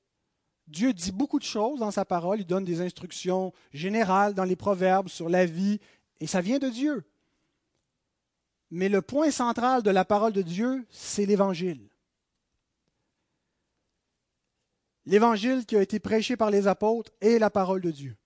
Dieu 0.66 0.92
dit 0.92 1.12
beaucoup 1.12 1.38
de 1.38 1.44
choses 1.44 1.80
dans 1.80 1.90
sa 1.90 2.04
parole, 2.04 2.40
il 2.40 2.46
donne 2.46 2.64
des 2.64 2.80
instructions 2.80 3.52
générales 3.72 4.34
dans 4.34 4.44
les 4.44 4.56
proverbes 4.56 5.08
sur 5.08 5.28
la 5.28 5.44
vie, 5.44 5.80
et 6.20 6.26
ça 6.26 6.40
vient 6.40 6.58
de 6.58 6.68
Dieu. 6.68 7.04
Mais 8.70 8.88
le 8.88 9.02
point 9.02 9.30
central 9.30 9.82
de 9.82 9.90
la 9.90 10.04
parole 10.04 10.32
de 10.32 10.42
Dieu, 10.42 10.86
c'est 10.88 11.26
l'Évangile. 11.26 11.88
L'Évangile 15.04 15.66
qui 15.66 15.76
a 15.76 15.82
été 15.82 15.98
prêché 15.98 16.36
par 16.36 16.50
les 16.50 16.66
apôtres 16.66 17.12
est 17.20 17.38
la 17.38 17.50
parole 17.50 17.80
de 17.80 17.90
Dieu. 17.90 18.16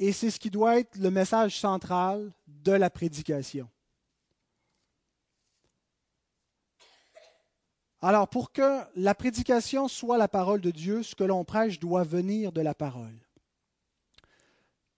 Et 0.00 0.12
c'est 0.12 0.30
ce 0.30 0.40
qui 0.40 0.48
doit 0.48 0.80
être 0.80 0.96
le 0.96 1.10
message 1.10 1.60
central 1.60 2.32
de 2.48 2.72
la 2.72 2.88
prédication. 2.88 3.68
Alors, 8.00 8.26
pour 8.28 8.50
que 8.50 8.80
la 8.96 9.14
prédication 9.14 9.88
soit 9.88 10.16
la 10.16 10.26
parole 10.26 10.62
de 10.62 10.70
Dieu, 10.70 11.02
ce 11.02 11.14
que 11.14 11.22
l'on 11.22 11.44
prêche 11.44 11.78
doit 11.78 12.02
venir 12.02 12.50
de 12.50 12.62
la 12.62 12.74
parole. 12.74 13.14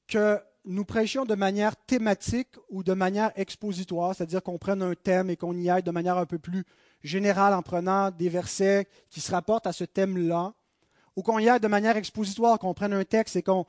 Que 0.07 0.41
nous 0.65 0.85
prêchions 0.85 1.25
de 1.25 1.35
manière 1.35 1.75
thématique 1.75 2.55
ou 2.71 2.85
de 2.85 2.93
manière 2.93 3.33
expositoire, 3.35 4.15
c'est-à-dire 4.15 4.41
qu'on 4.41 4.59
prenne 4.59 4.83
un 4.83 4.95
thème 4.95 5.31
et 5.31 5.37
qu'on 5.37 5.57
y 5.57 5.69
aille 5.69 5.83
de 5.83 5.91
manière 5.91 6.17
un 6.17 6.27
peu 6.27 6.39
plus 6.39 6.65
générale 7.03 7.55
en 7.55 7.63
prenant 7.63 8.13
des 8.13 8.29
versets 8.29 8.87
qui 9.11 9.21
se 9.21 9.33
rapportent 9.33 9.67
à 9.67 9.73
ce 9.73 9.83
thème-là, 9.83 10.55
ou 11.17 11.23
qu'on 11.23 11.41
y 11.41 11.49
aille 11.49 11.59
de 11.59 11.67
manière 11.67 11.97
expositoire, 11.97 12.61
qu'on 12.61 12.73
prenne 12.73 12.93
un 12.93 13.05
texte 13.05 13.35
et 13.35 13.43
qu'on 13.43 13.67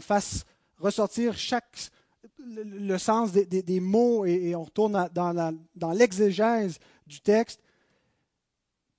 fasse 0.00 0.44
ressortir 0.78 1.36
chaque, 1.36 1.90
le, 2.38 2.98
sens 2.98 3.32
des, 3.32 3.80
mots 3.80 4.24
et, 4.24 4.54
on 4.54 4.64
retourne 4.64 5.08
dans, 5.12 5.92
l'exégèse 5.92 6.78
du 7.06 7.20
texte, 7.20 7.60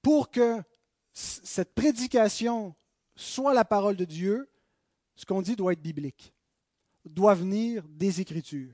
pour 0.02 0.30
que 0.30 0.62
cette 1.14 1.74
prédication 1.74 2.76
soit 3.16 3.54
la 3.54 3.66
parole 3.66 3.96
de 3.96 4.06
Dieu, 4.06 4.50
ce 5.16 5.26
qu'on 5.26 5.42
dit 5.42 5.56
doit 5.56 5.74
être 5.74 5.82
biblique, 5.82 6.34
doit 7.06 7.34
venir 7.34 7.84
des 7.88 8.22
Écritures. 8.22 8.74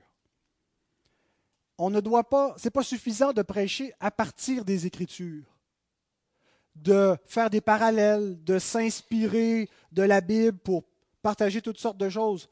On 1.78 1.90
ne 1.90 2.00
doit 2.00 2.28
pas, 2.28 2.54
c'est 2.58 2.70
pas 2.70 2.82
suffisant 2.82 3.32
de 3.32 3.42
prêcher 3.42 3.92
à 4.00 4.10
partir 4.10 4.64
des 4.64 4.86
Écritures, 4.86 5.44
de 6.74 7.16
faire 7.24 7.50
des 7.50 7.60
parallèles, 7.60 8.42
de 8.44 8.58
s'inspirer 8.58 9.68
de 9.92 10.02
la 10.02 10.20
Bible 10.20 10.58
pour 10.58 10.84
partager 11.22 11.62
toutes 11.62 11.78
sortes 11.78 11.98
de 11.98 12.08
choses. 12.08 12.48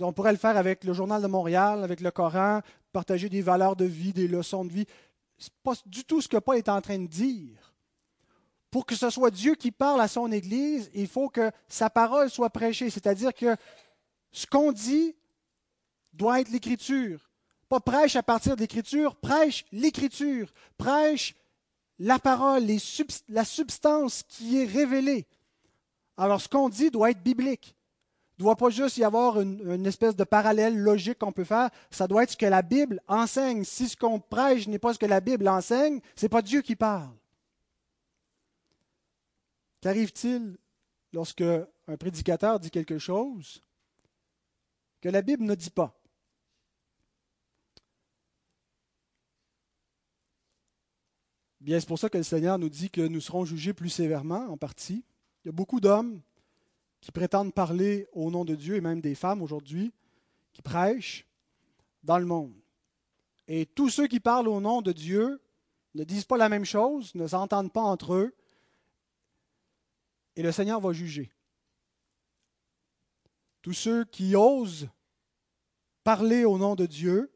On 0.00 0.12
pourrait 0.12 0.32
le 0.32 0.38
faire 0.38 0.56
avec 0.56 0.84
le 0.84 0.92
Journal 0.92 1.20
de 1.20 1.26
Montréal, 1.26 1.84
avec 1.84 2.00
le 2.00 2.10
Coran, 2.10 2.60
partager 2.92 3.28
des 3.28 3.42
valeurs 3.42 3.76
de 3.76 3.84
vie, 3.84 4.12
des 4.12 4.28
leçons 4.28 4.64
de 4.64 4.72
vie. 4.72 4.86
Ce 5.38 5.46
n'est 5.46 5.54
pas 5.62 5.74
du 5.86 6.04
tout 6.04 6.20
ce 6.20 6.28
que 6.28 6.38
Paul 6.38 6.56
est 6.56 6.68
en 6.68 6.80
train 6.80 6.98
de 6.98 7.06
dire. 7.06 7.74
Pour 8.70 8.86
que 8.86 8.94
ce 8.94 9.10
soit 9.10 9.30
Dieu 9.30 9.54
qui 9.54 9.70
parle 9.70 10.00
à 10.00 10.08
son 10.08 10.32
Église, 10.32 10.90
il 10.94 11.06
faut 11.06 11.28
que 11.28 11.50
sa 11.68 11.90
parole 11.90 12.30
soit 12.30 12.50
prêchée. 12.50 12.88
C'est-à-dire 12.88 13.34
que 13.34 13.54
ce 14.30 14.46
qu'on 14.46 14.72
dit 14.72 15.14
doit 16.12 16.40
être 16.40 16.48
l'Écriture. 16.48 17.30
Pas 17.68 17.80
prêche 17.80 18.16
à 18.16 18.22
partir 18.22 18.56
de 18.56 18.60
l'Écriture, 18.60 19.16
prêche 19.16 19.66
l'Écriture, 19.72 20.52
prêche 20.78 21.34
la 21.98 22.18
parole, 22.18 22.64
la 23.28 23.44
substance 23.44 24.22
qui 24.28 24.58
est 24.58 24.66
révélée. 24.66 25.26
Alors 26.16 26.40
ce 26.40 26.48
qu'on 26.48 26.68
dit 26.68 26.90
doit 26.90 27.10
être 27.10 27.22
biblique. 27.22 27.76
Ne 28.38 28.44
doit 28.44 28.56
pas 28.56 28.70
juste 28.70 28.96
y 28.96 29.04
avoir 29.04 29.40
une, 29.40 29.86
espèce 29.86 30.16
de 30.16 30.24
parallèle 30.24 30.76
logique 30.76 31.18
qu'on 31.18 31.32
peut 31.32 31.44
faire. 31.44 31.70
Ça 31.90 32.08
doit 32.08 32.22
être 32.22 32.30
ce 32.30 32.36
que 32.36 32.46
la 32.46 32.62
Bible 32.62 33.00
enseigne. 33.06 33.64
Si 33.64 33.88
ce 33.88 33.96
qu'on 33.96 34.20
prêche 34.20 34.66
n'est 34.68 34.78
pas 34.78 34.94
ce 34.94 34.98
que 34.98 35.06
la 35.06 35.20
Bible 35.20 35.48
enseigne, 35.48 36.00
ce 36.16 36.24
n'est 36.24 36.30
pas 36.30 36.42
Dieu 36.42 36.62
qui 36.62 36.74
parle. 36.74 37.14
Qu'arrive-t-il 39.80 40.56
lorsque 41.12 41.42
un 41.42 41.96
prédicateur 41.98 42.58
dit 42.58 42.70
quelque 42.70 42.98
chose 42.98 43.62
que 45.00 45.08
la 45.08 45.22
Bible 45.22 45.44
ne 45.44 45.54
dit 45.54 45.70
pas? 45.70 45.98
Bien, 51.60 51.78
c'est 51.78 51.86
pour 51.86 51.98
ça 51.98 52.08
que 52.08 52.18
le 52.18 52.24
Seigneur 52.24 52.58
nous 52.58 52.68
dit 52.68 52.90
que 52.90 53.06
nous 53.06 53.20
serons 53.20 53.44
jugés 53.44 53.72
plus 53.72 53.88
sévèrement, 53.88 54.46
en 54.48 54.56
partie. 54.56 55.04
Il 55.44 55.48
y 55.48 55.50
a 55.50 55.52
beaucoup 55.52 55.78
d'hommes 55.78 56.20
qui 57.02 57.10
prétendent 57.10 57.52
parler 57.52 58.08
au 58.12 58.30
nom 58.30 58.44
de 58.44 58.54
Dieu 58.54 58.76
et 58.76 58.80
même 58.80 59.00
des 59.00 59.16
femmes 59.16 59.42
aujourd'hui 59.42 59.92
qui 60.52 60.62
prêchent 60.62 61.26
dans 62.04 62.18
le 62.18 62.24
monde. 62.24 62.54
Et 63.48 63.66
tous 63.66 63.90
ceux 63.90 64.06
qui 64.06 64.20
parlent 64.20 64.48
au 64.48 64.60
nom 64.60 64.82
de 64.82 64.92
Dieu 64.92 65.42
ne 65.94 66.04
disent 66.04 66.24
pas 66.24 66.36
la 66.36 66.48
même 66.48 66.64
chose, 66.64 67.14
ne 67.16 67.26
s'entendent 67.26 67.72
pas 67.72 67.82
entre 67.82 68.14
eux, 68.14 68.34
et 70.36 70.42
le 70.42 70.52
Seigneur 70.52 70.80
va 70.80 70.92
juger. 70.92 71.30
Tous 73.60 73.74
ceux 73.74 74.04
qui 74.04 74.36
osent 74.36 74.88
parler 76.04 76.44
au 76.44 76.56
nom 76.56 76.76
de 76.76 76.86
Dieu, 76.86 77.32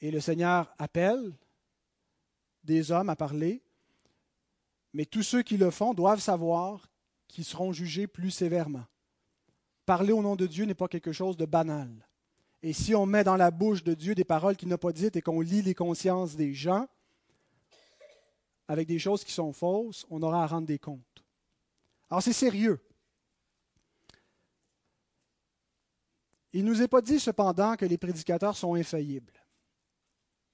et 0.00 0.10
le 0.10 0.20
Seigneur 0.20 0.74
appelle 0.78 1.36
des 2.64 2.90
hommes 2.90 3.10
à 3.10 3.16
parler, 3.16 3.62
mais 4.94 5.04
tous 5.04 5.22
ceux 5.22 5.42
qui 5.42 5.58
le 5.58 5.70
font 5.70 5.92
doivent 5.92 6.20
savoir 6.20 6.88
qu'ils 7.36 7.44
seront 7.44 7.70
jugés 7.70 8.06
plus 8.06 8.30
sévèrement. 8.30 8.86
Parler 9.84 10.12
au 10.12 10.22
nom 10.22 10.36
de 10.36 10.46
Dieu 10.46 10.64
n'est 10.64 10.74
pas 10.74 10.88
quelque 10.88 11.12
chose 11.12 11.36
de 11.36 11.44
banal. 11.44 11.90
Et 12.62 12.72
si 12.72 12.94
on 12.94 13.04
met 13.04 13.24
dans 13.24 13.36
la 13.36 13.50
bouche 13.50 13.84
de 13.84 13.92
Dieu 13.92 14.14
des 14.14 14.24
paroles 14.24 14.56
qu'il 14.56 14.70
n'a 14.70 14.78
pas 14.78 14.90
dites 14.90 15.16
et 15.16 15.20
qu'on 15.20 15.42
lit 15.42 15.60
les 15.60 15.74
consciences 15.74 16.34
des 16.34 16.54
gens 16.54 16.88
avec 18.68 18.88
des 18.88 18.98
choses 18.98 19.22
qui 19.22 19.32
sont 19.32 19.52
fausses, 19.52 20.06
on 20.08 20.22
aura 20.22 20.44
à 20.44 20.46
rendre 20.46 20.66
des 20.66 20.78
comptes. 20.78 21.22
Alors 22.08 22.22
c'est 22.22 22.32
sérieux. 22.32 22.80
Il 26.54 26.64
ne 26.64 26.70
nous 26.70 26.80
est 26.80 26.88
pas 26.88 27.02
dit 27.02 27.20
cependant 27.20 27.76
que 27.76 27.84
les 27.84 27.98
prédicateurs 27.98 28.56
sont 28.56 28.76
infaillibles. 28.76 29.44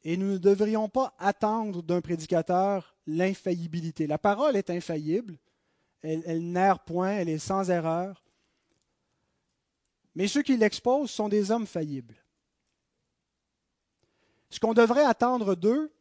Et 0.02 0.16
nous 0.16 0.32
ne 0.32 0.38
devrions 0.38 0.88
pas 0.88 1.14
attendre 1.20 1.80
d'un 1.80 2.00
prédicateur 2.00 2.96
l'infaillibilité. 3.06 4.08
La 4.08 4.18
parole 4.18 4.56
est 4.56 4.68
infaillible, 4.68 5.38
elle, 6.03 6.50
n'erre 6.50 6.80
point, 6.80 7.12
elle 7.12 7.28
est 7.28 7.38
sans 7.38 7.70
erreur. 7.70 8.24
Mais 10.14 10.28
ceux 10.28 10.42
qui 10.42 10.57
l'exposent 10.57 11.11
sont 11.11 11.28
des 11.28 11.50
hommes 11.50 11.66
faillibles. 11.66 12.16
Ce 14.50 14.61
qu'on 14.61 14.74
devrait 14.74 15.05
attendre 15.05 15.55
d'eux, 15.55 15.92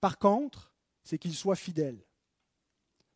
par 0.00 0.18
contre, 0.18 0.72
c'est 1.02 1.18
qu'ils 1.18 1.34
soient 1.34 1.56
fidèles. 1.56 2.04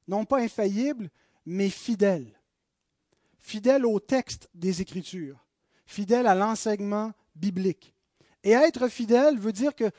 Non 0.08 0.24
pas 0.24 0.40
infaillibles, 0.40 1.10
mais 1.46 1.70
fidèles. 1.70 2.40
Fidèles 3.38 3.86
au 3.86 4.00
texte 4.00 4.48
des 4.54 4.80
Écritures, 4.80 5.46
fidèles 5.86 6.26
à 6.26 6.34
l'enseignement 6.34 7.12
biblique. 7.36 7.94
Et 8.42 8.50
être 8.50 8.88
fidèle 8.88 9.38
veut 9.38 9.52
dire 9.52 9.74
que 9.74 9.90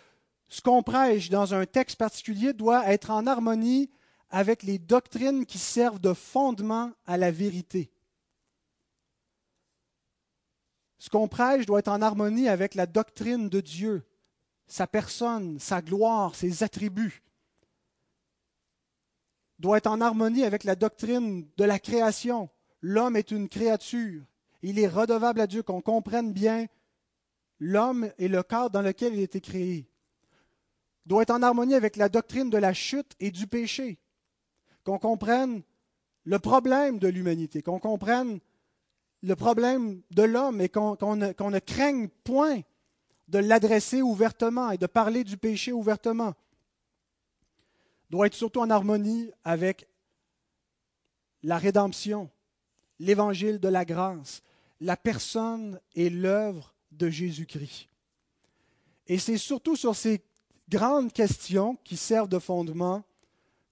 ce 0.47 0.61
qu'on 0.61 0.83
prêche 0.83 1.29
dans 1.29 1.53
un 1.53 1.65
texte 1.65 1.97
particulier 1.97 2.53
doit 2.53 2.91
être 2.91 3.09
en 3.11 3.25
harmonie 3.25 3.89
avec 4.33 4.63
les 4.63 4.79
doctrines 4.79 5.45
qui 5.45 5.59
servent 5.59 5.99
de 5.99 6.11
fondement 6.11 6.91
à 7.05 7.17
la 7.17 7.29
vérité. 7.29 7.91
Ce 10.97 11.07
qu'on 11.07 11.27
prêche 11.27 11.67
doit 11.67 11.79
être 11.79 11.91
en 11.91 12.01
harmonie 12.01 12.49
avec 12.49 12.73
la 12.73 12.87
doctrine 12.87 13.47
de 13.47 13.61
Dieu, 13.61 14.03
sa 14.65 14.87
personne, 14.87 15.59
sa 15.59 15.83
gloire, 15.83 16.33
ses 16.33 16.63
attributs. 16.63 17.21
Doit 19.59 19.77
être 19.77 19.87
en 19.87 20.01
harmonie 20.01 20.45
avec 20.45 20.63
la 20.63 20.75
doctrine 20.75 21.47
de 21.55 21.63
la 21.63 21.77
création. 21.77 22.49
L'homme 22.81 23.15
est 23.15 23.29
une 23.29 23.47
créature. 23.47 24.23
Il 24.63 24.79
est 24.79 24.87
redevable 24.87 25.41
à 25.41 25.47
Dieu 25.47 25.61
qu'on 25.61 25.81
comprenne 25.81 26.33
bien 26.33 26.65
l'homme 27.59 28.11
et 28.17 28.27
le 28.27 28.41
cadre 28.41 28.71
dans 28.71 28.81
lequel 28.81 29.13
il 29.13 29.19
a 29.19 29.23
été 29.23 29.41
créé. 29.41 29.87
Doit 31.05 31.21
être 31.21 31.29
en 31.29 31.43
harmonie 31.43 31.75
avec 31.75 31.97
la 31.97 32.09
doctrine 32.09 32.49
de 32.49 32.57
la 32.57 32.73
chute 32.73 33.11
et 33.19 33.29
du 33.29 33.45
péché. 33.45 33.99
Qu'on 34.83 34.99
comprenne 34.99 35.63
le 36.25 36.39
problème 36.39 36.99
de 36.99 37.07
l'humanité, 37.07 37.61
qu'on 37.61 37.79
comprenne 37.79 38.39
le 39.21 39.35
problème 39.35 40.01
de 40.11 40.23
l'homme 40.23 40.61
et 40.61 40.69
qu'on 40.69 41.15
ne, 41.15 41.59
craigne 41.59 42.09
point 42.23 42.61
de 43.29 43.39
l'adresser 43.39 44.01
ouvertement 44.01 44.71
et 44.71 44.77
de 44.77 44.85
parler 44.85 45.23
du 45.23 45.37
péché 45.37 45.71
ouvertement, 45.71 46.33
doit 48.09 48.27
être 48.27 48.35
surtout 48.35 48.59
en 48.59 48.69
harmonie 48.69 49.31
avec 49.43 49.87
la 51.41 51.57
rédemption, 51.57 52.29
l'évangile 52.99 53.59
de 53.59 53.69
la 53.69 53.85
grâce, 53.85 54.43
la 54.81 54.97
personne 54.97 55.79
et 55.95 56.09
l'œuvre 56.09 56.73
de 56.91 57.09
Jésus-Christ. 57.09 57.87
Et 59.07 59.17
c'est 59.17 59.37
surtout 59.37 59.75
sur 59.75 59.95
ces 59.95 60.21
grandes 60.69 61.11
questions 61.11 61.77
qui 61.83 61.97
servent 61.97 62.29
de 62.29 62.39
fondement 62.39 63.03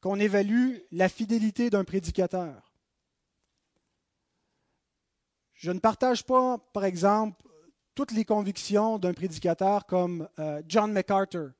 qu'on 0.01 0.19
évalue 0.19 0.77
la 0.91 1.07
fidélité 1.07 1.69
d'un 1.69 1.83
prédicateur. 1.83 2.73
Je 5.53 5.71
ne 5.71 5.79
partage 5.79 6.25
pas, 6.25 6.57
par 6.73 6.85
exemple, 6.85 7.47
toutes 7.93 8.11
les 8.11 8.25
convictions 8.25 8.97
d'un 8.97 9.13
prédicateur 9.13 9.85
comme 9.85 10.27
euh, 10.39 10.61
John 10.67 10.91
MacArthur, 10.91 11.51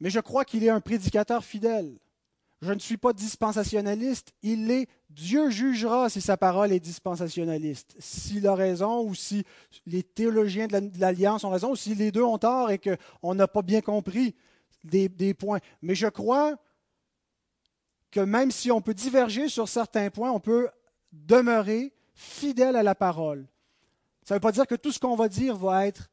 mais 0.00 0.10
je 0.10 0.18
crois 0.18 0.44
qu'il 0.44 0.64
est 0.64 0.68
un 0.68 0.80
prédicateur 0.80 1.44
fidèle. 1.44 1.96
Je 2.60 2.72
ne 2.72 2.78
suis 2.80 2.96
pas 2.96 3.12
dispensationaliste, 3.12 4.32
il 4.42 4.66
l'est. 4.66 4.88
Dieu 5.10 5.50
jugera 5.50 6.08
si 6.08 6.20
sa 6.20 6.36
parole 6.36 6.72
est 6.72 6.80
dispensationaliste, 6.80 7.94
s'il 7.98 8.46
a 8.48 8.54
raison 8.54 9.02
ou 9.04 9.14
si 9.14 9.44
les 9.86 10.02
théologiens 10.02 10.66
de 10.66 10.98
l'Alliance 10.98 11.44
ont 11.44 11.50
raison, 11.50 11.72
ou 11.72 11.76
si 11.76 11.94
les 11.94 12.10
deux 12.10 12.22
ont 12.22 12.38
tort 12.38 12.70
et 12.70 12.78
qu'on 12.78 13.34
n'a 13.34 13.46
pas 13.46 13.62
bien 13.62 13.80
compris 13.80 14.34
des, 14.84 15.08
des 15.08 15.34
points. 15.34 15.60
Mais 15.82 15.94
je 15.94 16.06
crois 16.06 16.56
que 18.12 18.20
même 18.20 18.50
si 18.50 18.70
on 18.70 18.80
peut 18.80 18.94
diverger 18.94 19.48
sur 19.48 19.68
certains 19.68 20.10
points, 20.10 20.30
on 20.30 20.38
peut 20.38 20.68
demeurer 21.10 21.92
fidèle 22.14 22.76
à 22.76 22.82
la 22.82 22.94
parole. 22.94 23.48
Ça 24.22 24.34
ne 24.34 24.36
veut 24.36 24.40
pas 24.40 24.52
dire 24.52 24.66
que 24.66 24.76
tout 24.76 24.92
ce 24.92 25.00
qu'on 25.00 25.16
va 25.16 25.28
dire 25.28 25.56
va 25.56 25.86
être 25.86 26.10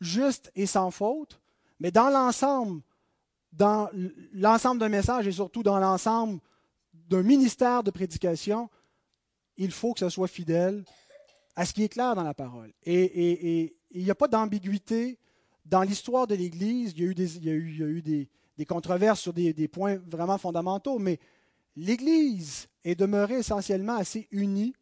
juste 0.00 0.50
et 0.54 0.66
sans 0.66 0.90
faute, 0.90 1.40
mais 1.78 1.90
dans 1.90 2.10
l'ensemble, 2.10 2.82
dans 3.52 3.88
l'ensemble 4.32 4.80
d'un 4.80 4.88
message 4.88 5.26
et 5.26 5.32
surtout 5.32 5.62
dans 5.62 5.78
l'ensemble 5.78 6.40
d'un 6.92 7.22
ministère 7.22 7.82
de 7.82 7.90
prédication, 7.90 8.68
il 9.56 9.70
faut 9.70 9.94
que 9.94 10.00
ce 10.00 10.08
soit 10.08 10.28
fidèle 10.28 10.84
à 11.54 11.64
ce 11.64 11.72
qui 11.72 11.84
est 11.84 11.88
clair 11.88 12.14
dans 12.14 12.22
la 12.22 12.34
parole. 12.34 12.72
Et, 12.84 13.76
il 13.92 14.04
n'y 14.04 14.10
a 14.10 14.14
pas 14.14 14.28
d'ambiguïté 14.28 15.18
dans 15.64 15.82
l'histoire 15.82 16.28
de 16.28 16.36
l'Église. 16.36 16.92
Il 16.96 17.02
y 17.02 17.06
a 17.06 17.10
eu 17.10 17.14
des, 17.14 17.36
il 17.38 17.44
y 17.44 17.50
a 17.50 17.54
eu, 17.54 17.70
il 17.70 17.78
y 17.78 17.82
a 17.82 17.86
eu 17.86 18.02
des, 18.02 18.28
des 18.60 18.66
controverses 18.66 19.20
sur 19.20 19.32
des, 19.32 19.68
points 19.68 19.96
vraiment 20.06 20.36
fondamentaux, 20.36 20.98
mais 20.98 21.18
l'Église 21.76 22.68
est 22.84 22.94
demeurée 22.94 23.36
essentiellement 23.36 23.96
assez 23.96 24.28
unie 24.32 24.74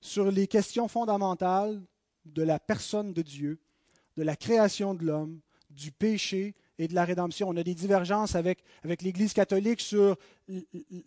sur 0.00 0.30
les 0.30 0.46
questions 0.46 0.88
fondamentales 0.88 1.82
de 2.24 2.42
la 2.42 2.58
personne 2.58 3.12
de 3.12 3.20
Dieu, 3.20 3.58
de 4.16 4.22
la 4.22 4.36
création 4.36 4.94
de 4.94 5.04
l'homme, 5.04 5.38
du 5.68 5.92
péché 5.92 6.54
et 6.78 6.88
de 6.88 6.94
la 6.94 7.04
rédemption. 7.04 7.50
On 7.50 7.56
a 7.58 7.62
des 7.62 7.74
divergences 7.74 8.36
avec, 8.36 8.64
avec 8.84 9.02
l'Église 9.02 9.34
catholique 9.34 9.82
sur 9.82 10.16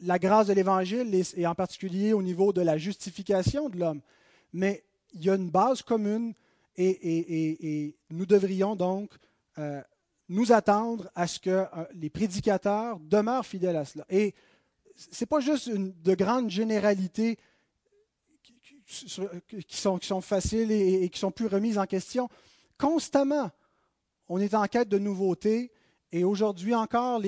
la 0.03 0.19
grâce 0.19 0.45
de 0.45 0.53
l'Évangile 0.53 1.19
et, 1.35 1.47
en 1.47 1.55
particulier 1.55 2.13
au 2.13 2.21
niveau 2.21 2.53
de 2.53 2.61
la 2.61 2.77
justification 2.77 3.69
de 3.69 3.79
l'homme. 3.79 4.01
Mais 4.53 4.83
il 5.15 5.25
y 5.25 5.31
a 5.31 5.33
une 5.33 5.49
base 5.49 5.81
commune 5.81 6.35
et, 6.77 7.95
nous 8.11 8.27
devrions 8.27 8.75
donc 8.75 9.09
euh, 9.57 9.81
nous 10.29 10.51
attendre 10.51 11.09
à 11.15 11.27
ce 11.27 11.39
que 11.39 11.49
euh, 11.49 11.67
les 11.93 12.09
prédicateurs 12.09 12.99
demeurent 12.99 13.45
fidèles 13.45 13.75
à 13.75 13.85
cela. 13.85 14.05
Et 14.09 14.33
ce 14.95 15.23
n'est 15.23 15.27
pas 15.27 15.39
juste 15.39 15.69
de 15.69 16.15
grandes 16.15 16.49
généralités 16.49 17.37
qui 18.85 19.77
sont, 19.77 20.21
faciles 20.21 20.71
et, 20.71 21.09
qui 21.09 21.19
sont 21.19 21.31
plus 21.31 21.47
remises 21.47 21.77
en 21.77 21.85
question. 21.85 22.29
Constamment, 22.77 23.49
on 24.27 24.39
est 24.39 24.53
en 24.53 24.65
quête 24.65 24.89
de 24.89 24.99
nouveautés 24.99 25.71
et 26.11 26.23
aujourd'hui 26.23 26.75
encore, 26.75 27.21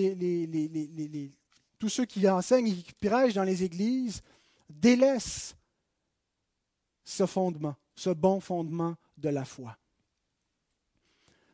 tous 1.79 1.89
ceux 1.89 2.05
qui 2.05 2.27
enseignent 2.29 2.67
et 2.67 2.75
qui 2.75 2.93
prêchent 2.93 3.33
dans 3.33 3.43
les 3.43 3.63
églises 3.63 4.21
délaissent 4.69 5.55
ce 7.03 7.25
fondement, 7.25 7.75
ce 7.95 8.09
bon 8.09 8.39
fondement 8.39 8.95
de 9.17 9.29
la 9.29 9.45
foi. 9.45 9.77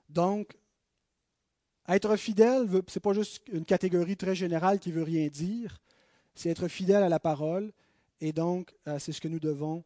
Donc, 0.10 0.58
être 1.88 2.16
fidèle, 2.16 2.68
ce 2.70 2.76
n'est 2.76 3.02
pas 3.02 3.14
juste 3.14 3.42
une 3.52 3.66
catégorie 3.66 4.18
très 4.18 4.36
générale 4.36 4.80
qui 4.80 4.92
veut 4.92 5.04
rien 5.04 5.28
dire 5.28 5.82
c'est 6.36 6.50
être 6.50 6.68
fidèle 6.68 7.04
à 7.04 7.10
la 7.10 7.20
parole. 7.20 7.72
Et 8.20 8.34
donc, 8.34 8.74
euh, 8.88 9.00
c'est 9.00 9.12
ce 9.12 9.22
que 9.22 9.28
nous 9.28 9.40
devons 9.40 9.84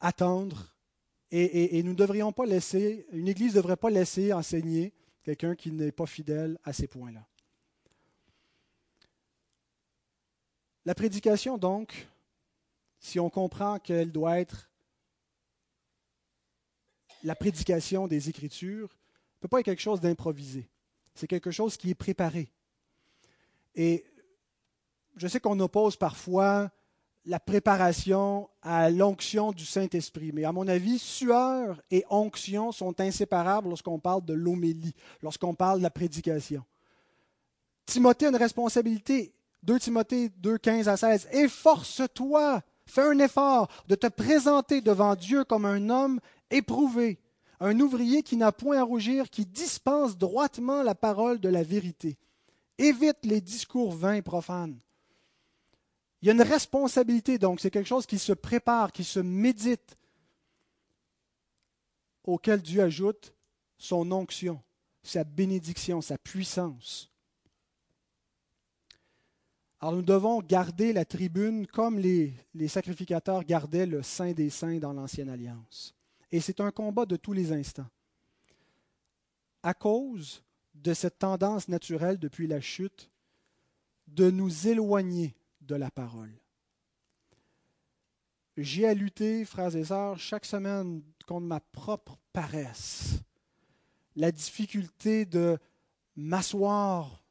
attendre. 0.00 0.74
Et, 1.32 1.82
nous 1.82 1.90
ne 1.90 1.96
devrions 1.96 2.32
pas 2.32 2.46
laisser, 2.46 3.06
une 3.10 3.26
Église 3.26 3.56
ne 3.56 3.56
devrait 3.56 3.76
pas 3.76 3.90
laisser 3.90 4.32
enseigner 4.32 4.94
quelqu'un 5.24 5.56
qui 5.56 5.72
n'est 5.72 5.90
pas 5.90 6.06
fidèle 6.06 6.56
à 6.62 6.72
ces 6.72 6.86
points-là. 6.86 7.26
La 10.84 10.94
prédication, 10.94 11.58
donc, 11.58 12.06
si 13.00 13.18
on 13.18 13.28
comprend 13.28 13.80
qu'elle 13.80 14.12
doit 14.12 14.38
être 14.38 14.70
la 17.24 17.34
prédication 17.34 18.06
des 18.06 18.28
Écritures, 18.28 18.96
ne 19.38 19.42
peut 19.42 19.48
pas 19.48 19.60
être 19.60 19.66
quelque 19.66 19.82
chose 19.82 20.00
d'improvisé. 20.00 20.68
C'est 21.14 21.26
quelque 21.26 21.50
chose 21.50 21.76
qui 21.76 21.90
est 21.90 21.94
préparé. 21.94 22.50
Et 23.74 24.04
je 25.16 25.28
sais 25.28 25.40
qu'on 25.40 25.58
oppose 25.60 25.96
parfois 25.96 26.70
la 27.26 27.40
préparation 27.40 28.48
à 28.62 28.90
l'onction 28.90 29.52
du 29.52 29.66
Saint-Esprit. 29.66 30.30
Mais 30.32 30.44
à 30.44 30.52
mon 30.52 30.68
avis, 30.68 30.98
sueur 30.98 31.82
et 31.90 32.04
onction 32.08 32.70
sont 32.72 33.00
inséparables 33.00 33.68
lorsqu'on 33.68 33.98
parle 33.98 34.24
de 34.24 34.32
l'homélie, 34.32 34.94
lorsqu'on 35.22 35.54
parle 35.54 35.78
de 35.78 35.82
la 35.82 35.90
prédication. 35.90 36.64
Timothée 37.84 38.26
a 38.26 38.30
une 38.30 38.36
responsabilité. 38.36 39.32
2 39.62 39.80
Timothée 39.80 40.28
2, 40.28 40.58
15 40.58 40.88
à 40.88 40.96
16. 40.96 41.28
Efforce-toi, 41.32 42.62
fais 42.84 43.02
un 43.02 43.18
effort 43.18 43.68
de 43.88 43.96
te 43.96 44.06
présenter 44.06 44.80
devant 44.80 45.16
Dieu 45.16 45.44
comme 45.44 45.64
un 45.64 45.90
homme 45.90 46.20
éprouvé, 46.50 47.18
un 47.60 47.80
ouvrier 47.80 48.22
qui 48.22 48.36
n'a 48.36 48.52
point 48.52 48.78
à 48.78 48.82
rougir, 48.82 49.30
qui 49.30 49.46
dispense 49.46 50.16
droitement 50.16 50.82
la 50.82 50.94
parole 50.94 51.40
de 51.40 51.48
la 51.48 51.62
vérité. 51.62 52.18
Évite 52.78 53.24
les 53.24 53.40
discours 53.40 53.92
vains 53.92 54.14
et 54.14 54.22
profanes. 54.22 54.78
Il 56.20 56.26
y 56.26 56.30
a 56.30 56.34
une 56.34 56.42
responsabilité, 56.42 57.38
donc 57.38 57.60
c'est 57.60 57.70
quelque 57.70 57.88
chose 57.88 58.06
qui 58.06 58.18
se 58.18 58.32
prépare, 58.32 58.92
qui 58.92 59.04
se 59.04 59.20
médite, 59.20 59.96
auquel 62.24 62.60
Dieu 62.60 62.82
ajoute 62.82 63.32
son 63.78 64.10
onction, 64.10 64.60
sa 65.02 65.24
bénédiction, 65.24 66.00
sa 66.00 66.18
puissance. 66.18 67.10
Alors 69.80 69.94
nous 69.94 70.02
devons 70.02 70.40
garder 70.40 70.92
la 70.92 71.04
tribune 71.04 71.66
comme 71.66 71.98
les, 71.98 72.34
les 72.54 72.68
sacrificateurs 72.68 73.44
gardaient 73.44 73.86
le 73.86 74.02
Saint 74.02 74.32
des 74.32 74.50
Saints 74.50 74.78
dans 74.78 74.92
l'Ancienne 74.92 75.28
Alliance. 75.28 75.95
Et 76.32 76.40
c'est 76.40 76.60
un 76.60 76.70
combat 76.70 77.06
de 77.06 77.16
tous 77.16 77.32
les 77.32 77.52
instants. 77.52 77.88
À 79.62 79.74
cause 79.74 80.42
de 80.74 80.94
cette 80.94 81.18
tendance 81.18 81.68
naturelle 81.68 82.18
depuis 82.18 82.46
la 82.46 82.60
chute 82.60 83.10
de 84.06 84.30
nous 84.30 84.68
éloigner 84.68 85.34
de 85.60 85.74
la 85.74 85.90
parole. 85.90 86.32
J'ai 88.56 88.86
à 88.86 88.94
lutter, 88.94 89.44
frères 89.44 89.74
et 89.76 89.84
sœurs, 89.84 90.18
chaque 90.18 90.46
semaine 90.46 91.02
contre 91.26 91.46
ma 91.46 91.60
propre 91.60 92.16
paresse, 92.32 93.20
la 94.14 94.32
difficulté 94.32 95.26
de 95.26 95.58
m'asseoir, 96.14 97.22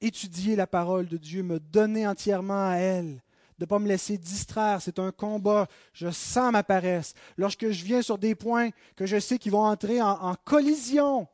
étudier 0.00 0.54
la 0.54 0.66
parole 0.68 1.06
de 1.06 1.16
Dieu, 1.16 1.42
me 1.42 1.58
donner 1.58 2.06
entièrement 2.06 2.68
à 2.68 2.76
elle, 2.76 3.22
de 3.62 3.64
ne 3.64 3.68
pas 3.68 3.78
me 3.78 3.86
laisser 3.86 4.18
distraire. 4.18 4.82
C'est 4.82 4.98
un 4.98 5.12
combat. 5.12 5.68
Je 5.92 6.10
sens 6.10 6.50
ma 6.50 6.64
paresse. 6.64 7.14
Lorsque 7.36 7.70
je 7.70 7.84
viens 7.84 8.02
sur 8.02 8.18
des 8.18 8.34
points 8.34 8.70
que 8.96 9.06
je 9.06 9.20
sais 9.20 9.38
qui 9.38 9.50
vont 9.50 9.62
entrer 9.62 10.02
en, 10.02 10.34
collision, 10.44 11.28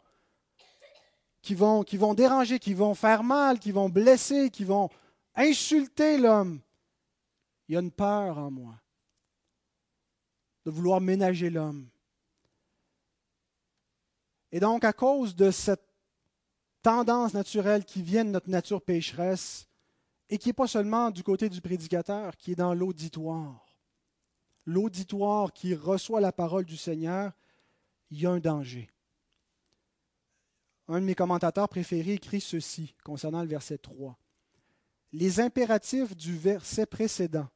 qui 1.40 1.54
vont, 1.54 1.82
qui 1.84 1.96
vont 1.96 2.12
déranger, 2.12 2.58
qui 2.58 2.74
vont 2.74 2.94
faire 2.94 3.22
mal, 3.22 3.58
qui 3.58 3.72
vont 3.72 3.88
blesser, 3.88 4.50
qui 4.50 4.64
vont 4.64 4.90
insulter 5.34 6.18
l'homme, 6.18 6.60
il 7.66 7.74
y 7.74 7.78
a 7.78 7.80
une 7.80 7.92
peur 7.92 8.36
en 8.36 8.50
moi 8.50 8.74
de 10.66 10.70
vouloir 10.70 11.00
ménager 11.00 11.48
l'homme. 11.48 11.88
Et 14.52 14.60
donc, 14.60 14.84
à 14.84 14.92
cause 14.92 15.34
de 15.34 15.50
cette 15.50 15.88
tendance 16.82 17.32
naturelle 17.32 17.86
qui 17.86 18.02
vient 18.02 18.26
de 18.26 18.30
notre 18.30 18.50
nature 18.50 18.82
pécheresse, 18.82 19.67
et 20.30 20.38
qui 20.38 20.48
n'est 20.48 20.54
pas 20.54 20.66
seulement 20.66 21.10
du 21.10 21.22
côté 21.22 21.48
du 21.48 21.60
prédicateur, 21.60 22.36
qui 22.36 22.52
est 22.52 22.56
dans 22.56 22.74
l'auditoire, 22.74 23.66
l'auditoire 24.66 25.52
qui 25.52 25.74
reçoit 25.74 26.20
la 26.20 26.32
parole 26.32 26.64
du 26.64 26.76
Seigneur, 26.76 27.32
il 28.10 28.20
y 28.20 28.26
a 28.26 28.30
un 28.30 28.40
danger. 28.40 28.90
Un 30.88 31.00
de 31.00 31.04
mes 31.04 31.14
commentateurs 31.14 31.68
préférés 31.68 32.14
écrit 32.14 32.40
ceci 32.40 32.94
concernant 33.04 33.42
le 33.42 33.48
verset 33.48 33.78
3 33.78 34.18
les 35.12 35.40
impératifs 35.40 36.16
du 36.16 36.36
verset 36.36 36.86
précédent, 36.86 37.48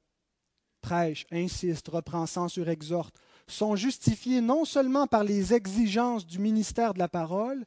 prêche, 0.80 1.26
insiste, 1.30 1.88
reprend, 1.88 2.26
censure, 2.26 2.68
exhorte, 2.68 3.14
sont 3.46 3.76
justifiés 3.76 4.40
non 4.40 4.64
seulement 4.64 5.06
par 5.06 5.24
les 5.24 5.52
exigences 5.52 6.26
du 6.26 6.38
ministère 6.38 6.94
de 6.94 6.98
la 6.98 7.08
parole, 7.08 7.64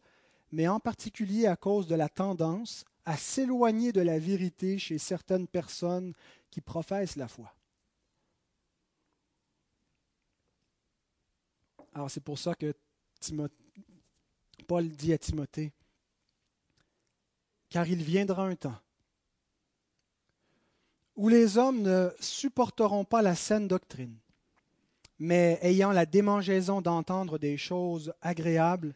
mais 0.51 0.67
en 0.67 0.79
particulier 0.79 1.47
à 1.47 1.55
cause 1.55 1.87
de 1.87 1.95
la 1.95 2.09
tendance 2.09 2.85
à 3.05 3.17
s'éloigner 3.17 3.91
de 3.91 4.01
la 4.01 4.19
vérité 4.19 4.79
chez 4.79 4.97
certaines 4.97 5.47
personnes 5.47 6.13
qui 6.49 6.61
professent 6.61 7.15
la 7.15 7.27
foi. 7.27 7.53
Alors 11.93 12.11
c'est 12.11 12.23
pour 12.23 12.37
ça 12.37 12.55
que 12.55 12.73
Paul 14.67 14.89
dit 14.89 15.13
à 15.13 15.17
Timothée, 15.17 15.71
car 17.69 17.87
il 17.87 18.03
viendra 18.03 18.45
un 18.45 18.55
temps 18.55 18.79
où 21.15 21.29
les 21.29 21.57
hommes 21.57 21.81
ne 21.81 22.09
supporteront 22.19 23.05
pas 23.05 23.21
la 23.21 23.35
saine 23.35 23.67
doctrine, 23.67 24.17
mais 25.17 25.57
ayant 25.61 25.91
la 25.91 26.05
démangeaison 26.05 26.81
d'entendre 26.81 27.37
des 27.37 27.57
choses 27.57 28.13
agréables, 28.21 28.93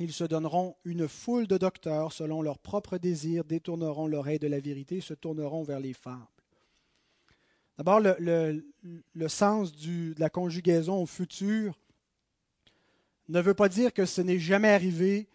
ils 0.00 0.12
se 0.12 0.24
donneront 0.24 0.76
une 0.84 1.08
foule 1.08 1.46
de 1.46 1.56
docteurs 1.56 2.12
selon 2.12 2.42
leurs 2.42 2.58
propres 2.58 2.98
désirs, 2.98 3.44
détourneront 3.44 4.06
l'oreille 4.06 4.38
de 4.38 4.46
la 4.46 4.60
vérité, 4.60 5.00
se 5.00 5.14
tourneront 5.14 5.62
vers 5.62 5.80
les 5.80 5.92
fables. 5.92 6.26
D'abord, 7.76 8.00
le, 8.00 8.62
sens 9.28 9.72
de 9.76 10.14
la 10.18 10.30
conjugaison 10.30 11.02
au 11.02 11.06
futur 11.06 11.78
ne 13.28 13.40
veut 13.40 13.54
pas 13.54 13.68
dire 13.68 13.92
que 13.92 14.06
ce 14.06 14.20
n'est 14.20 14.38
jamais 14.38 14.70
arrivé. 14.70 15.28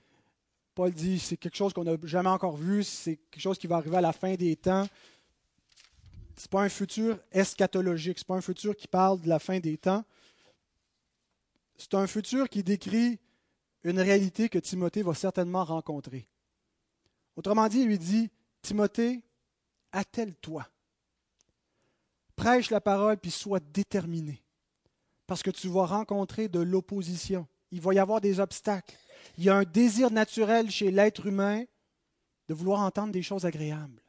Paul 0.75 0.91
dit 0.91 1.19
c'est 1.19 1.37
quelque 1.37 1.55
chose 1.55 1.73
qu'on 1.73 1.83
n'a 1.83 1.95
jamais 2.03 2.29
encore 2.29 2.57
vu, 2.57 2.83
c'est 2.83 3.17
quelque 3.31 3.41
chose 3.41 3.57
qui 3.57 3.67
va 3.67 3.77
arriver 3.77 3.97
à 3.97 4.01
la 4.01 4.13
fin 4.13 4.35
des 4.35 4.55
temps 4.55 4.87
n'est 6.41 6.49
pas 6.49 6.63
un 6.63 6.69
futur 6.69 7.19
eschatologique, 7.31 8.19
ce 8.19 8.23
n'est 8.23 8.27
pas 8.27 8.35
un 8.35 8.41
futur 8.41 8.75
qui 8.75 8.87
parle 8.87 9.21
de 9.21 9.29
la 9.29 9.39
fin 9.39 9.59
des 9.59 9.77
temps. 9.77 10.03
C'est 11.77 11.93
un 11.93 12.07
futur 12.07 12.49
qui 12.49 12.63
décrit 12.63 13.19
une 13.83 13.99
réalité 13.99 14.49
que 14.49 14.59
Timothée 14.59 15.03
va 15.03 15.13
certainement 15.13 15.63
rencontrer. 15.63 16.27
Autrement 17.35 17.67
dit, 17.67 17.79
il 17.79 17.87
lui 17.87 17.99
dit, 17.99 18.29
Timothée, 18.61 19.23
attelle-toi. 19.91 20.67
Prêche 22.35 22.69
la 22.69 22.81
parole, 22.81 23.17
puis 23.17 23.31
sois 23.31 23.59
déterminé. 23.59 24.41
Parce 25.27 25.43
que 25.43 25.51
tu 25.51 25.67
vas 25.67 25.85
rencontrer 25.85 26.47
de 26.47 26.59
l'opposition. 26.59 27.47
Il 27.71 27.81
va 27.81 27.93
y 27.93 27.99
avoir 27.99 28.21
des 28.21 28.39
obstacles. 28.39 28.95
Il 29.37 29.43
y 29.43 29.49
a 29.49 29.55
un 29.55 29.63
désir 29.63 30.11
naturel 30.11 30.69
chez 30.69 30.91
l'être 30.91 31.25
humain 31.25 31.63
de 32.47 32.53
vouloir 32.53 32.81
entendre 32.81 33.11
des 33.11 33.21
choses 33.21 33.45
agréables 33.45 34.03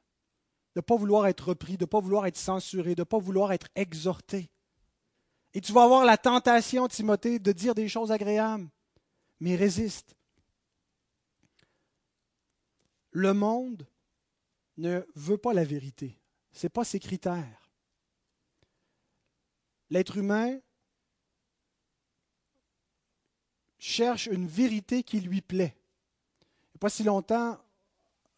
de 0.75 0.81
ne 0.81 0.83
pas 0.83 0.97
vouloir 0.97 1.27
être 1.29 1.49
repris, 1.49 1.77
de 1.77 1.85
ne 1.85 1.89
pas 1.89 2.01
vouloir 2.01 2.27
être 2.27 2.37
censuré, 2.37 2.97
de 2.97 3.03
ne 3.03 3.05
pas 3.05 3.19
vouloir 3.19 3.53
être 3.53 3.69
exhorté. 3.77 4.51
Et 5.53 5.61
tu 5.61 5.73
vas 5.73 5.85
avoir 5.85 6.05
la 6.05 6.17
tentation, 6.17 6.89
Timothée, 6.89 7.39
de 7.39 7.53
dire 7.53 7.77
des 7.77 7.89
choses 7.89 8.11
agréables, 8.11 8.69
mais 9.41 9.57
résiste. 9.57 10.17
Le 13.11 13.33
monde 13.33 13.87
ne 14.77 15.07
veut 15.15 15.39
pas 15.39 15.53
la 15.53 15.65
vérité. 15.65 16.19
Ce 16.53 16.67
n'est 16.67 16.71
pas 16.71 16.85
ses 16.85 17.01
critères. 17.01 17.71
L'être 19.91 20.17
humain 20.17 20.59
cherche 23.79 24.27
une 24.27 24.47
vérité 24.47 25.03
qui 25.03 25.21
lui 25.21 25.41
plaît. 25.41 25.77
A 26.75 26.79
pas 26.79 26.89
si 26.89 27.05
longtemps, 27.05 27.59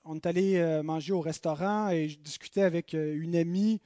on 0.04 0.16
est 0.16 0.26
allé 0.26 0.56
euh, 0.56 0.82
manger 0.82 1.12
au 1.12 1.20
restaurant 1.20 1.88
et 1.90 2.08
je 2.08 2.18
discutais 2.18 2.62
avec 2.62 2.94
euh, 2.94 3.16
une 3.16 3.36
amie 3.36 3.80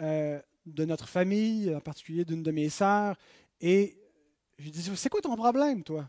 euh, 0.00 0.40
de 0.66 0.84
notre 0.84 1.08
famille, 1.08 1.74
en 1.74 1.80
particulier 1.80 2.24
d'une 2.24 2.42
de 2.42 2.50
mes 2.50 2.68
sœurs, 2.68 3.16
et 3.60 3.98
je 4.58 4.64
lui 4.64 4.70
disais, 4.70 4.94
c'est 4.96 5.08
quoi 5.08 5.20
ton 5.20 5.34
problème, 5.36 5.82
toi? 5.82 6.08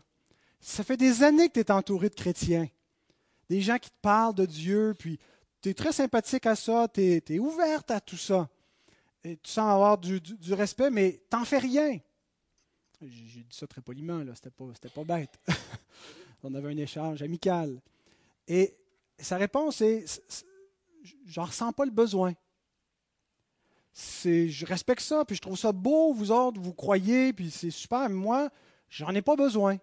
Ça 0.66 0.82
fait 0.82 0.96
des 0.96 1.22
années 1.22 1.48
que 1.48 1.52
tu 1.52 1.60
es 1.60 1.70
entouré 1.70 2.08
de 2.08 2.14
chrétiens, 2.14 2.66
des 3.50 3.60
gens 3.60 3.76
qui 3.76 3.90
te 3.90 4.00
parlent 4.00 4.34
de 4.34 4.46
Dieu, 4.46 4.94
puis 4.98 5.18
tu 5.60 5.68
es 5.68 5.74
très 5.74 5.92
sympathique 5.92 6.46
à 6.46 6.56
ça, 6.56 6.88
tu 6.88 7.02
es, 7.02 7.38
ouverte 7.38 7.90
à 7.90 8.00
tout 8.00 8.16
ça. 8.16 8.48
Tu 9.22 9.36
sens 9.44 9.70
avoir 9.70 9.98
du, 9.98 10.22
respect, 10.54 10.88
mais 10.88 11.20
t'en 11.28 11.44
fais 11.44 11.58
rien. 11.58 11.98
J'ai 13.02 13.42
dit 13.42 13.54
ça 13.54 13.66
très 13.66 13.82
poliment, 13.82 14.24
là, 14.24 14.34
c'était 14.34 14.48
pas, 14.48 14.64
pas 14.94 15.04
bête. 15.04 15.38
On 16.42 16.54
avait 16.54 16.72
un 16.72 16.78
échange 16.78 17.20
amical. 17.20 17.78
Et 18.48 18.74
sa 19.18 19.36
réponse 19.36 19.82
est 19.82 20.22
J'en 21.26 21.44
ressens 21.44 21.74
pas 21.74 21.84
le 21.84 21.90
besoin. 21.90 22.32
Je 23.92 24.64
respecte 24.64 25.02
ça, 25.02 25.26
puis 25.26 25.36
je 25.36 25.42
trouve 25.42 25.58
ça 25.58 25.72
beau, 25.72 26.14
vous 26.14 26.32
autres, 26.32 26.58
vous 26.58 26.72
croyez, 26.72 27.34
puis 27.34 27.50
c'est 27.50 27.70
super, 27.70 28.08
mais 28.08 28.14
moi, 28.14 28.48
j'en 28.88 29.14
ai 29.14 29.20
pas 29.20 29.36
besoin. 29.36 29.76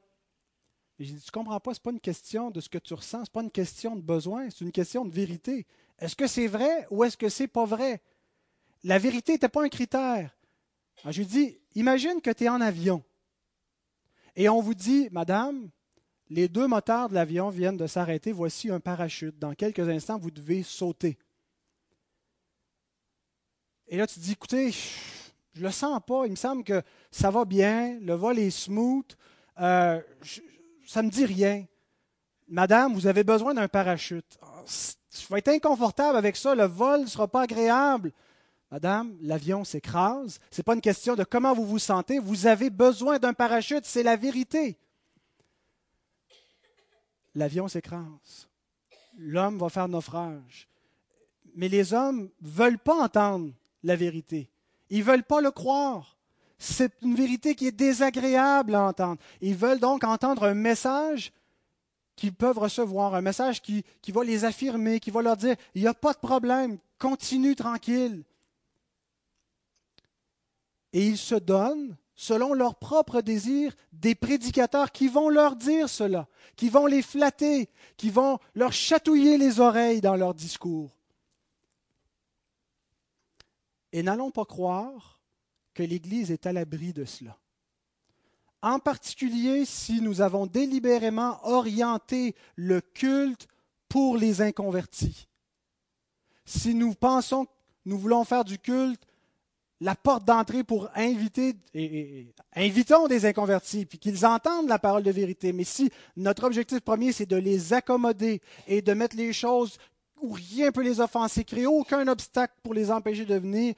Et 1.02 1.04
j'ai 1.04 1.14
dit, 1.16 1.22
tu 1.24 1.32
comprends 1.32 1.60
pas, 1.60 1.74
ce 1.74 1.80
n'est 1.80 1.84
pas 1.84 1.92
une 1.94 2.00
question 2.00 2.52
de 2.52 2.62
ce 2.62 2.70
que 2.70 2.78
tu 2.78 2.94
ressens, 2.94 3.26
ce 3.26 3.30
n'est 3.32 3.34
pas 3.34 3.42
une 3.42 3.50
question 3.50 3.96
de 3.96 4.04
besoin, 4.04 4.52
c'est 4.52 4.62
une 4.62 4.72
question 4.72 5.04
de 5.04 5.12
vérité. 5.12 5.66
Est-ce 5.98 6.16
que 6.16 6.28
c'est 6.28 6.46
vrai 6.46 6.86
ou 6.92 7.04
est-ce 7.04 7.18
que 7.18 7.28
c'est 7.28 7.48
pas 7.48 7.66
vrai? 7.66 8.04
La 8.84 9.00
vérité 9.00 9.32
n'était 9.32 9.50
pas 9.50 9.64
un 9.64 9.70
critère. 9.70 10.38
Je 11.10 11.18
lui 11.18 11.26
dis, 11.26 11.58
imagine 11.74 12.22
que 12.22 12.30
tu 12.30 12.44
es 12.44 12.50
en 12.50 12.62
avion 12.62 13.04
et 14.36 14.48
on 14.48 14.62
vous 14.62 14.76
dit, 14.76 15.10
madame, 15.12 15.72
les 16.30 16.48
deux 16.48 16.68
moteurs 16.68 17.10
de 17.10 17.16
l'avion 17.16 17.50
viennent 17.50 17.78
de 17.78 17.88
s'arrêter. 17.88 18.32
Voici 18.32 18.70
un 18.70 18.80
parachute. 18.80 19.40
Dans 19.40 19.56
quelques 19.56 19.90
instants, 19.90 20.20
vous 20.20 20.30
devez 20.30 20.62
sauter. 20.62 21.18
Et 23.88 23.98
là, 23.98 24.06
tu 24.06 24.20
dis, 24.20 24.34
écoutez, 24.34 24.72
je 24.72 25.62
ne 25.62 25.66
le 25.66 25.72
sens 25.72 26.00
pas, 26.06 26.28
il 26.28 26.32
me 26.32 26.36
semble 26.36 26.64
que 26.64 26.84
ça 27.10 27.32
va 27.32 27.44
bien, 27.44 27.98
le 28.02 28.14
vol 28.14 28.38
est 28.38 28.52
smooth, 28.52 29.18
euh, 29.60 30.00
ça 30.92 31.02
ne 31.02 31.08
me 31.08 31.12
dit 31.12 31.26
rien. 31.26 31.66
Madame, 32.50 32.94
vous 32.94 33.08
avez 33.08 33.24
besoin 33.24 33.54
d'un 33.54 33.70
parachute. 33.70 34.38
Ah, 34.42 34.62
je 34.68 35.34
vais 35.34 35.40
être 35.40 35.48
inconfortable 35.48 36.18
avec 36.18 36.36
ça, 36.36 36.54
le 36.54 36.66
vol 36.66 37.04
ne 37.04 37.06
sera 37.06 37.30
pas 37.30 37.44
agréable. 37.44 38.12
Madame, 38.72 39.16
l'avion 39.22 39.64
s'écrase. 39.64 40.42
Ce 40.52 40.60
n'est 40.60 40.64
pas 40.64 40.74
une 40.74 40.82
question 40.82 41.16
de 41.16 41.24
comment 41.24 41.54
vous 41.54 41.66
vous 41.66 41.80
sentez. 41.80 42.20
Vous 42.20 42.46
avez 42.46 42.70
besoin 42.70 43.20
d'un 43.20 43.34
parachute, 43.34 43.86
c'est 43.86 44.04
la 44.04 44.18
vérité. 44.18 44.78
L'avion 47.36 47.70
s'écrase. 47.70 48.50
L'homme 49.18 49.60
va 49.60 49.70
faire 49.70 49.88
naufrage. 49.88 50.68
Mais 51.56 51.70
les 51.70 51.94
hommes 51.94 52.30
ne 52.42 52.50
veulent 52.50 52.80
pas 52.80 53.02
entendre 53.02 53.54
la 53.84 53.96
vérité. 53.96 54.50
Ils 54.90 55.00
ne 55.00 55.06
veulent 55.06 55.24
pas 55.24 55.40
le 55.40 55.52
croire. 55.52 56.18
C'est 56.64 56.94
une 57.02 57.16
vérité 57.16 57.56
qui 57.56 57.66
est 57.66 57.72
désagréable 57.72 58.76
à 58.76 58.84
entendre. 58.84 59.20
Ils 59.42 59.56
veulent 59.56 59.80
donc 59.80 60.04
entendre 60.04 60.44
un 60.44 60.54
message 60.54 61.34
qu'ils 62.16 62.36
peuvent 62.36 62.60
recevoir, 62.60 63.16
un 63.16 63.22
message 63.22 63.64
qui, 63.64 63.84
va 64.10 64.24
les 64.24 64.46
affirmer, 64.46 65.00
qui 65.00 65.10
va 65.10 65.24
leur 65.24 65.38
dire, 65.38 65.56
il 65.74 65.82
n'y 65.82 65.88
a 65.88 65.96
pas 65.96 66.14
de 66.14 66.20
problème, 66.20 66.78
continue 67.00 67.56
tranquille. 67.56 68.24
Et 70.94 71.08
ils 71.08 71.18
se 71.18 71.34
donnent, 71.34 71.98
selon 72.14 72.54
leur 72.54 72.76
propre 72.76 73.22
désir, 73.22 73.74
des 73.92 74.14
prédicateurs 74.14 74.92
qui 74.92 75.08
vont 75.08 75.30
leur 75.30 75.56
dire 75.56 75.90
cela, 75.90 76.28
qui 76.56 76.70
vont 76.70 76.86
les 76.86 77.02
flatter, 77.02 77.72
qui 77.98 78.12
vont 78.12 78.38
leur 78.54 78.72
chatouiller 78.72 79.40
les 79.40 79.60
oreilles 79.60 80.02
dans 80.02 80.16
leur 80.16 80.36
discours. 80.36 80.92
Et 83.94 84.04
n'allons 84.04 84.30
pas 84.30 84.46
croire 84.46 85.11
que 85.74 85.84
l'Église 85.84 86.32
est 86.32 86.46
à 86.46 86.54
l'abri 86.54 86.94
de 86.94 87.06
cela. 87.06 87.38
En 88.62 88.80
particulier 88.80 89.66
si 89.66 90.02
nous 90.02 90.22
avons 90.22 90.46
délibérément 90.46 91.40
orienté 91.48 92.36
le 92.56 92.82
culte 92.82 93.48
pour 93.90 94.18
les 94.18 94.42
inconvertis. 94.42 95.28
Si 96.46 96.76
nous 96.76 96.94
pensons 96.94 97.46
que 97.46 97.52
nous 97.86 97.98
voulons 97.98 98.24
faire 98.24 98.46
du 98.46 98.60
culte 98.60 99.02
la 99.82 99.96
porte 99.96 100.26
d'entrée 100.26 100.64
pour 100.64 100.90
inviter, 100.96 101.56
et, 101.74 102.28
invitons 102.56 103.08
des 103.08 103.26
inconvertis, 103.26 103.88
puis 103.88 103.98
qu'ils 103.98 104.26
entendent 104.28 104.70
la 104.70 104.78
parole 104.78 105.02
de 105.02 105.10
vérité. 105.10 105.54
Mais 105.54 105.64
si 105.64 105.90
notre 106.16 106.44
objectif 106.44 106.82
premier, 106.82 107.12
c'est 107.12 107.26
de 107.26 107.36
les 107.36 107.74
accommoder 107.74 108.42
et 108.68 108.84
de 108.84 108.94
mettre 108.94 109.18
les 109.18 109.34
choses 109.34 109.78
où 110.22 110.34
rien 110.34 110.68
ne 110.68 110.72
peut 110.72 110.84
les 110.84 111.02
offenser, 111.02 111.44
créer 111.44 111.66
aucun 111.66 112.08
obstacle 112.08 112.54
pour 112.62 112.76
les 112.76 112.92
empêcher 112.92 113.26
de 113.26 113.36
venir, 113.36 113.74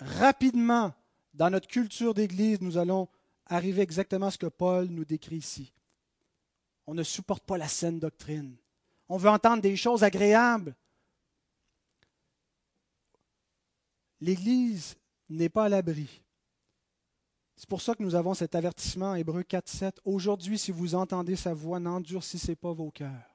rapidement, 0.00 0.92
dans 1.34 1.50
notre 1.50 1.68
culture 1.68 2.14
d'Église, 2.14 2.60
nous 2.60 2.76
allons 2.76 3.08
arriver 3.46 3.82
exactement 3.82 4.26
à 4.26 4.30
ce 4.30 4.38
que 4.38 4.46
Paul 4.46 4.86
nous 4.86 5.04
décrit 5.04 5.36
ici. 5.36 5.72
On 6.86 6.94
ne 6.94 7.02
supporte 7.02 7.44
pas 7.44 7.58
la 7.58 7.68
saine 7.68 7.98
doctrine. 7.98 8.56
On 9.08 9.16
veut 9.16 9.30
entendre 9.30 9.62
des 9.62 9.76
choses 9.76 10.02
agréables. 10.02 10.74
L'Église 14.20 14.96
n'est 15.28 15.48
pas 15.48 15.64
à 15.64 15.68
l'abri. 15.68 16.22
C'est 17.56 17.68
pour 17.68 17.82
ça 17.82 17.94
que 17.94 18.02
nous 18.02 18.14
avons 18.14 18.34
cet 18.34 18.54
avertissement, 18.54 19.14
Hébreu 19.14 19.42
4, 19.42 19.68
7. 19.68 20.00
Aujourd'hui, 20.04 20.58
si 20.58 20.72
vous 20.72 20.94
entendez 20.94 21.36
sa 21.36 21.52
voix, 21.52 21.78
n'endurcissez 21.78 22.56
pas 22.56 22.72
vos 22.72 22.90
cœurs. 22.90 23.29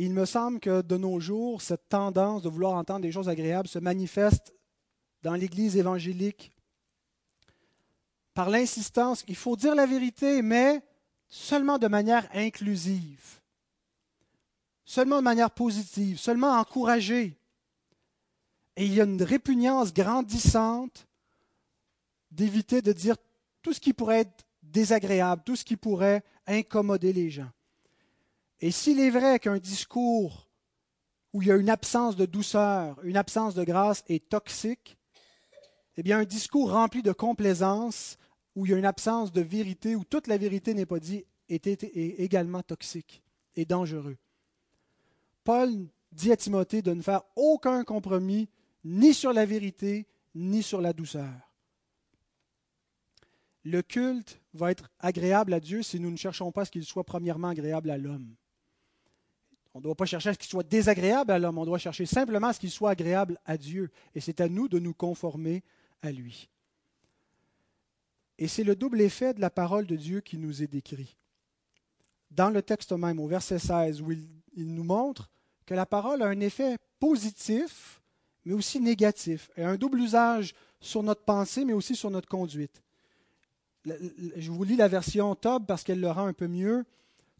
Il 0.00 0.14
me 0.14 0.24
semble 0.24 0.60
que 0.60 0.80
de 0.80 0.96
nos 0.96 1.18
jours, 1.18 1.60
cette 1.60 1.88
tendance 1.88 2.42
de 2.42 2.48
vouloir 2.48 2.74
entendre 2.74 3.00
des 3.00 3.10
choses 3.10 3.28
agréables 3.28 3.68
se 3.68 3.80
manifeste 3.80 4.54
dans 5.22 5.34
l'Église 5.34 5.76
évangélique 5.76 6.52
par 8.32 8.48
l'insistance 8.48 9.24
qu'il 9.24 9.34
faut 9.34 9.56
dire 9.56 9.74
la 9.74 9.86
vérité, 9.86 10.40
mais 10.40 10.80
seulement 11.28 11.78
de 11.78 11.88
manière 11.88 12.28
inclusive, 12.32 13.40
seulement 14.84 15.16
de 15.16 15.24
manière 15.24 15.50
positive, 15.50 16.20
seulement 16.20 16.52
encourager. 16.52 17.36
Et 18.76 18.86
il 18.86 18.94
y 18.94 19.00
a 19.00 19.04
une 19.04 19.20
répugnance 19.20 19.92
grandissante 19.92 21.08
d'éviter 22.30 22.82
de 22.82 22.92
dire 22.92 23.16
tout 23.62 23.72
ce 23.72 23.80
qui 23.80 23.92
pourrait 23.92 24.20
être 24.20 24.46
désagréable, 24.62 25.42
tout 25.44 25.56
ce 25.56 25.64
qui 25.64 25.76
pourrait 25.76 26.22
incommoder 26.46 27.12
les 27.12 27.30
gens. 27.30 27.50
Et 28.60 28.70
s'il 28.70 29.00
est 29.00 29.10
vrai 29.10 29.38
qu'un 29.38 29.58
discours 29.58 30.48
où 31.32 31.42
il 31.42 31.48
y 31.48 31.52
a 31.52 31.56
une 31.56 31.70
absence 31.70 32.16
de 32.16 32.26
douceur, 32.26 32.98
une 33.04 33.16
absence 33.16 33.54
de 33.54 33.64
grâce 33.64 34.02
est 34.08 34.28
toxique, 34.28 34.96
eh 35.96 36.02
bien 36.02 36.18
un 36.18 36.24
discours 36.24 36.72
rempli 36.72 37.02
de 37.02 37.12
complaisance, 37.12 38.18
où 38.54 38.66
il 38.66 38.72
y 38.72 38.74
a 38.74 38.78
une 38.78 38.84
absence 38.84 39.32
de 39.32 39.40
vérité, 39.40 39.94
où 39.94 40.04
toute 40.04 40.26
la 40.26 40.38
vérité 40.38 40.74
n'est 40.74 40.86
pas 40.86 40.98
dite, 40.98 41.26
est, 41.48 41.66
également 42.20 42.62
toxique 42.62 43.22
et 43.56 43.64
dangereux. 43.64 44.16
Paul 45.44 45.86
dit 46.12 46.32
à 46.32 46.36
Timothée 46.36 46.82
de 46.82 46.92
ne 46.92 47.02
faire 47.02 47.22
aucun 47.36 47.84
compromis 47.84 48.48
ni 48.84 49.14
sur 49.14 49.32
la 49.32 49.44
vérité, 49.44 50.06
ni 50.34 50.62
sur 50.62 50.80
la 50.80 50.92
douceur. 50.92 51.52
Le 53.64 53.82
culte 53.82 54.40
va 54.54 54.70
être 54.70 54.90
agréable 54.98 55.52
à 55.52 55.60
Dieu 55.60 55.82
si 55.82 56.00
nous 56.00 56.10
ne 56.10 56.16
cherchons 56.16 56.52
pas 56.52 56.62
à 56.62 56.64
ce 56.64 56.70
qu'il 56.70 56.84
soit 56.84 57.04
premièrement 57.04 57.48
agréable 57.48 57.90
à 57.90 57.98
l'homme. 57.98 58.34
On 59.74 59.78
ne 59.78 59.84
doit 59.84 59.94
pas 59.94 60.06
chercher 60.06 60.30
à 60.30 60.32
ce 60.32 60.38
qu'il 60.38 60.48
soit 60.48 60.66
désagréable 60.66 61.30
à 61.30 61.38
l'homme, 61.38 61.58
on 61.58 61.64
doit 61.64 61.78
chercher 61.78 62.06
simplement 62.06 62.48
à 62.48 62.52
ce 62.52 62.60
qu'il 62.60 62.70
soit 62.70 62.90
agréable 62.90 63.38
à 63.44 63.56
Dieu. 63.56 63.90
Et 64.14 64.20
c'est 64.20 64.40
à 64.40 64.48
nous 64.48 64.68
de 64.68 64.78
nous 64.78 64.94
conformer 64.94 65.62
à 66.02 66.10
lui. 66.10 66.48
Et 68.38 68.48
c'est 68.48 68.64
le 68.64 68.76
double 68.76 69.00
effet 69.00 69.34
de 69.34 69.40
la 69.40 69.50
parole 69.50 69.86
de 69.86 69.96
Dieu 69.96 70.20
qui 70.20 70.38
nous 70.38 70.62
est 70.62 70.68
décrit. 70.68 71.16
Dans 72.30 72.50
le 72.50 72.62
texte 72.62 72.92
même, 72.92 73.18
au 73.18 73.26
verset 73.26 73.58
16, 73.58 74.00
où 74.00 74.12
il, 74.12 74.28
nous 74.56 74.84
montre 74.84 75.30
que 75.66 75.74
la 75.74 75.86
parole 75.86 76.22
a 76.22 76.26
un 76.26 76.40
effet 76.40 76.76
positif, 77.00 78.00
mais 78.44 78.54
aussi 78.54 78.80
négatif, 78.80 79.50
et 79.56 79.64
un 79.64 79.76
double 79.76 80.00
usage 80.00 80.54
sur 80.80 81.02
notre 81.02 81.22
pensée, 81.22 81.64
mais 81.64 81.72
aussi 81.72 81.96
sur 81.96 82.10
notre 82.10 82.28
conduite. 82.28 82.82
Je 83.84 84.50
vous 84.50 84.64
lis 84.64 84.76
la 84.76 84.88
version 84.88 85.34
Tob 85.34 85.66
parce 85.66 85.82
qu'elle 85.82 86.00
le 86.00 86.10
rend 86.10 86.26
un 86.26 86.32
peu 86.32 86.46
mieux. 86.46 86.84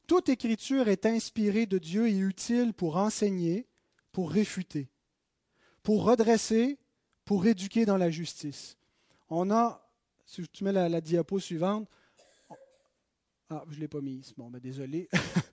Toute 0.08 0.30
écriture 0.30 0.88
est 0.88 1.04
inspirée 1.04 1.66
de 1.66 1.76
Dieu 1.76 2.08
et 2.08 2.16
utile 2.16 2.72
pour 2.72 2.96
enseigner, 2.96 3.68
pour 4.10 4.30
réfuter, 4.30 4.88
pour 5.82 6.02
redresser, 6.04 6.78
pour 7.26 7.44
éduquer 7.44 7.84
dans 7.84 7.98
la 7.98 8.08
justice. 8.08 8.78
On 9.28 9.50
a, 9.50 9.86
si 10.24 10.48
tu 10.48 10.64
mets 10.64 10.72
la, 10.72 11.00
diapo 11.02 11.38
suivante, 11.38 11.86
ah, 13.50 13.62
je 13.68 13.76
ne 13.76 13.80
l'ai 13.80 13.88
pas 13.88 14.00
mise. 14.00 14.32
Bon, 14.34 14.48
ben 14.48 14.60
désolé. 14.60 15.10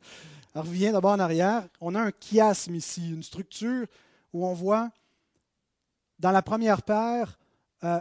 Reviens 0.55 0.93
d'abord 0.93 1.11
en 1.11 1.19
arrière. 1.19 1.67
On 1.81 1.93
a 1.93 2.01
un 2.01 2.11
chiasme 2.17 2.75
ici, 2.75 3.11
une 3.11 3.23
structure 3.23 3.85
où 4.31 4.47
on 4.47 4.53
voit, 4.53 4.89
dans 6.17 6.31
la 6.31 6.41
première 6.41 6.81
paire, 6.81 7.37
euh, 7.83 7.99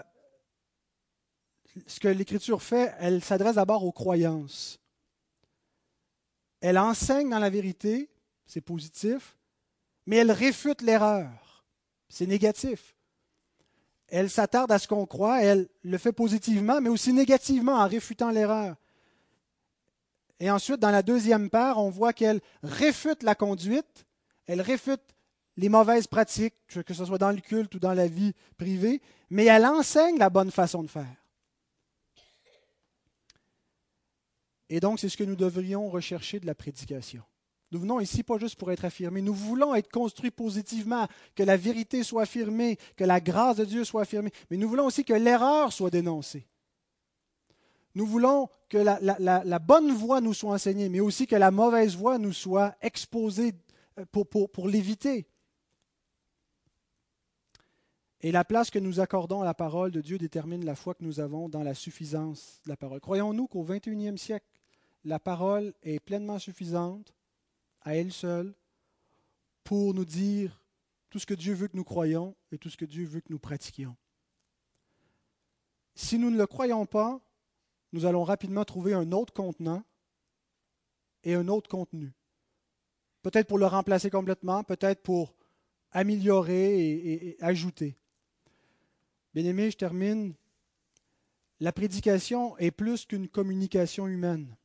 ce 1.88 1.98
que 1.98 2.06
l'Écriture 2.06 2.62
fait, 2.62 2.94
elle 3.00 3.24
s'adresse 3.24 3.56
d'abord 3.56 3.84
aux 3.84 3.92
croyances. 3.92 4.78
Elle 6.64 6.78
enseigne 6.78 7.28
dans 7.28 7.40
la 7.40 7.50
vérité, 7.50 8.08
c'est 8.46 8.62
positif, 8.62 9.36
mais 10.06 10.16
elle 10.16 10.32
réfute 10.32 10.80
l'erreur, 10.80 11.62
c'est 12.08 12.26
négatif. 12.26 12.96
Elle 14.08 14.30
s'attarde 14.30 14.72
à 14.72 14.78
ce 14.78 14.88
qu'on 14.88 15.04
croit, 15.04 15.42
elle 15.42 15.68
le 15.82 15.98
fait 15.98 16.14
positivement, 16.14 16.80
mais 16.80 16.88
aussi 16.88 17.12
négativement 17.12 17.74
en 17.74 17.86
réfutant 17.86 18.30
l'erreur. 18.30 18.76
Et 20.40 20.50
ensuite, 20.50 20.80
dans 20.80 20.90
la 20.90 21.02
deuxième 21.02 21.50
part, 21.50 21.76
on 21.76 21.90
voit 21.90 22.14
qu'elle 22.14 22.40
réfute 22.62 23.24
la 23.24 23.34
conduite, 23.34 24.06
elle 24.46 24.62
réfute 24.62 25.02
les 25.58 25.68
mauvaises 25.68 26.06
pratiques, 26.06 26.54
que 26.86 26.94
ce 26.94 27.04
soit 27.04 27.18
dans 27.18 27.30
le 27.30 27.42
culte 27.42 27.74
ou 27.74 27.78
dans 27.78 27.92
la 27.92 28.06
vie 28.06 28.32
privée, 28.56 29.02
mais 29.28 29.44
elle 29.44 29.66
enseigne 29.66 30.16
la 30.16 30.30
bonne 30.30 30.50
façon 30.50 30.82
de 30.82 30.88
faire. 30.88 31.23
Et 34.70 34.80
donc, 34.80 34.98
c'est 34.98 35.08
ce 35.08 35.16
que 35.16 35.24
nous 35.24 35.36
devrions 35.36 35.88
rechercher 35.88 36.40
de 36.40 36.46
la 36.46 36.54
prédication. 36.54 37.22
Nous 37.70 37.80
venons 37.80 38.00
ici 38.00 38.22
pas 38.22 38.38
juste 38.38 38.56
pour 38.56 38.70
être 38.70 38.84
affirmés, 38.84 39.20
nous 39.20 39.34
voulons 39.34 39.74
être 39.74 39.90
construits 39.90 40.30
positivement, 40.30 41.08
que 41.34 41.42
la 41.42 41.56
vérité 41.56 42.02
soit 42.04 42.22
affirmée, 42.22 42.78
que 42.96 43.04
la 43.04 43.20
grâce 43.20 43.56
de 43.56 43.64
Dieu 43.64 43.84
soit 43.84 44.02
affirmée, 44.02 44.30
mais 44.50 44.56
nous 44.56 44.68
voulons 44.68 44.86
aussi 44.86 45.04
que 45.04 45.12
l'erreur 45.12 45.72
soit 45.72 45.90
dénoncée. 45.90 46.46
Nous 47.96 48.06
voulons 48.06 48.48
que 48.68 48.78
la, 48.78 49.58
bonne 49.58 49.92
voie 49.92 50.20
nous 50.20 50.34
soit 50.34 50.52
enseignée, 50.52 50.88
mais 50.88 51.00
aussi 51.00 51.26
que 51.26 51.36
la 51.36 51.50
mauvaise 51.50 51.96
voie 51.96 52.18
nous 52.18 52.32
soit 52.32 52.74
exposée 52.80 53.54
euh, 53.98 54.04
pour 54.06 54.68
l'éviter. 54.68 55.26
Et 58.24 58.32
la 58.32 58.42
place 58.42 58.70
que 58.70 58.78
nous 58.78 59.00
accordons 59.00 59.42
à 59.42 59.44
la 59.44 59.52
parole 59.52 59.90
de 59.90 60.00
Dieu 60.00 60.16
détermine 60.16 60.64
la 60.64 60.74
foi 60.74 60.94
que 60.94 61.04
nous 61.04 61.20
avons 61.20 61.50
dans 61.50 61.62
la 61.62 61.74
suffisance 61.74 62.58
de 62.64 62.70
la 62.70 62.76
parole. 62.78 62.98
Croyons-nous 62.98 63.46
qu'au 63.48 63.64
XXIe 63.64 64.16
siècle, 64.16 64.46
la 65.04 65.18
parole 65.18 65.74
est 65.82 66.00
pleinement 66.00 66.38
suffisante 66.38 67.12
à 67.82 67.96
elle 67.96 68.10
seule 68.10 68.54
pour 69.62 69.92
nous 69.92 70.06
dire 70.06 70.58
tout 71.10 71.18
ce 71.18 71.26
que 71.26 71.34
Dieu 71.34 71.52
veut 71.52 71.68
que 71.68 71.76
nous 71.76 71.84
croyions 71.84 72.34
et 72.50 72.56
tout 72.56 72.70
ce 72.70 72.78
que 72.78 72.86
Dieu 72.86 73.04
veut 73.04 73.20
que 73.20 73.28
nous 73.28 73.38
pratiquions? 73.38 73.94
Si 75.94 76.18
nous 76.18 76.30
ne 76.30 76.38
le 76.38 76.46
croyons 76.46 76.86
pas, 76.86 77.20
nous 77.92 78.06
allons 78.06 78.24
rapidement 78.24 78.64
trouver 78.64 78.94
un 78.94 79.12
autre 79.12 79.34
contenant 79.34 79.84
et 81.24 81.34
un 81.34 81.48
autre 81.48 81.68
contenu. 81.68 82.10
Peut-être 83.20 83.48
pour 83.48 83.58
le 83.58 83.66
remplacer 83.66 84.08
complètement, 84.08 84.64
peut-être 84.64 85.02
pour 85.02 85.34
améliorer 85.90 86.88
et, 86.88 87.28
et 87.28 87.42
ajouter. 87.42 87.98
Bien 89.34 89.46
aimé, 89.46 89.68
je 89.68 89.76
termine. 89.76 90.34
La 91.58 91.72
prédication 91.72 92.56
est 92.58 92.70
plus 92.70 93.04
qu'une 93.04 93.28
communication 93.28 94.06
humaine. 94.06 94.56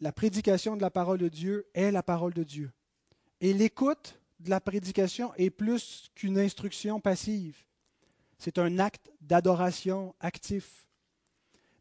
La 0.00 0.10
prédication 0.10 0.76
de 0.76 0.82
la 0.82 0.90
parole 0.90 1.18
de 1.18 1.28
Dieu 1.28 1.68
est 1.74 1.92
la 1.92 2.02
parole 2.02 2.34
de 2.34 2.42
Dieu. 2.42 2.72
Et 3.40 3.52
l'écoute 3.52 4.18
de 4.40 4.50
la 4.50 4.60
prédication 4.60 5.32
est 5.36 5.50
plus 5.50 6.10
qu'une 6.16 6.36
instruction 6.36 6.98
passive. 7.00 7.56
C'est 8.38 8.58
un 8.58 8.80
acte 8.80 9.12
d'adoration 9.20 10.16
actif. 10.18 10.88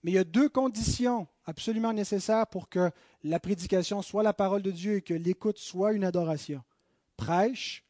Mais 0.03 0.11
il 0.11 0.15
y 0.15 0.19
a 0.19 0.23
deux 0.23 0.49
conditions 0.49 1.27
absolument 1.45 1.93
nécessaires 1.93 2.45
pour 2.45 2.69
que 2.69 2.91
la 3.23 3.39
prédication 3.39 4.03
soit 4.03 4.21
la 4.21 4.33
parole 4.33 4.61
de 4.61 4.69
Dieu 4.69 4.97
et 4.97 5.01
que 5.01 5.15
l'écoute 5.15 5.57
soit 5.57 5.93
une 5.93 6.03
adoration. 6.03 6.63
Prêche 7.17 7.83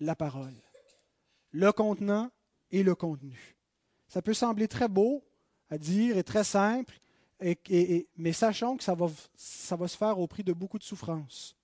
la 0.00 0.16
parole. 0.16 0.54
Le 1.52 1.70
contenant 1.70 2.32
et 2.70 2.82
le 2.82 2.94
contenu. 2.94 3.56
Ça 4.08 4.22
peut 4.22 4.34
sembler 4.34 4.68
très 4.68 4.88
beau 4.88 5.24
à 5.70 5.78
dire 5.78 6.16
et 6.16 6.24
très 6.24 6.44
simple, 6.44 6.98
mais 7.40 8.32
sachons 8.32 8.76
que 8.76 8.84
ça 8.84 8.94
va, 8.94 9.08
se 9.88 9.96
faire 9.96 10.18
au 10.18 10.26
prix 10.26 10.44
de 10.44 10.52
beaucoup 10.52 10.78
de 10.78 10.84
souffrances. 10.84 11.56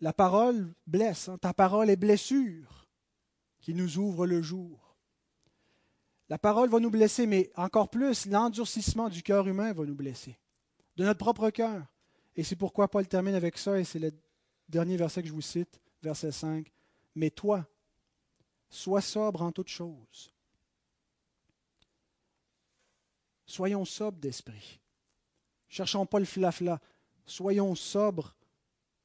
La 0.00 0.12
parole 0.12 0.72
blesse, 0.86 1.28
hein. 1.28 1.38
ta 1.38 1.52
parole 1.52 1.90
est 1.90 1.96
blessure 1.96 2.88
qui 3.60 3.74
nous 3.74 3.98
ouvre 3.98 4.26
le 4.26 4.40
jour. 4.40 4.96
La 6.28 6.38
parole 6.38 6.68
va 6.68 6.78
nous 6.78 6.90
blesser, 6.90 7.26
mais 7.26 7.50
encore 7.56 7.90
plus, 7.90 8.26
l'endurcissement 8.26 9.08
du 9.08 9.22
cœur 9.22 9.46
humain 9.46 9.72
va 9.72 9.84
nous 9.84 9.94
blesser, 9.94 10.38
de 10.96 11.04
notre 11.04 11.18
propre 11.18 11.50
cœur. 11.50 11.84
Et 12.36 12.44
c'est 12.44 12.56
pourquoi 12.56 12.88
Paul 12.88 13.06
termine 13.06 13.34
avec 13.34 13.58
ça, 13.58 13.78
et 13.78 13.84
c'est 13.84 13.98
le 13.98 14.12
dernier 14.68 14.96
verset 14.96 15.22
que 15.22 15.28
je 15.28 15.32
vous 15.32 15.40
cite, 15.40 15.80
verset 16.02 16.32
5. 16.32 16.72
Mais 17.16 17.30
toi, 17.30 17.66
sois 18.70 19.02
sobre 19.02 19.42
en 19.42 19.52
toutes 19.52 19.68
choses. 19.68 20.32
Soyons 23.46 23.84
sobres 23.84 24.18
d'esprit. 24.18 24.80
Cherchons 25.68 26.06
pas 26.06 26.20
le 26.20 26.24
flafla. 26.24 26.80
Soyons 27.26 27.74
sobres 27.74 28.34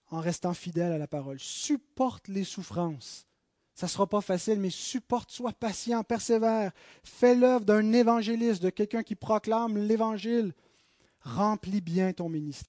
en 0.10 0.20
restant 0.20 0.54
fidèles 0.54 0.92
à 0.92 0.98
la 0.98 1.08
parole. 1.08 1.40
Supporte 1.40 2.28
les 2.28 2.44
souffrances. 2.44 3.28
Ça 3.74 3.88
ne 3.88 3.90
sera 3.90 4.08
pas 4.08 4.22
facile, 4.22 4.60
mais 4.60 4.70
supporte, 4.70 5.32
sois 5.32 5.52
patient, 5.52 6.04
persévère. 6.04 6.72
Fais 7.04 7.36
l'œuvre 7.36 7.66
d'un 7.66 7.92
évangéliste, 7.92 8.64
de 8.64 8.70
quelqu'un 8.70 9.04
qui 9.04 9.16
proclame 9.16 9.78
l'évangile. 9.78 10.54
Remplis 11.20 11.82
bien 11.82 12.14
ton 12.14 12.30
ministère. 12.30 12.64